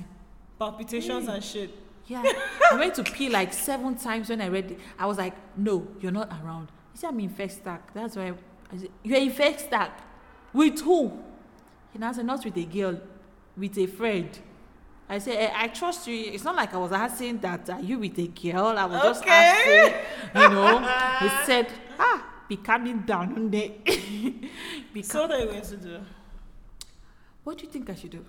palpitations 0.58 1.28
and 1.28 1.44
shit. 1.44 1.70
Yeah, 2.08 2.24
I 2.72 2.76
went 2.78 2.96
to 2.96 3.04
pee 3.04 3.30
like 3.30 3.52
seven 3.54 3.96
times 3.96 4.30
when 4.30 4.40
I 4.42 4.48
read 4.48 4.72
it. 4.72 4.80
I 4.98 5.06
was 5.06 5.18
like, 5.18 5.34
no, 5.58 5.86
you're 6.00 6.12
not 6.14 6.32
around. 6.42 6.70
He 6.94 6.98
said, 7.00 7.10
I'm 7.10 7.20
in 7.20 7.30
Festac. 7.30 7.80
That's 7.94 8.16
why 8.16 8.34
I 8.72 8.78
said, 8.78 8.90
you're 9.04 9.20
in 9.20 9.32
Festac. 9.32 9.92
With 10.54 10.80
who? 10.82 11.22
He 11.92 12.00
now 12.00 12.14
said, 12.14 12.26
not 12.26 12.44
with 12.46 12.56
a 12.58 12.64
girl, 12.64 13.00
with 13.58 13.78
a 13.78 13.86
friend. 13.88 14.30
I 15.10 15.20
said, 15.20 15.36
eh, 15.38 15.52
I 15.56 15.68
trust 15.70 16.06
you. 16.08 16.32
It's 16.34 16.44
not 16.44 16.56
like 16.56 16.74
I 16.74 16.78
was 16.78 16.92
asking 16.92 17.40
that, 17.40 17.70
are 17.70 17.80
you 17.82 17.98
with 18.00 18.18
a 18.20 18.28
girl? 18.28 18.78
I 18.78 18.86
was 18.86 19.02
just 19.02 19.22
Okay. 19.22 19.32
asking, 19.32 20.42
you 20.42 20.50
know. 20.50 20.80
He 21.22 21.30
said, 21.46 21.68
ah, 21.98 22.26
be 22.50 22.58
calming 22.58 23.00
down 23.06 23.50
be 24.94 25.02
So 25.02 25.22
what 25.22 25.32
are 25.32 25.40
you 25.40 25.46
going 25.48 25.62
to 25.62 25.78
do? 25.78 26.00
what 27.44 27.58
do 27.58 27.66
you 27.66 27.72
think 27.72 27.90
I 27.90 27.96
should 27.96 28.12
do? 28.12 28.26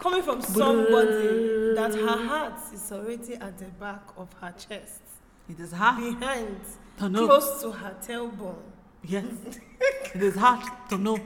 coming 0.00 0.22
from 0.22 0.40
somebody 0.42 1.74
that 1.76 1.94
her 1.94 2.26
heart 2.28 2.58
is 2.74 2.90
already 2.90 3.34
at 3.36 3.56
the 3.58 3.66
back 3.66 4.02
of 4.16 4.28
her 4.40 4.52
chest, 4.58 5.00
It 5.48 5.60
is 5.60 5.70
hard 5.72 6.18
behind, 6.18 6.60
to 6.98 7.08
know. 7.08 7.26
close 7.26 7.60
to 7.62 7.70
her 7.70 7.94
tailbone. 8.04 8.56
Yes. 9.04 9.24
it 10.14 10.22
is 10.22 10.34
hard 10.34 10.64
to 10.88 10.98
know 10.98 11.18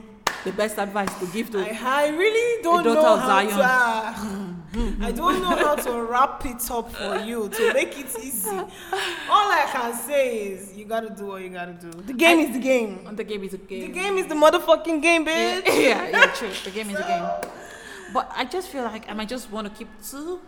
the 0.44 0.52
best 0.52 0.78
advice 0.78 1.12
to 1.20 1.26
give 1.26 1.50
to. 1.50 1.58
I, 1.58 2.04
I 2.04 2.08
really 2.08 2.62
don't 2.62 2.84
daughter 2.84 3.00
know 3.00 3.14
of 3.14 3.20
how 3.20 3.26
Zion. 3.26 3.48
to. 3.48 3.54
ah, 3.62 4.52
I 5.00 5.12
don't 5.12 5.40
know 5.40 5.56
how 5.56 5.74
to 5.76 6.02
wrap 6.02 6.44
it 6.44 6.70
up 6.70 6.92
for 6.92 7.16
you 7.18 7.48
to 7.48 7.72
make 7.74 7.98
it 7.98 8.06
easy. 8.22 8.50
All 8.50 8.66
I 9.30 9.66
can 9.72 9.94
say 9.94 10.38
is 10.48 10.76
you 10.76 10.84
gotta 10.84 11.10
do 11.10 11.26
what 11.26 11.42
you 11.42 11.48
gotta 11.48 11.72
do. 11.72 11.90
The 11.90 12.12
game 12.12 12.38
is 12.40 12.52
the 12.52 12.60
game. 12.62 13.08
the 13.16 13.24
game 13.24 13.42
is 13.44 13.52
The 13.52 13.58
game. 13.58 13.80
The 13.92 13.98
game 14.00 14.18
is 14.18 14.26
the 14.26 14.34
motherfucking 14.34 15.00
game, 15.02 15.24
Yeah, 15.26 15.60
bitch. 15.60 15.66
yeah, 15.82 16.08
yeah, 16.10 16.26
true. 16.34 16.50
The 16.64 16.70
game 16.70 16.90
is 16.90 16.96
the 16.98 17.04
game. 17.04 17.26
But 18.12 18.30
I 18.36 18.44
just 18.44 18.68
feel 18.68 18.84
like 18.84 19.10
I 19.10 19.14
might 19.14 19.28
just 19.28 19.50
want 19.50 19.66
to 19.68 19.72
keep 19.76 19.88
two. 20.10 20.40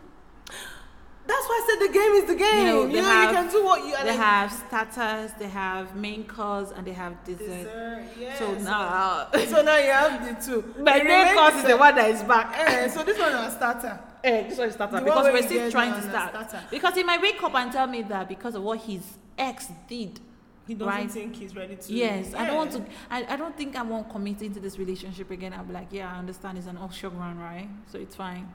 That's 1.28 1.46
why 1.48 1.62
I 1.62 1.66
said 1.68 1.88
the 1.88 1.92
game 1.92 2.12
is 2.20 2.24
the 2.24 2.34
game. 2.34 2.66
You 2.66 2.72
You 2.72 2.72
know, 2.72 2.82
know, 2.84 2.88
they 2.88 2.98
you 2.98 3.04
have- 3.04 3.34
can 3.34 3.48
do 3.50 3.64
what 3.64 3.84
you 3.84 3.92
They 4.02 4.16
like. 4.16 4.16
have 4.18 4.50
starters, 4.50 5.30
they 5.38 5.48
have 5.48 5.94
main 5.94 6.24
course, 6.24 6.70
and 6.74 6.86
they 6.86 6.94
have 6.94 7.22
dessert. 7.24 7.46
Dessert, 7.64 8.04
yes. 8.18 8.38
So 8.38 8.54
now, 8.54 9.28
so 9.52 9.62
now 9.62 9.76
you 9.76 9.90
have 9.90 10.12
the 10.26 10.34
two. 10.46 10.74
my 10.82 11.02
main 11.02 11.34
course 11.36 11.56
is 11.56 11.64
the 11.64 11.76
one 11.76 11.94
that 11.96 12.08
is 12.10 12.22
back. 12.22 12.54
Eh, 12.58 12.88
so 12.88 13.04
this 13.04 13.18
one 13.18 13.32
is 13.32 13.52
a 13.52 13.56
starter. 13.56 14.00
Eh, 14.24 14.48
this 14.48 14.58
one 14.58 14.66
is 14.68 14.74
starter 14.74 14.96
The 14.98 15.04
because 15.04 15.32
we're 15.32 15.42
still 15.42 15.70
trying 15.70 15.92
to 15.94 16.02
start. 16.02 16.34
Because 16.70 16.94
he 16.94 17.04
might 17.04 17.22
wake 17.22 17.40
up 17.42 17.54
and 17.54 17.70
tell 17.70 17.86
me 17.86 18.02
that 18.02 18.28
because 18.28 18.54
of 18.56 18.62
what 18.64 18.80
his 18.80 19.02
ex 19.38 19.68
did. 19.88 20.18
He 20.66 20.74
doesn't 20.74 20.92
Right. 20.94 21.10
think 21.10 21.36
he's 21.36 21.54
ready 21.54 21.76
to. 21.76 21.92
Yes, 21.92 22.34
I 22.34 22.46
don't 22.46 22.56
want 22.56 22.72
to. 22.72 22.82
I, 23.10 23.24
I 23.34 23.36
don't 23.36 23.56
think 23.56 23.76
I 23.76 23.82
won't 23.82 24.10
commit 24.10 24.42
into 24.42 24.60
this 24.60 24.76
relationship 24.78 25.30
again. 25.30 25.52
I'll 25.52 25.64
be 25.64 25.72
like, 25.72 25.88
yeah, 25.92 26.12
I 26.12 26.18
understand 26.18 26.58
it's 26.58 26.66
an 26.66 26.76
offshore 26.78 27.10
ground, 27.10 27.38
right? 27.40 27.68
So 27.92 27.98
it's 27.98 28.16
fine 28.16 28.48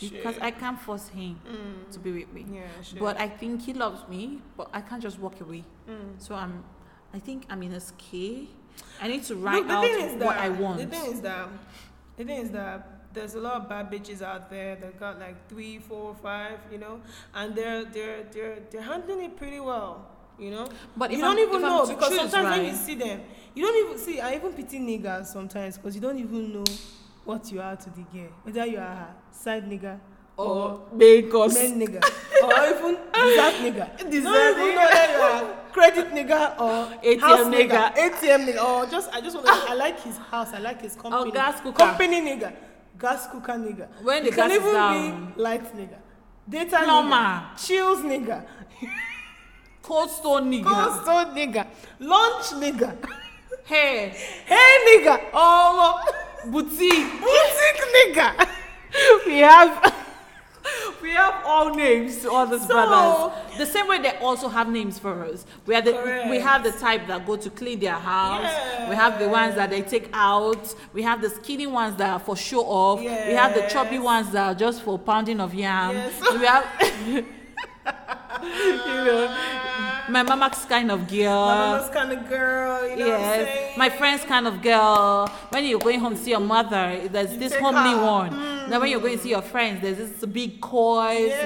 because 0.00 0.38
I 0.40 0.50
can't 0.50 0.78
force 0.80 1.08
him 1.08 1.38
Mm. 1.46 1.90
to 1.92 1.98
be 1.98 2.12
with 2.12 2.32
me. 2.32 2.44
Yeah, 2.50 2.62
sure. 2.82 3.00
But 3.00 3.18
I 3.20 3.28
think 3.28 3.62
he 3.62 3.72
loves 3.72 4.06
me, 4.08 4.40
but 4.56 4.68
I 4.72 4.80
can't 4.80 5.02
just 5.02 5.18
walk 5.18 5.40
away. 5.40 5.64
Mm. 5.88 6.14
So 6.18 6.34
I'm, 6.34 6.64
I 7.12 7.18
think 7.18 7.44
I'm 7.48 7.62
in 7.62 7.72
a 7.72 7.80
scale. 7.80 8.46
I 9.00 9.08
need 9.08 9.22
to 9.24 9.36
write 9.36 9.68
out 9.70 9.82
what 9.84 10.18
that, 10.18 10.38
I 10.38 10.48
want. 10.48 10.78
The 10.78 10.86
thing 10.86 11.12
is 11.12 11.20
that, 11.20 11.48
the 12.16 12.24
thing 12.24 12.38
is 12.42 12.50
that 12.50 12.90
there's 13.12 13.34
a 13.34 13.40
lot 13.40 13.54
of 13.54 13.68
bad 13.68 13.90
bitches 13.90 14.20
out 14.20 14.50
there 14.50 14.74
that 14.74 14.98
got 14.98 15.20
like 15.20 15.48
three, 15.48 15.78
four, 15.78 16.14
five, 16.20 16.58
you 16.72 16.78
know, 16.78 17.00
and 17.34 17.54
they're 17.54 17.84
they're 17.84 18.24
they're 18.32 18.58
they're 18.70 18.82
handling 18.82 19.22
it 19.22 19.36
pretty 19.36 19.60
well, 19.60 20.04
you 20.36 20.50
know. 20.50 20.68
but 20.96 21.12
if 21.12 21.18
you 21.18 21.24
I'm, 21.24 21.36
don't 21.36 21.48
even 21.48 21.64
I'm 21.64 21.70
know 21.70 21.86
because 21.86 22.08
choose, 22.08 22.18
sometimes 22.32 22.56
when 22.56 22.66
you 22.66 22.74
see 22.74 22.96
them, 22.96 23.20
you 23.54 23.64
don't 23.64 23.86
even 23.86 23.98
see. 23.98 24.20
I 24.20 24.34
even 24.34 24.52
pity 24.52 24.80
niggas 24.80 25.26
sometimes 25.26 25.76
because 25.76 25.94
you 25.94 26.00
don't 26.00 26.18
even 26.18 26.52
know 26.54 26.64
what 27.24 27.50
you 27.52 27.60
are 27.60 27.76
to 27.76 27.90
the 27.90 28.02
girl, 28.12 28.28
whether 28.42 28.66
you 28.66 28.78
are 28.78 28.82
a 28.82 29.14
side 29.30 29.64
nigga 29.68 29.98
or 30.36 30.80
main 30.92 31.30
course, 31.30 31.54
men 31.54 31.78
nigga 31.80 32.02
or 32.42 32.52
even 32.66 32.98
dessert 33.12 33.54
nigga. 33.62 33.86
Dessert 34.10 34.50
even 34.58 34.74
know 34.74 34.88
whether 34.90 35.12
you 35.12 35.22
are 35.22 35.56
credit 35.72 36.10
nigga 36.10 36.60
or 36.60 36.92
ATM 37.02 37.20
house 37.20 37.46
nigga. 37.46 37.94
ATM 37.94 38.46
nigga 38.48 38.64
or 38.64 38.86
just 38.90 39.10
I 39.12 39.20
just 39.20 39.36
want 39.36 39.46
to. 39.46 39.52
I 39.70 39.74
like 39.74 40.00
his 40.00 40.16
house. 40.18 40.52
I 40.52 40.58
like 40.58 40.82
his 40.82 40.94
company. 40.96 41.30
Oh, 41.30 41.30
gas 41.30 41.60
cooker. 41.60 41.78
Company 41.78 42.20
nigga. 42.20 42.52
Gas 42.98 43.26
cooker 43.28 43.52
nigga. 43.52 43.88
When 44.02 44.24
He 44.24 44.30
the 44.30 44.36
can 44.36 44.48
gas 44.48 44.58
is 44.58 44.62
even 44.62 44.74
down. 44.74 45.32
be 45.36 45.40
light 45.42 45.76
nigga. 45.76 45.98
Data 46.48 46.80
Plumber. 46.84 47.16
nigga. 47.16 47.66
Chills 47.66 48.00
nigga. 48.00 48.44
cold 49.82 50.10
stone 50.10 50.50
nigga, 50.50 50.64
Cold 50.64 51.02
stone 51.02 51.34
nigga. 51.36 51.66
Lunch 52.00 52.46
nigga. 52.62 52.96
hey, 53.64 54.10
Hey 54.46 54.98
nigga. 54.98 55.20
Oh. 55.32 56.02
boutique. 56.50 57.20
Boutique 57.20 57.84
nigga. 57.96 58.48
we 59.26 59.38
have 59.38 59.94
we 61.02 61.10
have 61.10 61.42
all 61.44 61.74
names 61.74 62.20
to 62.22 62.30
all 62.30 62.46
these 62.46 62.62
So- 62.62 62.68
brothers. 62.68 63.32
The 63.58 63.66
same 63.66 63.86
way 63.86 64.00
they 64.00 64.16
also 64.18 64.48
have 64.48 64.68
names 64.68 64.98
for 64.98 65.24
us. 65.24 65.44
We 65.66 65.74
are 65.76 65.82
the 65.82 65.92
we 66.30 66.40
have 66.40 66.64
the 66.64 66.72
type 66.72 67.06
that 67.06 67.24
go 67.26 67.36
to 67.36 67.50
clean 67.50 67.78
their 67.80 67.92
house. 67.94 68.52
We 68.88 68.96
have 68.96 69.18
the 69.20 69.28
ones 69.28 69.54
that 69.54 69.70
they 69.70 69.82
take 69.82 70.08
out. 70.12 70.74
We 70.92 71.02
have 71.02 71.20
the 71.22 71.30
skinny 71.30 71.66
ones 71.66 71.96
that 71.96 72.10
are 72.10 72.18
for 72.18 72.36
show 72.36 72.62
off. 72.64 73.00
We 73.00 73.06
have 73.34 73.54
the 73.54 73.62
chubby 73.68 73.98
ones 73.98 74.30
that 74.32 74.46
are 74.46 74.54
just 74.54 74.82
for 74.82 74.98
pounding 74.98 75.40
of 75.40 75.54
yam. 75.54 75.92
Yes. 75.94 76.20
We 76.32 76.46
have 76.46 76.66
you 78.44 79.04
know 79.04 79.83
my 80.08 80.22
mama's 80.22 80.64
kind 80.64 80.90
of 80.90 81.08
girl. 81.08 81.46
My 81.46 81.54
mama's 81.72 81.90
kind 81.90 82.12
of 82.12 82.28
girl. 82.28 82.88
You 82.88 82.96
know 82.96 83.04
what 83.06 83.14
I'm 83.14 83.20
Yes, 83.20 83.46
saying? 83.46 83.78
my 83.78 83.90
friend's 83.90 84.24
kind 84.24 84.46
of 84.46 84.62
girl. 84.62 85.28
When 85.50 85.64
you're 85.64 85.78
going 85.78 86.00
home 86.00 86.14
to 86.16 86.20
see 86.22 86.30
your 86.30 86.40
mother, 86.40 87.08
there's 87.08 87.32
You 87.32 87.38
this 87.38 87.54
homely 87.56 87.94
one. 87.94 88.30
Mm. 88.30 88.68
Then 88.70 88.80
when 88.80 88.90
you're 88.90 89.00
going 89.00 89.16
to 89.16 89.22
see 89.22 89.30
your 89.30 89.42
friends, 89.42 89.82
there's 89.82 89.98
this 89.98 90.24
big 90.26 90.60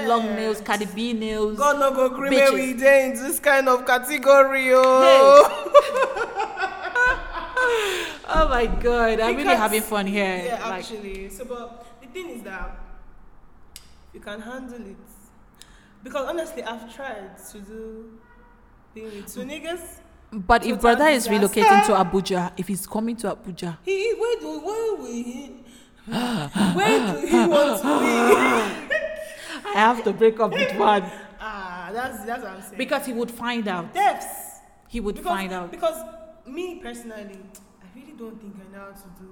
long 0.09 0.25
Yes. 0.25 0.37
nails, 0.37 0.61
Cardi 0.61 0.87
B 0.87 1.13
nails. 1.13 1.59
God 1.59 1.79
no 1.79 1.93
go 1.95 2.11
Bitches. 2.51 2.55
we 2.55 2.75
in 3.07 3.13
this 3.15 3.39
kind 3.41 3.69
of 3.69 3.87
category. 3.87 4.71
Oh. 4.75 5.65
Oh 8.31 8.47
my 8.49 8.67
god, 8.67 9.21
I'm 9.21 9.35
really 9.37 9.57
having 9.57 9.81
fun 9.83 10.07
here. 10.07 10.43
Yeah, 10.45 10.69
like, 10.69 10.81
actually. 10.85 11.31
So, 11.31 11.45
but 11.47 11.87
the 12.03 12.09
thing 12.09 12.29
is 12.29 12.43
that 12.43 12.79
you 14.13 14.21
can 14.21 14.41
handle 14.41 14.81
it. 14.87 14.97
Because 16.05 16.27
honestly, 16.29 16.63
I've 16.63 16.95
tried 16.95 17.39
to 17.53 17.59
do 17.61 18.19
being 18.95 19.07
with 19.07 19.32
two 19.32 19.41
niggas. 19.41 20.01
but 20.32 20.64
if 20.64 20.80
brother 20.80 21.07
is 21.09 21.28
relocating 21.28 21.86
to 21.86 21.93
Abuja, 21.93 22.53
if 22.57 22.68
he's 22.68 22.86
coming 22.86 23.16
to 23.16 23.34
Abuja, 23.34 23.76
He 23.84 24.14
where 24.18 24.41
do 24.41 24.61
where 24.61 24.95
will 24.97 25.07
he 25.07 25.55
where 26.07 27.12
do 27.20 27.26
he 27.26 27.47
want 27.47 27.82
to 27.82 28.89
be? 28.89 28.95
I 29.68 29.72
have 29.74 30.03
to 30.05 30.12
break 30.12 30.41
up 30.41 30.53
with 30.53 30.74
one 30.78 31.03
ah, 31.41 31.91
that's 31.93 32.24
that's 32.24 32.43
what 32.43 32.53
I'm 32.53 32.62
saying. 32.62 32.78
because 32.78 33.07
he 33.07 33.12
would 33.12 33.30
find 33.30 33.68
out. 33.68 33.93
depths. 33.95 34.61
He 34.89 35.01
would 35.01 35.16
because, 35.16 35.30
find 35.30 35.53
out. 35.53 35.70
Because 35.70 36.03
me 36.47 36.76
personally, 36.76 37.39
I 37.82 37.86
really 37.95 38.12
don't 38.12 38.41
think 38.41 38.55
I 38.57 38.72
know 38.74 38.84
how 38.84 38.91
to 38.93 39.09
do. 39.20 39.28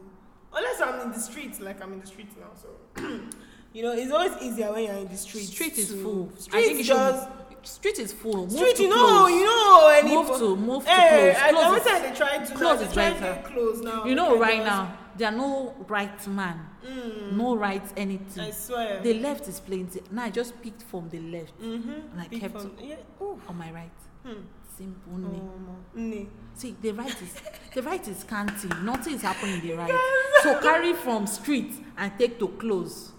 Unless 0.54 0.80
I'm 0.82 1.00
in 1.00 1.12
the 1.12 1.18
streets, 1.18 1.61
like 1.61 1.82
I'm 1.82 1.92
in 1.94 2.00
the 2.00 2.07
streets 2.07 2.34
now. 2.38 2.50
So, 2.54 2.68
you 3.72 3.82
know, 3.82 3.92
it's 3.92 4.12
always 4.12 4.32
easier 4.42 4.70
when 4.72 4.84
you're 4.84 4.94
in 4.94 5.09
the 5.09 5.16
streets. 5.16 5.48
Street 5.48 5.78
is 5.78 5.88
to- 5.88 6.02
full. 6.02 6.30
I 6.34 6.38
Streets 6.40 6.66
think 6.66 6.78
you 6.78 6.84
should. 6.84 6.96
just 6.96 7.28
Street 7.66 7.98
is 7.98 8.12
full. 8.12 8.46
Move 8.46 8.52
street. 8.52 8.76
to 8.76 8.82
You 8.84 8.88
know, 8.88 8.96
close. 9.06 9.30
you 9.32 9.44
know, 9.44 9.88
any 9.88 10.14
Move 10.14 10.38
to 10.38 10.56
move 10.56 10.84
to 10.84 10.90
Hey, 10.90 11.32
close. 11.32 11.42
I, 11.42 11.50
Close 11.52 11.86
every 11.86 11.92
is- 11.92 12.02
they 12.02 12.24
try 12.24 12.38
to 12.44 12.54
close 12.54 12.80
now, 12.80 12.86
is 12.86 12.94
better. 12.94 13.42
to 13.42 13.48
close 13.48 13.80
now. 13.82 14.04
You 14.04 14.14
know, 14.14 14.38
right 14.38 14.62
now, 14.64 14.96
there 15.16 15.28
are 15.28 15.36
no 15.36 15.74
right 15.88 16.26
man, 16.28 16.60
no 17.32 17.56
right 17.56 17.82
I 17.96 18.00
anything. 18.00 18.52
swear. 18.52 19.00
The 19.02 19.14
left 19.14 19.48
is 19.48 19.60
plenty. 19.60 20.00
Now 20.10 20.24
I 20.24 20.30
just 20.30 20.60
picked 20.62 20.82
from 20.82 21.08
the 21.08 21.18
left 21.18 21.58
mm-hmm. 21.60 21.90
and 22.12 22.20
I 22.20 22.26
kept 22.28 22.64
yeah. 22.80 22.96
Ooh. 23.20 23.40
on 23.48 23.56
my 23.58 23.70
right. 23.72 23.90
Hmm. 24.24 24.42
Simple. 24.76 25.12
Oh, 25.14 25.76
nee. 25.94 26.28
See, 26.54 26.76
the 26.82 26.92
right 26.92 27.08
is 27.22 27.34
the 27.74 27.82
right 27.82 28.06
is 28.06 28.18
scanty. 28.18 28.68
Nothing 28.82 29.14
is 29.14 29.22
happening 29.22 29.60
in 29.60 29.66
the 29.66 29.72
right. 29.74 29.94
So 30.42 30.60
carry 30.60 30.92
from 30.92 31.26
street 31.26 31.72
and 31.96 32.12
take 32.18 32.38
to 32.40 32.48
close. 32.48 33.12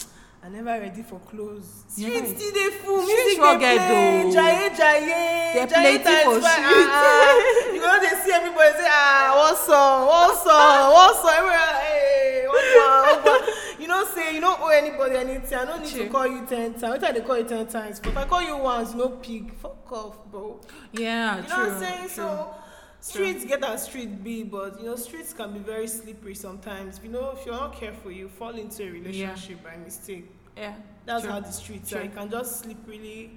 I 0.48 0.50
never 0.50 0.80
ready 0.80 1.04
for 1.04 1.20
close. 1.20 1.84
Yeah. 1.98 2.08
Street 2.08 2.38
still 2.38 2.54
dey 2.54 2.70
full. 2.78 3.02
Music 3.06 3.38
dey 3.38 3.78
play. 3.78 4.32
Jaye 4.34 4.70
jaye. 4.80 5.68
Jaye 5.68 6.04
times 6.04 6.42
five. 6.42 6.64
Ah, 6.64 6.88
ah. 6.88 7.74
you 7.74 7.82
know 7.82 8.00
they 8.00 8.16
see 8.24 8.32
everybody 8.32 8.72
say 8.80 8.88
ah 8.90 9.34
what 9.36 9.58
song 9.58 10.08
what 10.08 10.38
song 10.38 10.94
what 10.94 11.16
song 11.18 11.34
everywhere 11.36 11.82
hey 11.84 12.46
what 12.48 12.66
one 12.78 13.24
what 13.26 13.42
one. 13.42 13.82
You 13.82 13.88
know 13.90 14.06
say 14.06 14.36
you 14.36 14.40
don't 14.40 14.62
owe 14.62 14.70
anybody 14.70 15.18
anything. 15.18 15.58
I 15.58 15.66
don't 15.66 15.82
need 15.84 15.92
True. 15.92 16.06
to 16.06 16.10
call 16.10 16.28
you 16.28 16.46
ten 16.46 16.76
times. 16.76 16.94
Wetin 16.98 17.04
I 17.04 17.12
dey 17.12 17.22
call 17.22 17.38
you 17.40 17.44
ten 17.44 17.68
times? 17.68 18.00
But 18.00 18.10
if 18.12 18.18
I 18.18 18.24
call 18.26 18.42
you 18.42 18.56
once, 18.56 18.94
you 18.94 19.00
no 19.00 19.10
pick. 19.10 19.52
Fuck 19.56 19.92
off, 19.92 20.32
bro. 20.32 20.62
Yeah, 20.94 21.36
You 21.36 21.42
know 21.42 21.48
true. 21.50 21.58
what 21.58 21.74
I'm 21.74 21.80
saying? 21.84 22.00
true. 22.00 22.08
So 22.10 22.54
streets 23.02 23.46
get 23.46 23.64
as 23.64 23.84
street 23.84 24.24
be, 24.24 24.44
but 24.44 24.80
you 24.80 24.86
know 24.86 24.96
streets 24.96 25.34
can 25.34 25.52
be 25.52 25.60
very 25.60 25.88
slippery 25.88 26.36
sometimes. 26.36 27.02
You 27.04 27.10
know 27.10 27.36
if 27.38 27.46
you're 27.46 27.54
not 27.56 27.74
careful, 27.76 28.12
you 28.12 28.30
fall 28.30 28.56
into 28.56 28.84
a 28.84 28.90
relationship 28.92 29.62
by 29.64 29.76
mistake. 29.78 30.32
Yeah, 30.58 30.74
That's 31.06 31.24
true. 31.24 31.32
how 31.32 31.40
the 31.40 31.52
streets 31.52 31.92
are. 31.94 31.98
True. 31.98 32.04
You 32.06 32.10
can 32.10 32.30
just 32.32 32.60
slip 32.62 32.78
really. 32.88 33.32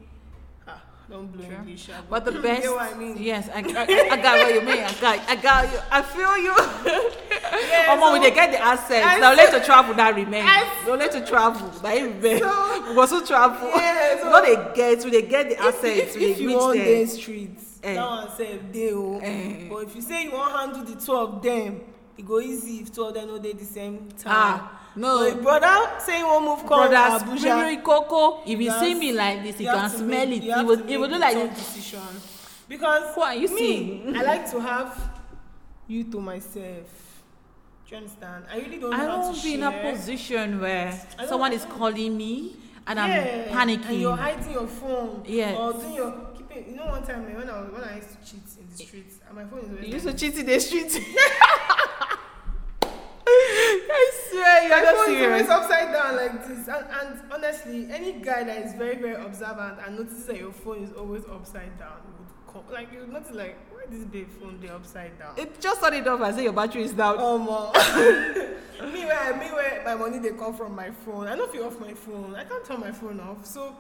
Ah, 0.67 0.83
don't 1.11 1.27
blow 1.33 1.45
True. 1.45 1.55
English. 1.57 1.89
ah, 1.93 2.03
But 2.09 2.25
the 2.25 2.33
you 2.37 2.43
best, 2.43 2.63
get 2.63 2.71
what 2.71 2.95
I 2.95 2.99
mean? 2.99 3.17
yes, 3.19 3.49
I, 3.49 3.59
I, 3.59 4.09
I 4.13 4.17
got 4.23 4.39
what 4.39 4.55
you 4.55 4.61
mean. 4.63 4.85
I 4.85 4.95
got, 5.01 5.19
I 5.29 5.37
got 5.37 5.73
you. 5.73 5.79
I 5.91 6.03
feel 6.03 6.37
you. 6.39 6.55
Yeah, 7.69 7.95
Omo, 7.97 8.01
so- 8.01 8.13
we 8.15 8.21
dey 8.21 8.31
get 8.35 8.53
the 8.53 8.61
assets. 8.63 9.07
I 9.07 9.19
Now 9.19 9.35
let 9.35 9.53
to 9.53 9.61
travel 9.65 9.95
that 9.95 10.15
remain. 10.15 10.45
I- 10.47 10.83
Don't 10.87 10.99
let 10.99 11.13
to 11.13 11.25
travel. 11.27 11.69
That 11.83 11.95
remain. 12.03 12.39
So- 12.41 12.89
we 12.89 12.95
go 12.95 13.07
so 13.07 13.25
travel. 13.27 13.69
Yeah, 13.69 14.21
so- 14.21 14.31
no 14.31 14.43
dey 14.45 14.75
get. 14.75 15.05
We 15.05 15.11
dey 15.11 15.23
get 15.23 15.49
the 15.51 15.55
If, 15.55 15.61
assets. 15.61 15.85
if, 15.85 16.17
we 16.17 16.25
if 16.27 16.37
dey 16.39 16.43
you 16.43 16.57
want 16.57 16.79
day 16.79 17.07
streets, 17.07 17.79
Eh. 17.83 17.95
that 17.95 18.07
one 18.07 18.31
say 18.37 18.59
dey 18.73 18.93
o. 18.93 19.19
Eh. 19.23 19.69
But 19.69 19.77
if 19.85 19.97
you 19.97 20.03
say 20.03 20.25
you 20.25 20.33
wan 20.33 20.51
handle 20.59 20.85
the 20.85 21.01
two 21.01 21.15
of 21.17 21.43
them, 21.43 21.81
e 22.21 22.23
go 22.23 22.39
easy 22.41 22.81
if 22.81 22.93
two 22.93 23.05
of 23.05 23.15
them 23.15 23.29
no 23.29 23.39
dey 23.39 23.53
the 23.55 23.65
same 23.65 24.09
time. 24.19 24.27
Ah, 24.27 24.81
no. 24.95 25.31
But 25.35 25.43
brother 25.43 26.01
say 26.01 26.23
wan 26.23 26.45
move 26.45 26.59
come 26.67 26.89
Brothers, 26.89 27.23
Abuja. 27.23 27.57
Miri 27.57 27.77
Coco, 27.79 28.43
if 28.47 28.61
you 28.61 28.71
see 28.73 28.95
me 28.95 29.13
like 29.13 29.43
this, 29.43 29.59
you, 29.61 29.67
can 29.67 29.89
smell 29.91 30.31
it. 30.33 30.43
have 30.45 30.67
will, 30.67 30.89
it 30.89 30.97
will 30.99 31.09
do 31.09 31.19
like 31.19 31.35
this. 31.35 31.59
decision 31.59 32.01
because 32.69 33.17
are 33.19 33.35
you 33.35 33.49
me, 33.49 33.57
seeing? 33.59 34.17
I 34.17 34.23
like 34.23 34.51
to 34.51 34.61
have 34.61 35.11
you 35.89 36.05
to 36.05 36.21
myself. 36.21 37.23
Do 37.89 37.97
you 37.97 37.97
understand? 37.97 38.45
I 38.53 38.59
really 38.59 38.79
don't 38.79 38.95
I 38.95 39.07
don't 39.07 39.35
to 39.35 39.43
be 39.43 39.55
in 39.55 39.63
a 39.63 39.73
position 39.91 40.61
where 40.61 40.93
someone 41.27 41.53
is 41.53 41.65
calling 41.65 42.17
me 42.17 42.57
and 42.87 43.01
I'm 43.01 43.11
panicking. 43.49 43.87
And 43.89 44.01
you're 44.01 44.17
hiding 44.17 44.53
your 44.53 44.67
phone. 44.67 45.25
Yes. 45.27 45.57
Or 45.57 45.73
doing 45.73 45.95
your 45.95 46.13
keeping. 46.37 46.71
You 46.71 46.77
know, 46.77 46.87
one 46.87 47.03
time 47.05 47.35
when 47.35 47.49
I 47.49 47.61
when 47.63 47.83
I 47.83 47.97
used 47.97 48.11
to 48.11 48.31
cheat 48.31 48.43
in 48.61 48.69
the 48.71 48.77
streets, 48.77 49.19
and 49.27 49.37
my 49.37 49.45
phone 49.45 49.61
is. 49.61 49.87
You 49.87 49.93
used 49.95 50.07
to 50.07 50.13
cheat 50.15 50.37
in 50.39 50.47
the 50.47 50.61
street. 50.61 50.93
I 54.01 54.11
swear, 54.31 54.63
you're 54.63 54.83
not 54.83 55.09
is 55.09 55.27
always 55.27 55.49
upside 55.49 55.93
down 55.93 56.17
like 56.17 56.47
this. 56.47 56.69
And, 56.69 56.87
and 57.01 57.33
honestly, 57.33 57.89
any 57.91 58.13
guy 58.13 58.45
that 58.45 58.65
is 58.65 58.75
very, 58.75 58.97
very 58.97 59.23
observant 59.23 59.79
and 59.85 59.99
notices 59.99 60.27
that 60.27 60.39
your 60.39 60.53
phone 60.53 60.83
is 60.85 60.93
always 60.93 61.25
upside 61.27 61.79
down 61.79 62.01
would 62.19 62.53
come. 62.53 62.63
Like, 62.73 62.93
you 62.93 63.01
would 63.01 63.13
notice, 63.13 63.33
like, 63.33 63.57
why 63.73 63.83
this 63.91 64.05
babe 64.05 64.29
phone 64.41 64.59
they 64.61 64.69
upside 64.69 65.19
down? 65.19 65.35
It 65.37 65.61
just 65.61 65.83
turn 65.83 65.95
it 65.95 66.07
off 66.07 66.21
and 66.21 66.35
say 66.35 66.45
your 66.45 66.53
battery 66.53 66.85
is 66.85 66.93
down. 66.93 67.17
Oh, 67.19 67.39
man. 68.81 68.93
me, 68.93 69.05
where, 69.05 69.37
me, 69.37 69.47
where 69.53 69.83
my 69.85 69.95
money 69.95 70.19
they 70.19 70.31
come 70.31 70.55
from 70.55 70.75
my 70.75 70.91
phone. 70.91 71.27
I 71.27 71.37
don't 71.37 71.53
feel 71.53 71.65
off 71.65 71.79
my 71.79 71.95
phone. 71.95 72.35
I 72.35 72.45
can't 72.45 72.65
turn 72.65 72.81
my 72.81 72.93
phone 72.93 73.21
off. 73.21 73.45
So, 73.45 73.77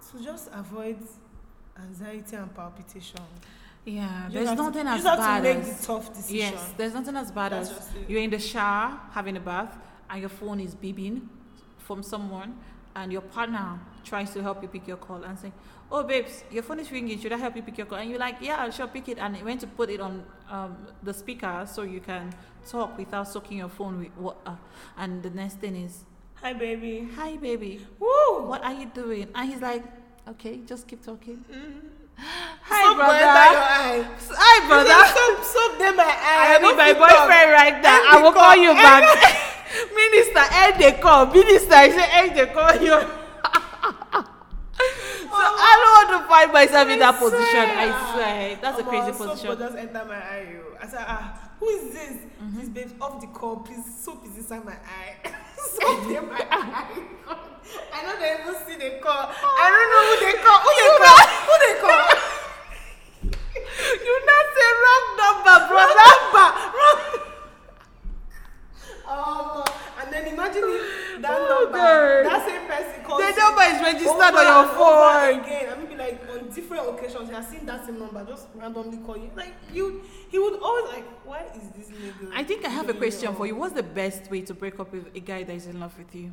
so 0.00 0.22
just 0.22 0.50
avoid 0.52 0.98
anxiety 1.78 2.36
and 2.36 2.54
palpitation. 2.54 3.20
Yeah, 3.86 4.26
You 4.26 4.32
there's 4.34 4.50
to- 4.50 4.56
nothing 4.56 4.86
you 4.86 4.92
as 4.92 5.04
bad 5.04 5.42
to 5.44 5.48
as 5.50 5.80
the 5.80 5.86
tough 5.86 6.12
decision. 6.12 6.36
yes, 6.36 6.74
there's 6.76 6.92
nothing 6.94 7.16
as 7.16 7.30
bad 7.30 7.52
That's 7.52 7.70
as 7.70 7.88
you're 8.08 8.20
in 8.20 8.30
the 8.30 8.38
shower 8.40 8.98
having 9.12 9.36
a 9.36 9.40
bath 9.40 9.78
and 10.10 10.20
your 10.20 10.28
phone 10.28 10.58
is 10.58 10.74
beeping 10.74 11.28
from 11.78 12.02
someone 12.02 12.58
and 12.96 13.12
your 13.12 13.20
partner 13.22 13.78
tries 14.04 14.32
to 14.34 14.42
help 14.42 14.60
you 14.60 14.68
pick 14.68 14.88
your 14.88 14.96
call 14.96 15.22
and 15.22 15.38
say, 15.38 15.52
"Oh, 15.92 16.02
babes, 16.02 16.42
your 16.50 16.64
phone 16.64 16.80
is 16.80 16.90
ringing. 16.90 17.16
Should 17.20 17.32
I 17.32 17.36
help 17.36 17.54
you 17.54 17.62
pick 17.62 17.78
your 17.78 17.86
call?" 17.86 17.98
And 17.98 18.10
you're 18.10 18.18
like, 18.18 18.36
"Yeah, 18.40 18.56
I'll 18.56 18.70
sure 18.72 18.88
pick 18.88 19.08
it." 19.08 19.18
And 19.18 19.36
it 19.36 19.44
went 19.44 19.60
to 19.60 19.66
put 19.68 19.88
it 19.90 20.00
on 20.00 20.24
um, 20.50 20.76
the 21.02 21.12
speaker 21.14 21.64
so 21.66 21.82
you 21.82 22.00
can 22.00 22.32
talk 22.68 22.96
without 22.98 23.28
soaking 23.28 23.58
your 23.58 23.68
phone 23.68 24.00
with 24.00 24.16
water. 24.16 24.58
And 24.96 25.22
the 25.22 25.30
next 25.30 25.58
thing 25.58 25.76
is, 25.76 26.04
Hi, 26.42 26.52
baby. 26.54 27.08
"Hi, 27.16 27.36
baby, 27.36 27.86
Woo! 28.00 28.46
what 28.48 28.64
are 28.64 28.72
you 28.74 28.86
doing?" 28.86 29.28
And 29.34 29.48
he's 29.52 29.60
like, 29.62 29.84
"Okay, 30.26 30.60
just 30.66 30.88
keep 30.88 31.04
talking." 31.04 31.44
Mm. 31.52 31.80
Soap 32.86 32.96
brother. 33.02 33.18
enter 33.18 33.50
your 33.50 33.66
eye. 33.66 34.06
Hi, 34.38 34.56
brother. 34.70 35.00
Soap, 35.10 35.42
soap 35.42 35.72
dem 35.78 35.96
my 35.96 36.06
eye. 36.06 36.54
I 36.54 36.62
with 36.62 36.76
my 36.78 36.94
fit 36.94 36.98
talk. 37.02 37.10
boyfriend 37.10 37.50
right 37.50 37.82
now. 37.82 37.98
I 37.98 38.14
will 38.22 38.32
call 38.32 38.54
you 38.54 38.72
back. 38.78 39.02
Minister, 39.90 40.44
end 40.54 40.74
the 40.78 40.90
call. 41.02 41.26
Minister, 41.26 41.74
I 41.74 41.90
say 41.90 42.06
end 42.22 42.38
the 42.38 42.46
call. 42.54 42.70
You. 42.78 42.94
so 45.34 45.42
I 45.42 45.72
don't 45.82 45.94
want 45.98 46.10
to 46.14 46.28
find 46.30 46.52
myself 46.52 46.86
in 46.88 46.98
that 47.02 47.18
position. 47.18 47.66
I 47.74 47.90
swear, 48.14 48.58
that's 48.62 48.78
a 48.78 48.82
Omo, 48.84 48.88
crazy 48.88 49.12
soap 49.18 49.30
position. 49.34 49.58
just 49.58 49.76
enter 49.76 50.04
my 50.06 50.14
eye. 50.22 50.46
yo. 50.54 50.62
I 50.80 50.86
said, 50.86 51.04
ah, 51.06 51.50
who 51.58 51.66
is 51.66 51.92
this? 51.92 52.16
Mm-hmm. 52.38 52.60
This 52.60 52.68
babe 52.68 53.02
off 53.02 53.20
the 53.20 53.26
call, 53.28 53.56
please. 53.66 53.82
Soap 53.98 54.24
is 54.26 54.36
inside 54.38 54.64
my 54.64 54.78
eye. 54.78 55.16
soap 55.58 56.06
dey 56.06 56.20
my 56.20 56.38
eye. 56.50 57.02
I 57.92 58.16
they 58.20 58.38
even 58.40 58.54
see 58.66 58.76
the 58.78 58.98
call. 59.02 59.26
I 59.26 59.66
don't 59.74 59.88
know 59.90 60.02
who 60.06 60.14
they 60.22 60.38
call. 60.38 60.58
Who 60.62 60.70
they 60.78 60.92
call? 61.02 61.22
Who 61.50 61.54
they 61.66 61.74
call? 61.82 62.45
You 64.06 64.14
not 64.26 64.46
say 64.56 64.68
wrong 64.82 65.04
number, 65.22 65.56
brother. 65.68 65.94
Number. 66.32 66.46
Um, 69.06 69.62
and 70.02 70.12
then 70.12 70.26
imagine 70.32 70.62
if 70.66 71.22
that 71.22 71.30
Oh, 71.30 71.60
number, 71.62 71.78
God. 71.78 72.26
that 72.26 72.48
same 72.48 72.66
person 72.66 73.04
calls 73.04 73.20
The 73.22 73.38
number 73.40 73.62
is 73.62 73.80
registered 73.80 74.34
on 74.34 74.46
your 74.46 74.74
phone. 74.74 75.40
again. 75.44 75.72
I 75.72 75.76
mean, 75.78 75.86
be 75.86 75.94
like 75.96 76.20
on 76.32 76.48
different 76.50 76.88
occasions, 76.88 77.28
you 77.28 77.34
have 77.36 77.44
seen 77.46 77.64
that 77.66 77.86
same 77.86 77.98
number 78.00 78.24
just 78.24 78.48
randomly 78.56 78.98
call 78.98 79.16
you. 79.16 79.30
Like 79.36 79.54
you, 79.72 80.02
he 80.28 80.38
would 80.40 80.58
always 80.60 80.86
like, 80.92 81.04
why 81.24 81.44
is 81.54 81.68
this 81.76 81.88
nigga? 81.96 82.30
I 82.34 82.42
think 82.42 82.64
I 82.64 82.68
have 82.68 82.88
a 82.88 82.94
question 82.94 83.32
for 83.36 83.46
you. 83.46 83.54
What's 83.54 83.74
the 83.74 83.82
best 83.84 84.28
way 84.30 84.40
to 84.42 84.54
break 84.54 84.80
up 84.80 84.92
with 84.92 85.14
a 85.14 85.20
guy 85.20 85.44
that 85.44 85.54
is 85.54 85.66
in 85.66 85.78
love 85.78 85.96
with 85.96 86.12
you? 86.14 86.32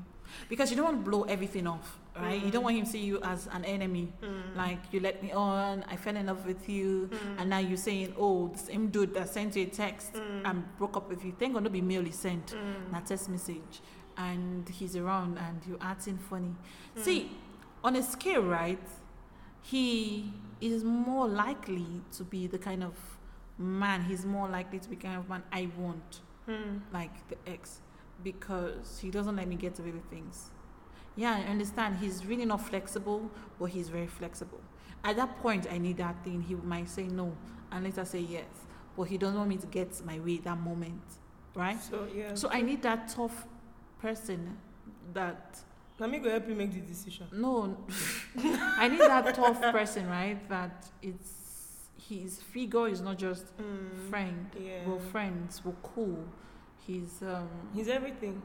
Because 0.49 0.69
you 0.71 0.75
don't 0.77 0.85
want 0.85 1.03
to 1.05 1.09
blow 1.11 1.23
everything 1.23 1.67
off, 1.67 1.99
right? 2.15 2.41
You 2.43 2.51
don't 2.51 2.63
want 2.63 2.75
him 2.77 2.85
to 2.85 2.91
see 2.91 2.99
you 3.03 3.19
as 3.23 3.47
an 3.51 3.63
enemy. 3.65 4.11
Mm. 4.21 4.55
Like 4.55 4.79
you 4.91 4.99
let 4.99 5.21
me 5.23 5.31
on, 5.31 5.83
I 5.89 5.95
fell 5.95 6.15
in 6.15 6.25
love 6.27 6.45
with 6.45 6.67
you, 6.69 7.09
Mm. 7.11 7.39
and 7.39 7.49
now 7.49 7.59
you're 7.59 7.77
saying, 7.77 8.13
"Oh, 8.17 8.47
the 8.49 8.57
same 8.59 8.87
dude 8.89 9.13
that 9.13 9.29
sent 9.29 9.55
you 9.55 9.63
a 9.63 9.69
text 9.69 10.13
Mm. 10.13 10.41
and 10.45 10.77
broke 10.77 10.95
up 10.97 11.09
with 11.09 11.23
you." 11.25 11.33
Thank 11.39 11.53
God, 11.53 11.63
no 11.63 11.69
be 11.69 11.81
he 11.81 12.11
sent, 12.11 12.47
Mm. 12.55 12.91
na 12.91 12.99
text 13.01 13.29
message, 13.29 13.81
and 14.17 14.67
he's 14.69 14.95
around 14.95 15.37
and 15.37 15.61
you're 15.67 15.81
acting 15.81 16.17
funny. 16.17 16.55
Mm. 16.95 17.01
See, 17.03 17.31
on 17.83 17.95
a 17.95 18.03
scale, 18.03 18.43
right? 18.43 18.79
He 19.61 20.33
is 20.61 20.83
more 20.83 21.27
likely 21.27 22.01
to 22.17 22.23
be 22.23 22.47
the 22.47 22.57
kind 22.57 22.83
of 22.83 22.93
man. 23.57 24.03
He's 24.03 24.25
more 24.25 24.49
likely 24.49 24.79
to 24.79 24.89
be 24.89 24.95
kind 24.95 25.17
of 25.17 25.29
man 25.29 25.43
I 25.51 25.69
want 25.77 26.21
Mm. 26.47 26.81
like 26.91 27.27
the 27.29 27.37
ex 27.47 27.79
because 28.23 28.99
he 29.01 29.09
doesn't 29.09 29.35
let 29.35 29.47
me 29.47 29.55
get 29.55 29.79
away 29.79 29.91
with 29.91 30.05
things. 30.09 30.49
Yeah, 31.15 31.35
I 31.35 31.49
understand. 31.49 31.97
He's 31.97 32.25
really 32.25 32.45
not 32.45 32.61
flexible, 32.61 33.29
but 33.59 33.65
he's 33.65 33.89
very 33.89 34.07
flexible. 34.07 34.59
At 35.03 35.15
that 35.17 35.39
point, 35.41 35.67
I 35.71 35.77
need 35.77 35.97
that 35.97 36.23
thing. 36.23 36.41
He 36.41 36.55
might 36.55 36.89
say 36.89 37.03
no 37.03 37.35
and 37.71 37.83
later 37.83 38.05
say 38.05 38.19
yes, 38.19 38.45
but 38.97 39.03
he 39.03 39.17
doesn't 39.17 39.37
want 39.37 39.49
me 39.49 39.57
to 39.57 39.67
get 39.67 40.03
my 40.05 40.19
way 40.19 40.37
that 40.39 40.57
moment, 40.59 41.01
right? 41.55 41.81
So 41.81 42.07
yeah. 42.15 42.33
So 42.35 42.49
I 42.49 42.61
need 42.61 42.81
that 42.83 43.09
tough 43.09 43.45
person 44.01 44.57
that 45.13 45.59
let 45.99 46.09
me 46.09 46.17
go 46.19 46.29
help 46.29 46.47
you 46.49 46.55
make 46.55 46.73
the 46.73 46.79
decision. 46.79 47.27
no, 47.31 47.77
I 48.37 48.87
need 48.87 48.99
that 49.01 49.35
tough 49.35 49.61
person, 49.61 50.07
right? 50.07 50.47
That 50.49 50.87
it's 51.01 51.29
his 52.09 52.41
figure 52.41 52.87
is 52.87 53.01
not 53.01 53.17
just 53.17 53.45
Mm. 53.57 54.09
friend. 54.09 54.49
Yeah. 54.59 54.85
We're 54.87 54.99
friends. 54.99 55.61
We're 55.63 55.73
cool. 55.83 56.25
He's 56.85 57.21
um 57.21 57.47
He's 57.73 57.87
everything. 57.87 58.41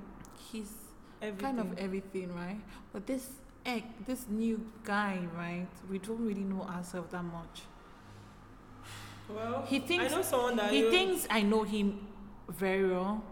he's 0.52 0.72
Everything. 1.20 1.56
kind 1.56 1.60
of 1.60 1.78
everything, 1.78 2.34
right? 2.34 2.60
But 2.92 3.06
this 3.06 3.28
egg, 3.66 3.84
this 4.06 4.26
new 4.28 4.60
guy, 4.84 5.18
right? 5.36 5.66
We 5.90 5.98
don't 5.98 6.24
really 6.24 6.44
know 6.44 6.62
ourselves 6.62 7.10
that 7.12 7.24
much. 7.24 7.62
well, 9.28 9.64
He 9.66 9.80
thinks 9.80 10.12
I 10.12 10.16
know 10.16 10.22
someone 10.22 10.56
that 10.56 10.72
he 10.72 10.90
thinks 10.90 11.26
I 11.28 11.42
know 11.42 11.62
him 11.64 12.06
very 12.48 12.88
well, 12.88 13.22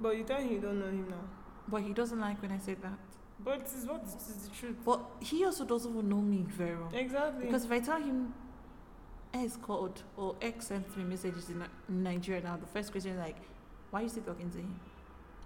but 0.00 0.16
you 0.16 0.24
tell 0.24 0.40
him 0.40 0.50
you 0.52 0.60
don't 0.60 0.78
know 0.80 0.86
him 0.86 1.06
now. 1.10 1.24
but 1.68 1.82
he 1.82 1.92
doesn't 1.92 2.18
like 2.20 2.40
when 2.42 2.50
I 2.52 2.58
say 2.58 2.74
that. 2.74 2.98
But 3.44 3.60
it 3.60 3.66
is 3.76 3.84
what 3.86 4.02
is 4.04 4.14
the 4.48 4.50
truth. 4.56 4.76
But 4.84 5.00
he 5.20 5.44
also 5.44 5.64
doesn't 5.66 5.92
even 5.92 6.08
know 6.08 6.22
me 6.22 6.44
very 6.48 6.74
well. 6.76 6.90
Exactly. 6.94 7.44
Because 7.46 7.66
if 7.66 7.70
I 7.72 7.80
tell 7.80 8.00
him 8.00 8.32
X 9.34 9.58
called 9.60 10.02
or 10.16 10.36
X 10.40 10.68
sent 10.68 10.96
me 10.96 11.04
messages 11.04 11.50
in 11.50 11.62
Nigeria 12.02 12.40
now, 12.42 12.56
the 12.56 12.66
first 12.66 12.90
question 12.92 13.12
is 13.12 13.18
like, 13.18 13.36
why 13.90 14.00
are 14.00 14.02
you 14.02 14.08
still 14.08 14.22
talking 14.24 14.50
to 14.50 14.58
him? 14.58 14.78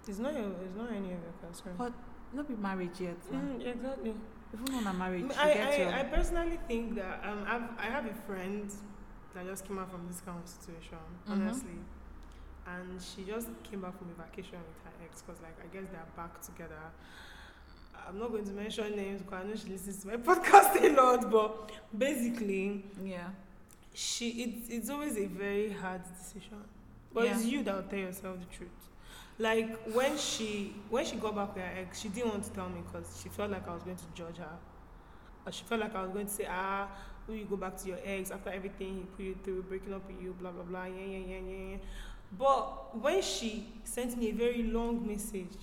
it's 0.07 0.17
not 0.19 0.33
your, 0.33 0.47
it's 0.65 0.75
not 0.75 0.89
any 0.89 1.13
of 1.13 1.19
your 1.21 1.33
concern. 1.43 1.73
But 1.77 1.93
not 2.33 2.47
be 2.47 2.55
married 2.55 2.91
yet. 2.99 3.17
Mm, 3.31 3.65
exactly. 3.65 4.13
Even 4.53 4.75
on 4.75 4.87
a 4.87 4.93
marriage, 4.93 5.21
you 5.21 5.29
I, 5.39 5.53
get 5.53 5.79
your 5.79 5.89
I, 5.93 5.99
I 5.99 6.03
personally 6.03 6.59
think 6.67 6.95
that 6.95 7.21
um, 7.23 7.45
I've, 7.47 7.69
I 7.79 7.89
have 7.89 8.05
a 8.05 8.13
friend 8.27 8.69
that 9.33 9.45
just 9.47 9.65
came 9.65 9.79
out 9.79 9.89
from 9.91 10.07
this 10.07 10.21
kind 10.21 10.37
of 10.43 10.49
situation, 10.49 10.97
Mhm. 11.27 11.31
honestly. 11.33 11.79
And 12.67 13.01
she 13.01 13.23
just 13.23 13.47
came 13.63 13.81
back 13.81 13.97
from 13.97 14.09
a 14.09 14.23
vacation 14.23 14.59
with 14.59 14.83
her 14.85 14.91
ex 15.05 15.21
because, 15.21 15.41
like, 15.41 15.55
I 15.63 15.67
guess 15.73 15.89
they're 15.91 16.05
back 16.15 16.41
together. 16.41 16.81
I'm 18.07 18.19
not 18.19 18.31
going 18.31 18.45
to 18.45 18.51
mention 18.51 18.95
names 18.95 19.21
because 19.21 19.43
I 19.45 19.47
know 19.47 19.55
she 19.55 19.69
listens 19.69 20.01
to 20.01 20.07
my 20.07 20.17
podcast 20.29 20.81
a 20.83 20.89
lot, 20.95 21.29
but 21.31 21.71
basically, 21.97 22.83
yeah. 23.03 23.29
she 23.93 24.29
it's, 24.43 24.69
it's 24.69 24.89
always 24.89 25.17
a 25.17 25.25
very 25.27 25.71
hard 25.71 26.01
decision. 26.17 26.63
But 27.13 27.25
it's 27.25 27.45
you 27.45 27.63
that 27.63 27.75
will 27.75 27.83
tell 27.83 27.99
yourself 27.99 28.37
the 28.39 28.45
truth. 28.55 28.69
Like 29.37 29.77
when 29.93 30.17
she 30.17 30.75
when 30.89 31.05
she 31.05 31.15
got 31.15 31.35
back 31.35 31.55
with 31.55 31.63
her 31.63 31.71
ex, 31.81 31.99
she 32.01 32.09
didn't 32.09 32.29
want 32.29 32.43
to 32.43 32.51
tell 32.51 32.69
me 32.69 32.81
because 32.85 33.19
she 33.21 33.29
felt 33.29 33.51
like 33.51 33.67
I 33.67 33.73
was 33.73 33.83
going 33.83 33.97
to 33.97 34.03
judge 34.13 34.37
her. 34.37 34.57
Or 35.45 35.51
she 35.51 35.63
felt 35.63 35.81
like 35.81 35.95
I 35.95 36.03
was 36.03 36.11
going 36.11 36.27
to 36.27 36.31
say, 36.31 36.47
ah, 36.49 36.87
will 37.27 37.35
you 37.35 37.45
go 37.45 37.57
back 37.57 37.75
to 37.77 37.87
your 37.87 37.97
ex 38.05 38.29
after 38.31 38.49
everything 38.51 38.95
he 38.97 39.03
put 39.15 39.25
you 39.25 39.35
through, 39.43 39.63
breaking 39.63 39.93
up 39.93 40.05
with 40.07 40.21
you, 40.21 40.35
blah 40.39 40.51
blah 40.51 40.63
blah, 40.63 40.85
yeah 40.85 41.03
yeah 41.03 41.17
yeah 41.17 41.37
yeah. 41.47 41.69
yeah. 41.71 41.77
But 42.37 42.97
when 43.01 43.21
she 43.21 43.67
sent 43.83 44.17
me 44.17 44.29
a 44.29 44.33
very 44.33 44.63
long 44.63 45.05
message 45.05 45.57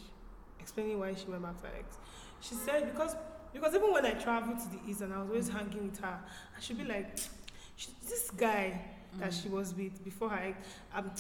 explaining 0.61 0.99
why 0.99 1.15
she 1.15 1.27
went 1.27 1.43
back 1.43 1.61
to 1.63 1.67
her 1.69 1.73
ex, 1.79 1.97
she 2.41 2.55
said 2.55 2.93
because 2.93 3.15
because 3.53 3.75
even 3.75 3.93
when 3.93 4.05
I 4.05 4.11
traveled 4.13 4.59
to 4.59 4.69
the 4.69 4.79
east 4.91 5.01
and 5.01 5.15
I 5.15 5.19
was 5.21 5.29
always 5.31 5.49
hanging 5.49 5.85
with 5.91 5.99
her, 6.01 6.19
and 6.55 6.63
she'd 6.63 6.77
be 6.79 6.85
like, 6.85 7.17
this 8.09 8.31
guy 8.37 8.81
that 9.19 9.31
Mm. 9.31 9.43
she 9.43 9.49
was 9.49 9.75
with 9.75 10.05
before 10.05 10.29
her 10.29 10.49
ex, 10.51 10.69
um, 10.95 11.11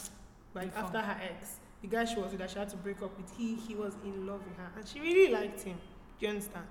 like 0.55 0.66
Before. 0.74 0.84
after 0.84 1.01
her 1.01 1.20
ex, 1.22 1.61
the 1.82 1.88
guy 1.88 2.05
she 2.05 2.16
was 2.16 2.30
with 2.30 2.40
that 2.40 2.51
she 2.51 2.59
had 2.59 2.68
to 2.70 2.76
break 2.76 3.03
up 3.03 3.16
with, 3.16 3.30
he 3.36 3.55
he 3.55 3.74
was 3.74 3.94
in 4.05 4.26
love 4.26 4.40
with 4.44 4.57
her, 4.57 4.70
and 4.76 4.86
she 4.86 5.01
really 5.01 5.32
liked 5.32 5.62
him. 5.62 5.78
Do 6.18 6.26
you 6.26 6.30
understand? 6.30 6.66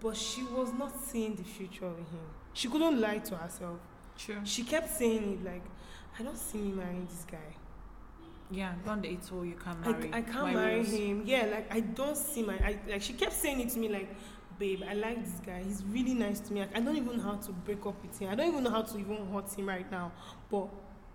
But 0.00 0.16
she 0.16 0.42
was 0.42 0.72
not 0.72 1.00
seeing 1.00 1.34
the 1.34 1.44
future 1.44 1.88
with 1.88 1.98
him. 1.98 2.26
She 2.52 2.68
couldn't 2.68 3.00
lie 3.00 3.18
to 3.18 3.36
herself. 3.36 3.78
True. 4.16 4.40
She 4.44 4.62
kept 4.62 4.90
saying 4.90 5.32
it 5.32 5.44
like, 5.44 5.62
I 6.18 6.22
don't 6.22 6.38
see 6.38 6.58
me 6.58 6.72
marrying 6.72 7.06
this 7.06 7.24
guy. 7.30 7.56
Yeah, 8.50 8.74
day 9.02 9.08
it's 9.08 9.32
all 9.32 9.44
you 9.44 9.54
can 9.56 9.76
I, 9.84 9.88
marry. 9.88 10.10
I 10.12 10.22
can't 10.22 10.54
marry 10.54 10.76
rules. 10.76 10.90
him. 10.90 11.22
Yeah, 11.26 11.46
like 11.46 11.74
I 11.74 11.80
don't 11.80 12.16
see 12.16 12.42
my. 12.42 12.54
I, 12.54 12.78
like 12.88 13.02
she 13.02 13.12
kept 13.14 13.32
saying 13.32 13.60
it 13.60 13.70
to 13.70 13.78
me 13.78 13.88
like, 13.88 14.14
babe, 14.58 14.82
I 14.88 14.94
like 14.94 15.24
this 15.24 15.40
guy. 15.44 15.62
He's 15.64 15.82
really 15.84 16.14
nice 16.14 16.40
to 16.40 16.52
me. 16.52 16.60
Like, 16.60 16.76
I 16.76 16.80
don't 16.80 16.96
even 16.96 17.16
know 17.16 17.22
how 17.24 17.34
to 17.34 17.52
break 17.52 17.84
up 17.86 18.00
with 18.02 18.18
him. 18.18 18.30
I 18.30 18.34
don't 18.34 18.48
even 18.48 18.62
know 18.62 18.70
how 18.70 18.82
to 18.82 18.98
even 18.98 19.26
hurt 19.32 19.52
him 19.52 19.68
right 19.68 19.90
now. 19.90 20.12
But 20.50 20.68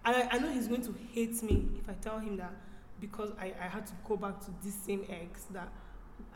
I, 0.04 0.28
I 0.32 0.38
know 0.40 0.52
he's 0.52 0.68
going 0.68 0.82
to 0.82 0.96
hate 1.14 1.42
me 1.44 1.68
if 1.80 1.90
I 1.90 1.94
tell 1.94 2.20
him 2.20 2.38
that, 2.38 2.54
because 3.00 3.32
I, 3.40 3.54
I 3.60 3.68
had 3.68 3.86
to 3.88 3.94
go 4.08 4.18
back 4.18 4.40
to 4.42 4.52
this 4.64 4.76
same 4.76 5.06
ex 5.10 5.44
that 5.52 5.70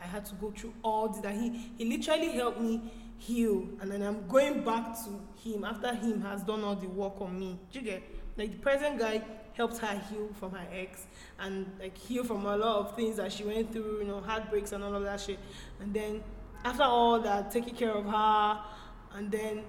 I 0.02 0.06
had 0.06 0.24
to 0.26 0.34
go 0.34 0.50
through 0.50 0.74
all 0.82 1.08
this 1.08 1.20
that 1.20 1.34
he 1.34 1.70
he 1.78 1.84
literally 1.84 2.32
helped 2.32 2.60
me 2.60 2.80
heal 3.18 3.66
and 3.80 3.90
then 3.90 4.02
I'm 4.02 4.26
going 4.28 4.62
back 4.62 4.96
to 5.04 5.48
him 5.48 5.64
after 5.64 5.94
him 5.94 6.20
has 6.22 6.42
done 6.42 6.62
all 6.62 6.74
the 6.76 6.88
work 6.88 7.20
on 7.20 7.38
me. 7.38 7.58
Do 7.72 7.78
you 7.78 7.84
get 7.84 8.02
like 8.36 8.52
the 8.52 8.58
present 8.58 8.98
guy 8.98 9.22
helped 9.54 9.78
her 9.78 10.02
heal 10.10 10.28
from 10.38 10.52
her 10.52 10.66
ex 10.70 11.06
and 11.38 11.70
like 11.80 11.96
heal 11.96 12.24
from 12.24 12.44
a 12.44 12.56
lot 12.56 12.76
of 12.80 12.96
things 12.96 13.16
that 13.16 13.32
she 13.32 13.44
went 13.44 13.72
through, 13.72 14.00
you 14.00 14.04
know, 14.04 14.20
heartbreaks 14.20 14.72
and 14.72 14.84
all 14.84 14.94
of 14.94 15.02
that 15.02 15.20
shit. 15.20 15.38
And 15.80 15.94
then 15.94 16.22
after 16.64 16.82
all 16.82 17.20
that, 17.20 17.50
taking 17.50 17.74
care 17.74 17.92
of 17.92 18.04
her 18.04 18.60
and 19.14 19.30
then 19.30 19.62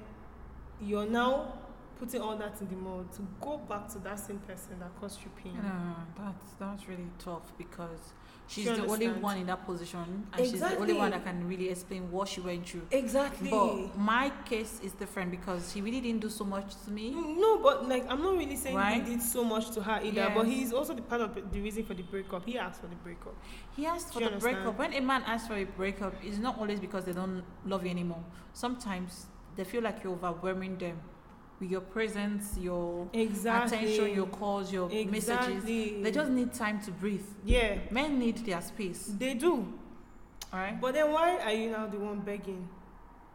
you're 0.81 1.05
now 1.05 1.53
putting 1.99 2.21
all 2.21 2.35
that 2.37 2.59
in 2.61 2.67
the 2.67 2.75
mold 2.75 3.11
to 3.13 3.21
go 3.41 3.57
back 3.57 3.87
to 3.89 3.99
that 3.99 4.19
same 4.19 4.39
person 4.39 4.79
that 4.79 4.89
caused 4.99 5.19
you 5.23 5.31
pain. 5.41 5.57
Yeah, 5.63 5.93
that's 6.17 6.53
that's 6.59 6.87
really 6.87 7.07
tough 7.19 7.51
because 7.57 8.13
she's 8.47 8.65
you 8.65 8.75
the 8.75 8.85
only 8.85 9.07
one 9.09 9.37
in 9.37 9.47
that 9.47 9.65
position 9.65 10.27
and 10.33 10.45
she's 10.45 10.59
the 10.59 10.77
only 10.77 10.93
one 10.93 11.11
that 11.11 11.23
can 11.23 11.47
really 11.47 11.69
explain 11.69 12.09
what 12.11 12.27
she 12.27 12.41
went 12.41 12.67
through. 12.67 12.83
Exactly. 12.91 13.49
But 13.49 13.97
my 13.97 14.31
case 14.45 14.79
is 14.83 14.91
different 14.93 15.31
because 15.31 15.71
he 15.71 15.81
really 15.81 16.01
didn't 16.01 16.21
do 16.21 16.29
so 16.29 16.43
much 16.43 16.73
to 16.85 16.91
me. 16.91 17.13
Mm, 17.13 17.37
no, 17.37 17.59
but 17.59 17.87
like 17.87 18.05
I'm 18.09 18.21
not 18.21 18.37
really 18.37 18.55
saying 18.55 18.75
Right? 18.75 19.03
he 19.03 19.11
did 19.13 19.21
so 19.21 19.43
much 19.43 19.71
to 19.71 19.81
her 19.81 19.99
either. 20.03 20.31
But 20.33 20.45
he's 20.47 20.71
also 20.73 20.93
the 20.93 21.01
part 21.01 21.21
of 21.21 21.51
the 21.51 21.59
reason 21.61 21.83
for 21.83 21.93
the 21.93 22.03
breakup. 22.03 22.45
He 22.45 22.57
asked 22.57 22.81
for 22.81 22.87
the 22.87 22.95
breakup. 22.95 23.35
He 23.75 23.85
asked 23.85 24.13
for 24.13 24.19
the 24.19 24.25
understand? 24.27 24.55
breakup. 24.55 24.79
When 24.79 24.93
a 24.93 25.01
man 25.01 25.23
asks 25.25 25.47
for 25.47 25.55
a 25.55 25.63
breakup, 25.65 26.13
it's 26.23 26.37
not 26.37 26.57
always 26.59 26.79
because 26.79 27.05
they 27.05 27.13
don't 27.13 27.43
love 27.65 27.83
you 27.83 27.89
anymore. 27.89 28.23
Sometimes 28.53 29.27
they 29.55 29.63
feel 29.63 29.81
like 29.81 30.03
you're 30.03 30.13
overwhelming 30.13 30.77
them 30.77 30.99
with 31.59 31.71
your 31.71 31.81
presence, 31.81 32.55
your 32.59 33.07
Exactly. 33.13 33.77
attention, 33.77 34.15
your 34.15 34.27
calls, 34.27 34.71
your 34.71 34.89
messages. 34.89 35.63
They 35.63 36.11
just 36.11 36.29
need 36.31 36.53
time 36.53 36.81
to 36.81 36.91
breathe. 36.91 37.25
yeah, 37.43 37.77
Men 37.91 38.19
need 38.19 38.37
their 38.45 38.61
space. 38.61 39.11
they 39.17 39.33
do. 39.33 39.73
All 40.53 40.59
right. 40.59 40.79
But 40.79 40.93
then 40.93 41.11
why 41.11 41.37
are 41.39 41.51
you 41.51 41.69
now 41.71 41.87
the 41.87 41.97
one 41.99 42.19
begging 42.19 42.67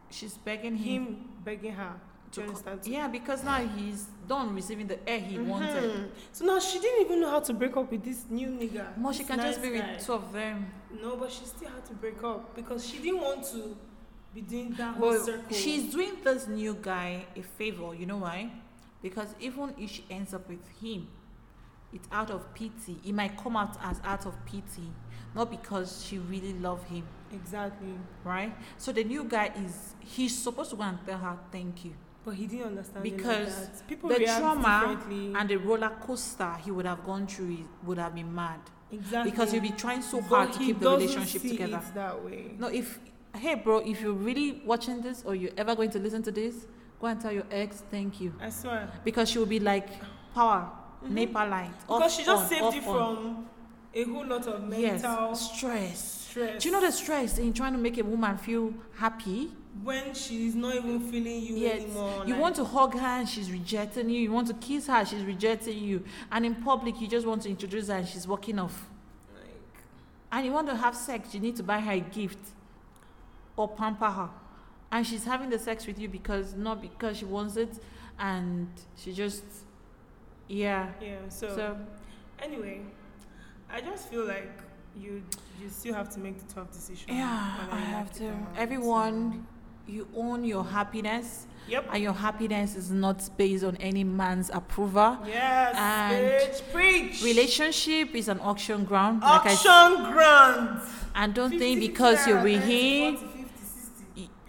She's 0.09 0.37
begging 0.37 0.75
him. 0.75 1.05
him, 1.05 1.29
begging 1.43 1.73
her? 1.73 1.93
Do 2.31 2.41
you 2.41 2.47
understand? 2.47 2.79
Yeah, 2.85 3.07
because 3.07 3.43
now 3.43 3.57
he's 3.67 4.07
done 4.27 4.55
receiving 4.55 4.87
the 4.87 4.97
air 5.07 5.19
he 5.19 5.37
wanted. 5.39 5.83
Mhm. 5.83 6.09
So 6.31 6.45
now 6.45 6.59
she 6.59 6.79
didn't 6.79 7.05
even 7.05 7.19
know 7.21 7.29
how 7.29 7.39
to 7.41 7.53
break 7.53 7.75
up 7.77 7.91
with 7.91 8.03
this 8.03 8.25
new 8.29 8.47
nigga. 8.47 8.97
More, 8.97 9.13
she 9.13 9.23
can 9.23 9.37
just 9.39 9.59
nice 9.61 9.69
be 9.71 9.77
guy. 9.77 9.93
with 9.93 10.05
two 10.05 10.13
of 10.13 10.31
them. 10.33 10.65
No, 11.01 11.15
but 11.17 11.31
she 11.31 11.45
still 11.45 11.69
had 11.69 11.85
to 11.85 11.93
break 11.93 12.23
up 12.23 12.55
because 12.55 12.85
she 12.87 12.97
didn't 12.99 13.21
want 13.21 13.43
to 13.51 13.75
be 14.33 14.41
doing 14.41 14.71
that 14.77 14.95
whole 14.95 15.09
Well, 15.09 15.25
circle. 15.25 15.55
she's 15.55 15.91
doing 15.91 16.13
this 16.23 16.47
new 16.47 16.75
guy 16.81 17.25
a 17.35 17.41
favor. 17.41 17.93
You 17.93 18.05
know 18.05 18.17
why? 18.17 18.51
Because 19.01 19.35
even 19.39 19.73
if 19.77 19.91
she 19.91 20.05
ends 20.09 20.33
up 20.33 20.47
with 20.49 20.65
him, 20.81 21.07
it's 21.91 22.07
out 22.11 22.31
of 22.31 22.53
pity. 22.53 22.99
It 23.05 23.13
might 23.13 23.37
come 23.37 23.55
out 23.57 23.77
as 23.83 23.99
out 24.03 24.25
of 24.25 24.33
pity, 24.45 24.89
not 25.35 25.51
because 25.51 26.03
she 26.05 26.17
really 26.17 26.53
love 26.53 26.83
him, 26.85 27.03
exactly. 27.31 27.93
right? 28.23 28.55
So 28.77 28.91
the 28.91 29.03
new 29.03 29.23
guy 29.25 29.51
is 29.63 29.93
he's 29.99 30.35
supposed 30.35 30.71
to 30.71 30.75
go 30.77 30.83
and 30.83 30.97
tell 31.05 31.17
her 31.19 31.37
thank 31.51 31.85
you. 31.85 31.93
But 32.25 32.35
he 32.35 32.47
didn't 32.47 32.67
understand 32.67 33.03
like 33.03 33.17
Because 33.17 33.83
people 33.87 34.09
the 34.09 34.25
trauma. 34.25 34.97
And 35.37 35.49
the 35.49 35.57
roller 35.57 35.91
coaster 36.01 36.55
he 36.63 36.71
would 36.71 36.85
have 36.85 37.03
gone 37.03 37.27
through 37.27 37.57
would 37.83 37.97
have 37.97 38.15
been 38.15 38.33
mad 38.33 38.61
exactly 38.91 39.29
because 39.31 39.51
he'll 39.51 39.61
be 39.61 39.71
trying 39.71 40.01
so 40.01 40.21
But 40.21 40.27
hard 40.27 40.53
to 40.53 40.59
keep 40.59 40.79
the 40.79 40.89
relationship 40.89 41.41
together. 41.41 41.81
That 41.93 42.23
way. 42.23 42.53
No, 42.57 42.67
if 42.67 42.97
hey 43.35 43.55
bro, 43.55 43.77
if 43.79 44.01
you're 44.01 44.13
really 44.13 44.61
watching 44.65 45.01
this 45.01 45.23
or 45.25 45.35
you're 45.35 45.51
ever 45.57 45.75
going 45.75 45.89
to 45.91 45.99
listen 45.99 46.21
to 46.23 46.31
this, 46.31 46.67
go 46.99 47.07
and 47.07 47.19
tell 47.19 47.31
your 47.31 47.45
ex 47.51 47.83
thank 47.91 48.21
you 48.21 48.33
I 48.41 48.49
swear. 48.49 48.89
because 49.03 49.29
she 49.29 49.39
will 49.39 49.45
be 49.45 49.59
like 49.59 49.87
power 50.33 50.69
Mhm. 51.03 51.09
NEPA 51.11 51.47
light. 51.49 51.79
Because 51.87 52.15
she 52.15 52.23
just 52.23 52.43
on, 52.43 52.49
saved 52.49 52.75
you 52.75 52.91
on. 52.91 53.15
from 53.15 53.47
a 53.93 54.03
whole 54.05 54.25
lot 54.25 54.47
of 54.47 54.61
mental 54.63 54.79
yes 54.79 55.51
stress. 55.51 56.27
stress. 56.29 56.61
Do 56.63 56.69
you 56.69 56.71
know 56.73 56.81
the 56.81 56.91
stress 56.91 57.37
in 57.39 57.51
trying 57.53 57.73
to 57.73 57.77
make 57.79 57.97
a 57.97 58.03
woman 58.03 58.37
feel 58.37 58.73
happy? 58.95 59.51
when 59.83 60.13
she's 60.13 60.53
not 60.53 60.75
even 60.75 60.99
feeling 60.99 61.41
you 61.41 61.55
Yes. 61.57 61.81
anymore? 61.81 62.23
You 62.27 62.33
like, 62.33 62.41
want 62.43 62.55
to 62.57 62.63
hug 62.63 62.93
her 62.93 63.07
and 63.19 63.27
she's 63.27 63.51
rejecting 63.51 64.07
you. 64.07 64.21
You 64.21 64.31
want 64.31 64.47
to 64.49 64.53
kiss 64.53 64.85
her, 64.85 65.03
she's 65.03 65.23
rejecting 65.23 65.79
you. 65.83 66.03
And 66.31 66.45
in 66.45 66.53
public, 66.53 67.01
you 67.01 67.07
just 67.07 67.25
want 67.25 67.41
to 67.41 67.49
introduce 67.49 67.87
her 67.87 67.95
and 67.95 68.07
she's 68.07 68.27
walking 68.27 68.59
off. 68.59 68.87
like, 69.33 69.49
And 70.31 70.45
you 70.45 70.51
want 70.51 70.67
to 70.67 70.75
have 70.75 70.95
sex, 70.95 71.33
you 71.33 71.39
need 71.39 71.55
to 71.55 71.63
buy 71.63 71.79
her 71.79 71.93
a 71.93 71.99
gift 72.01 72.37
or 73.55 73.67
pamper 73.67 74.09
her. 74.09 74.29
And 74.91 75.05
she's 75.05 75.23
having 75.25 75.49
the 75.49 75.57
sex 75.59 75.87
with 75.87 75.97
you 75.99 76.07
because 76.09 76.53
not 76.55 76.81
because 76.81 77.17
she 77.17 77.25
wants 77.25 77.55
it, 77.57 77.79
and 78.19 78.67
she 78.95 79.11
just, 79.11 79.43
yeah. 80.47 80.89
yeah. 81.01 81.15
So, 81.29 81.55
So, 81.55 81.77
anyway, 82.41 82.81
I 83.71 83.81
just 83.81 84.09
feel 84.09 84.25
like 84.25 84.51
you 84.95 85.23
you 85.61 85.69
still 85.69 85.93
have 85.95 86.09
to 86.09 86.19
make 86.19 86.37
the 86.45 86.53
tough 86.53 86.71
decision. 86.71 87.05
yeah, 87.15 87.67
I 87.71 87.79
have 87.79 88.11
to. 88.13 88.31
Everyone, 88.55 89.47
you 89.87 90.07
own 90.15 90.43
your 90.43 90.63
happiness, 90.63 91.47
yep. 91.67 91.87
and 91.91 92.03
your 92.03 92.13
happiness 92.13 92.75
is 92.75 92.91
not 92.91 93.27
based 93.37 93.63
on 93.63 93.75
any 93.77 94.03
man's 94.03 94.51
approval. 94.51 95.17
Yes. 95.25 95.75
And 95.75 96.27
bitch, 96.27 96.71
preach. 96.71 97.23
Relationship 97.23 98.13
is 98.13 98.27
an 98.27 98.39
auction 98.41 98.83
ground. 98.85 99.21
Like 99.21 99.45
I, 99.47 99.53
Auction 99.53 100.11
grand. 100.13 100.79
and 101.15 101.33
don't 101.33 101.57
think 101.57 101.79
because 101.79 102.27
you're 102.27 102.43
with 102.43 102.63
him, 102.63 103.17
40, 103.17 103.17
50, 103.17 103.23
60. 103.23 103.27
he- 103.27 103.32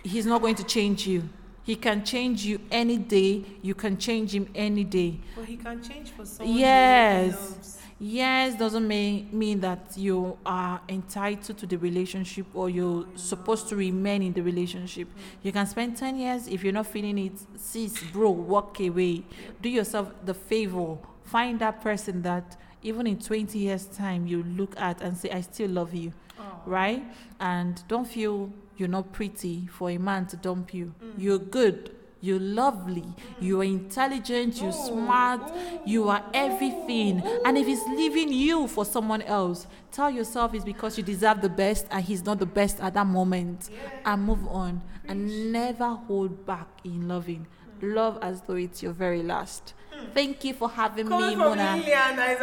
he's 0.05 0.27
not 0.27 0.41
going 0.41 0.55
to 0.57 0.65
change 0.65 1.07
you. 1.07 1.29
He 1.65 1.77
can 1.77 2.05
change 2.05 2.45
you 2.45 2.61
any 2.71 2.99
day. 2.99 3.43
You 3.63 3.75
can 3.75 3.97
change 3.97 4.35
him 4.35 4.47
any 4.55 4.85
day. 4.85 5.19
But 5.35 5.47
he 5.47 5.57
can 5.57 5.83
change 5.83 6.11
for 6.11 6.25
someone. 6.27 6.57
Yes. 6.57 7.81
Yes, 7.99 8.59
doesn't 8.59 8.87
mean, 8.87 9.31
mean 9.33 9.61
that 9.61 9.93
you 9.97 10.37
are 10.45 10.81
entitled 10.91 11.57
to 11.59 11.65
the 11.67 11.79
relationship 11.79 12.45
or 12.53 12.69
you're 12.69 13.07
supposed 13.15 13.69
to 13.69 13.77
remain 13.77 14.23
in 14.23 14.33
the 14.35 14.43
relationship. 14.43 15.09
You 15.43 15.53
can 15.53 15.67
spend 15.67 15.97
10 15.97 16.17
years 16.19 16.49
if 16.49 16.63
you're 16.65 16.73
not 16.73 16.87
feeling 16.89 17.17
it. 17.19 17.33
Sis, 17.57 17.99
bro, 18.13 18.31
walk 18.31 18.81
away. 18.81 19.23
Do 19.63 19.69
yourself 19.71 20.13
the 20.25 20.35
favor. 20.35 20.99
Find 21.23 21.59
that 21.61 21.81
person 21.81 22.21
that 22.23 22.57
even 22.83 23.07
in 23.07 23.19
20 23.19 23.59
years' 23.59 23.87
time 23.87 24.27
you 24.27 24.43
look 24.43 24.79
at 24.79 25.01
and 25.01 25.17
say, 25.17 25.31
I 25.31 25.41
still 25.41 25.71
love 25.71 25.95
you, 25.95 26.13
Oh. 26.39 26.43
right? 26.67 27.03
And 27.41 27.83
don't 27.89 28.07
feel 28.07 28.51
you're 28.77 28.89
not 28.89 29.13
pretty 29.13 29.67
for 29.67 29.91
a 29.91 29.99
man 29.99 30.27
to 30.29 30.37
dump 30.37 30.73
you. 30.75 30.95
Mm. 31.03 31.13
You're 31.19 31.39
good. 31.39 31.91
You're 32.21 32.41
lovely. 32.41 33.05
You're 33.39 33.65
intelligent. 33.65 34.59
You're 34.61 34.71
Ooh, 34.71 34.87
smart. 34.87 35.43
ooh, 35.51 35.81
You 35.85 36.09
are 36.09 36.25
everything. 36.33 37.21
And 37.45 37.59
if 37.59 37.67
he's 37.67 37.83
leaving 37.85 38.33
you 38.33 38.67
for 38.67 38.85
someone 38.87 39.21
else, 39.23 39.67
tell 39.93 40.11
yourself 40.11 40.55
it's 40.55 40.65
because 40.65 40.97
you 40.97 41.05
deserve 41.05 41.43
the 41.43 41.51
best 41.51 41.87
and 41.91 42.03
he's 42.03 42.25
not 42.25 42.39
the 42.39 42.47
best 42.47 42.81
at 42.81 42.95
that 42.95 43.07
moment. 43.07 43.69
Yeah. 43.71 43.79
And 44.13 44.23
move 44.25 44.47
on. 44.49 44.81
And 45.07 45.53
never 45.53 45.87
hold 45.91 46.47
back 46.47 46.69
in 46.83 47.09
loving. 47.09 47.47
Love 47.83 48.19
as 48.23 48.41
though 48.43 48.55
it's 48.55 48.83
your 48.83 48.93
very 48.93 49.23
last. 49.23 49.75
Thank 50.15 50.45
you 50.45 50.55
for 50.55 50.71
having 50.71 51.05
me, 51.05 51.11
Coming 51.11 51.31
from 51.37 51.39
Mona. 51.51 51.63
As 51.63 51.85
you 51.85 51.91
guys. 51.93 52.39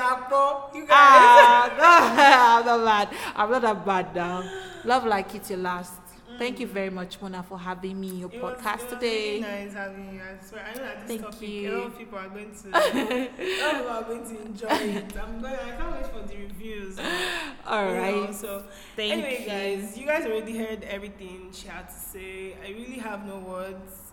Ah, 0.91 2.59
I'm 2.59 2.65
not 2.65 2.85
bad. 2.85 3.09
I'm 3.35 3.51
not 3.51 3.61
that 3.63 3.85
bad 3.85 4.15
now. 4.15 4.43
Love 4.85 5.05
like 5.05 5.33
it's 5.35 5.49
your 5.49 5.59
last. 5.59 5.93
Thank 6.41 6.59
you 6.59 6.65
very 6.65 6.89
much, 6.89 7.21
Mona, 7.21 7.43
for 7.43 7.59
having 7.59 7.99
me 8.01 8.09
in 8.09 8.17
your 8.21 8.31
It 8.33 8.41
was- 8.41 8.55
podcast 8.57 8.75
it 8.77 8.81
was 8.85 8.93
today. 8.93 9.29
Really 9.29 9.41
nice 9.41 9.73
having 9.73 10.15
you. 10.15 10.21
I 10.21 10.43
swear. 10.43 10.65
I 10.65 10.73
know 10.73 10.83
that 10.85 10.97
this 10.99 11.07
Thank 11.07 11.21
topic, 11.21 11.49
you. 11.49 11.71
a 11.71 11.77
lot 11.77 11.85
of 11.87 11.97
people 11.99 12.17
are 12.17 12.29
going 12.29 12.51
to, 12.55 12.67
a 12.67 12.71
lot 12.71 12.85
of 12.85 13.37
people 13.37 13.89
are 13.91 14.03
going 14.03 14.23
to 14.31 14.41
enjoy 14.41 14.67
it. 14.97 15.13
I'm 15.21 15.39
going. 15.39 15.53
I 15.53 15.71
can't 15.77 15.91
wait 15.93 16.07
for 16.07 16.27
the 16.27 16.35
reviews. 16.37 16.97
All 17.67 17.85
you 17.85 18.01
know, 18.01 18.31
so 18.31 18.63
Thank 18.95 19.13
anyway, 19.13 19.37
you. 19.41 19.47
guys, 19.47 19.97
you 19.99 20.05
guys 20.07 20.25
already 20.25 20.57
heard 20.57 20.83
everything 20.85 21.49
she 21.53 21.67
had 21.67 21.87
to 21.89 21.93
say. 21.95 22.55
I 22.65 22.69
really 22.69 22.97
have 22.97 23.23
no 23.27 23.37
words. 23.37 24.11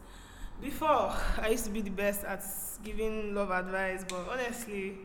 Before, 0.61 1.11
I 1.41 1.49
used 1.49 1.65
to 1.65 1.71
be 1.71 1.81
the 1.81 1.91
best 2.05 2.25
at 2.25 2.45
giving 2.85 3.35
love 3.35 3.51
advice, 3.51 4.05
but 4.07 4.29
honestly, 4.31 4.99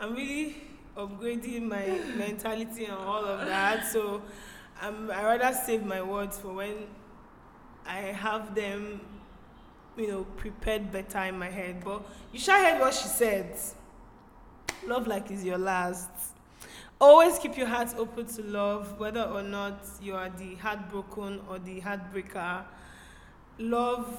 I'm 0.00 0.16
really 0.16 0.56
upgrading 0.96 1.68
my 1.68 1.86
mentality 2.16 2.86
and 2.86 2.94
all 2.98 3.24
of 3.24 3.46
that. 3.46 3.86
So, 3.92 4.22
um, 4.82 5.10
I 5.10 5.24
rather 5.24 5.56
save 5.56 5.84
my 5.84 6.02
words 6.02 6.38
for 6.38 6.52
when 6.52 6.74
I 7.86 7.98
have 7.98 8.54
them, 8.54 9.00
you 9.96 10.08
know, 10.08 10.24
prepared 10.36 10.90
better 10.90 11.18
in 11.20 11.38
my 11.38 11.50
head. 11.50 11.82
But 11.84 12.02
you 12.32 12.38
should 12.38 12.54
heard 12.54 12.80
what 12.80 12.94
she 12.94 13.08
said. 13.08 13.56
Love 14.86 15.06
like 15.06 15.30
is 15.30 15.44
your 15.44 15.58
last. 15.58 16.10
Always 17.00 17.38
keep 17.38 17.56
your 17.56 17.66
heart 17.66 17.94
open 17.96 18.26
to 18.26 18.42
love, 18.42 18.98
whether 18.98 19.22
or 19.22 19.42
not 19.42 19.84
you 20.00 20.14
are 20.14 20.30
the 20.30 20.54
heartbroken 20.56 21.40
or 21.48 21.58
the 21.58 21.80
heartbreaker. 21.80 22.64
Love 23.58 24.18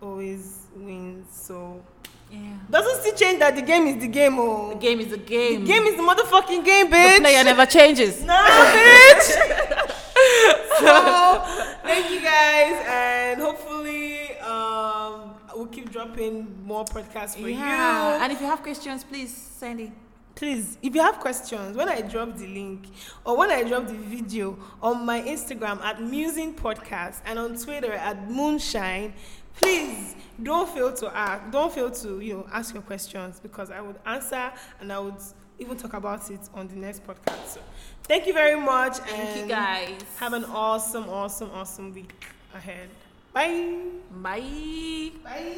always 0.00 0.66
wins. 0.74 1.26
So 1.30 1.82
Yeah. 2.30 2.38
doesn't 2.70 3.00
still 3.00 3.14
change 3.14 3.38
that 3.40 3.56
the 3.56 3.62
game 3.62 3.86
is 3.86 4.00
the 4.00 4.08
game. 4.08 4.38
Oh, 4.38 4.70
The 4.70 4.76
game 4.76 5.00
is 5.00 5.08
the 5.08 5.18
game. 5.18 5.64
the 5.64 5.72
game 5.72 5.82
is 5.84 5.96
the 5.96 6.02
motherfucking 6.02 6.64
game, 6.64 6.86
bitch. 6.90 7.16
The 7.16 7.20
player 7.22 7.44
never 7.44 7.66
changes. 7.66 8.22
No, 8.22 8.34
bitch. 8.34 9.90
so, 10.78 11.42
thank 11.82 12.10
you 12.10 12.20
guys, 12.22 12.84
and 12.88 13.40
hopefully, 13.40 14.36
um, 14.38 15.34
we'll 15.54 15.66
keep 15.66 15.90
dropping 15.90 16.64
more 16.64 16.84
podcasts 16.84 17.34
for 17.40 17.48
yeah. 17.48 18.16
you. 18.16 18.22
And 18.22 18.32
if 18.32 18.40
you 18.40 18.46
have 18.46 18.62
questions, 18.62 19.04
please 19.04 19.34
send 19.34 19.80
it. 19.80 19.90
please, 20.34 20.78
if 20.82 20.94
you 20.94 21.02
have 21.02 21.18
questions, 21.20 21.76
when 21.76 21.88
I 21.88 22.00
drop 22.00 22.36
the 22.38 22.46
link 22.46 22.86
or 23.26 23.36
when 23.36 23.50
I 23.50 23.62
drop 23.64 23.86
the 23.86 23.94
video 23.94 24.56
on 24.80 25.04
my 25.04 25.20
Instagram 25.20 25.82
at 25.82 26.00
Musing 26.00 26.54
Podcast 26.54 27.20
and 27.26 27.38
on 27.38 27.56
Twitter 27.58 27.92
at 27.92 28.30
Moonshine, 28.30 29.12
please 29.54 30.14
don't 30.42 30.68
fail 30.68 30.92
to 30.92 31.16
ask. 31.16 31.50
Don't 31.50 31.72
fail 31.72 31.90
to 31.90 32.20
you 32.20 32.34
know 32.34 32.46
ask 32.52 32.74
your 32.74 32.82
questions 32.82 33.40
because 33.40 33.70
I 33.70 33.80
would 33.80 33.96
answer 34.06 34.52
and 34.80 34.92
I 34.92 34.98
would 34.98 35.20
even 35.58 35.76
talk 35.76 35.92
about 35.94 36.30
it 36.30 36.40
on 36.54 36.68
the 36.68 36.76
next 36.76 37.06
podcast. 37.06 37.46
So, 37.46 37.60
thank 38.04 38.26
you 38.26 38.32
very 38.32 38.58
much. 38.58 38.96
Thank 38.98 39.40
you 39.40 39.46
guys. 39.46 40.00
Have 40.18 40.32
an 40.32 40.44
awesome, 40.46 41.08
awesome, 41.08 41.50
awesome 41.50 41.92
week 41.92 42.24
ahead. 42.54 42.88
Bye. 43.32 43.76
Bye. 44.10 45.10
Bye. 45.22 45.56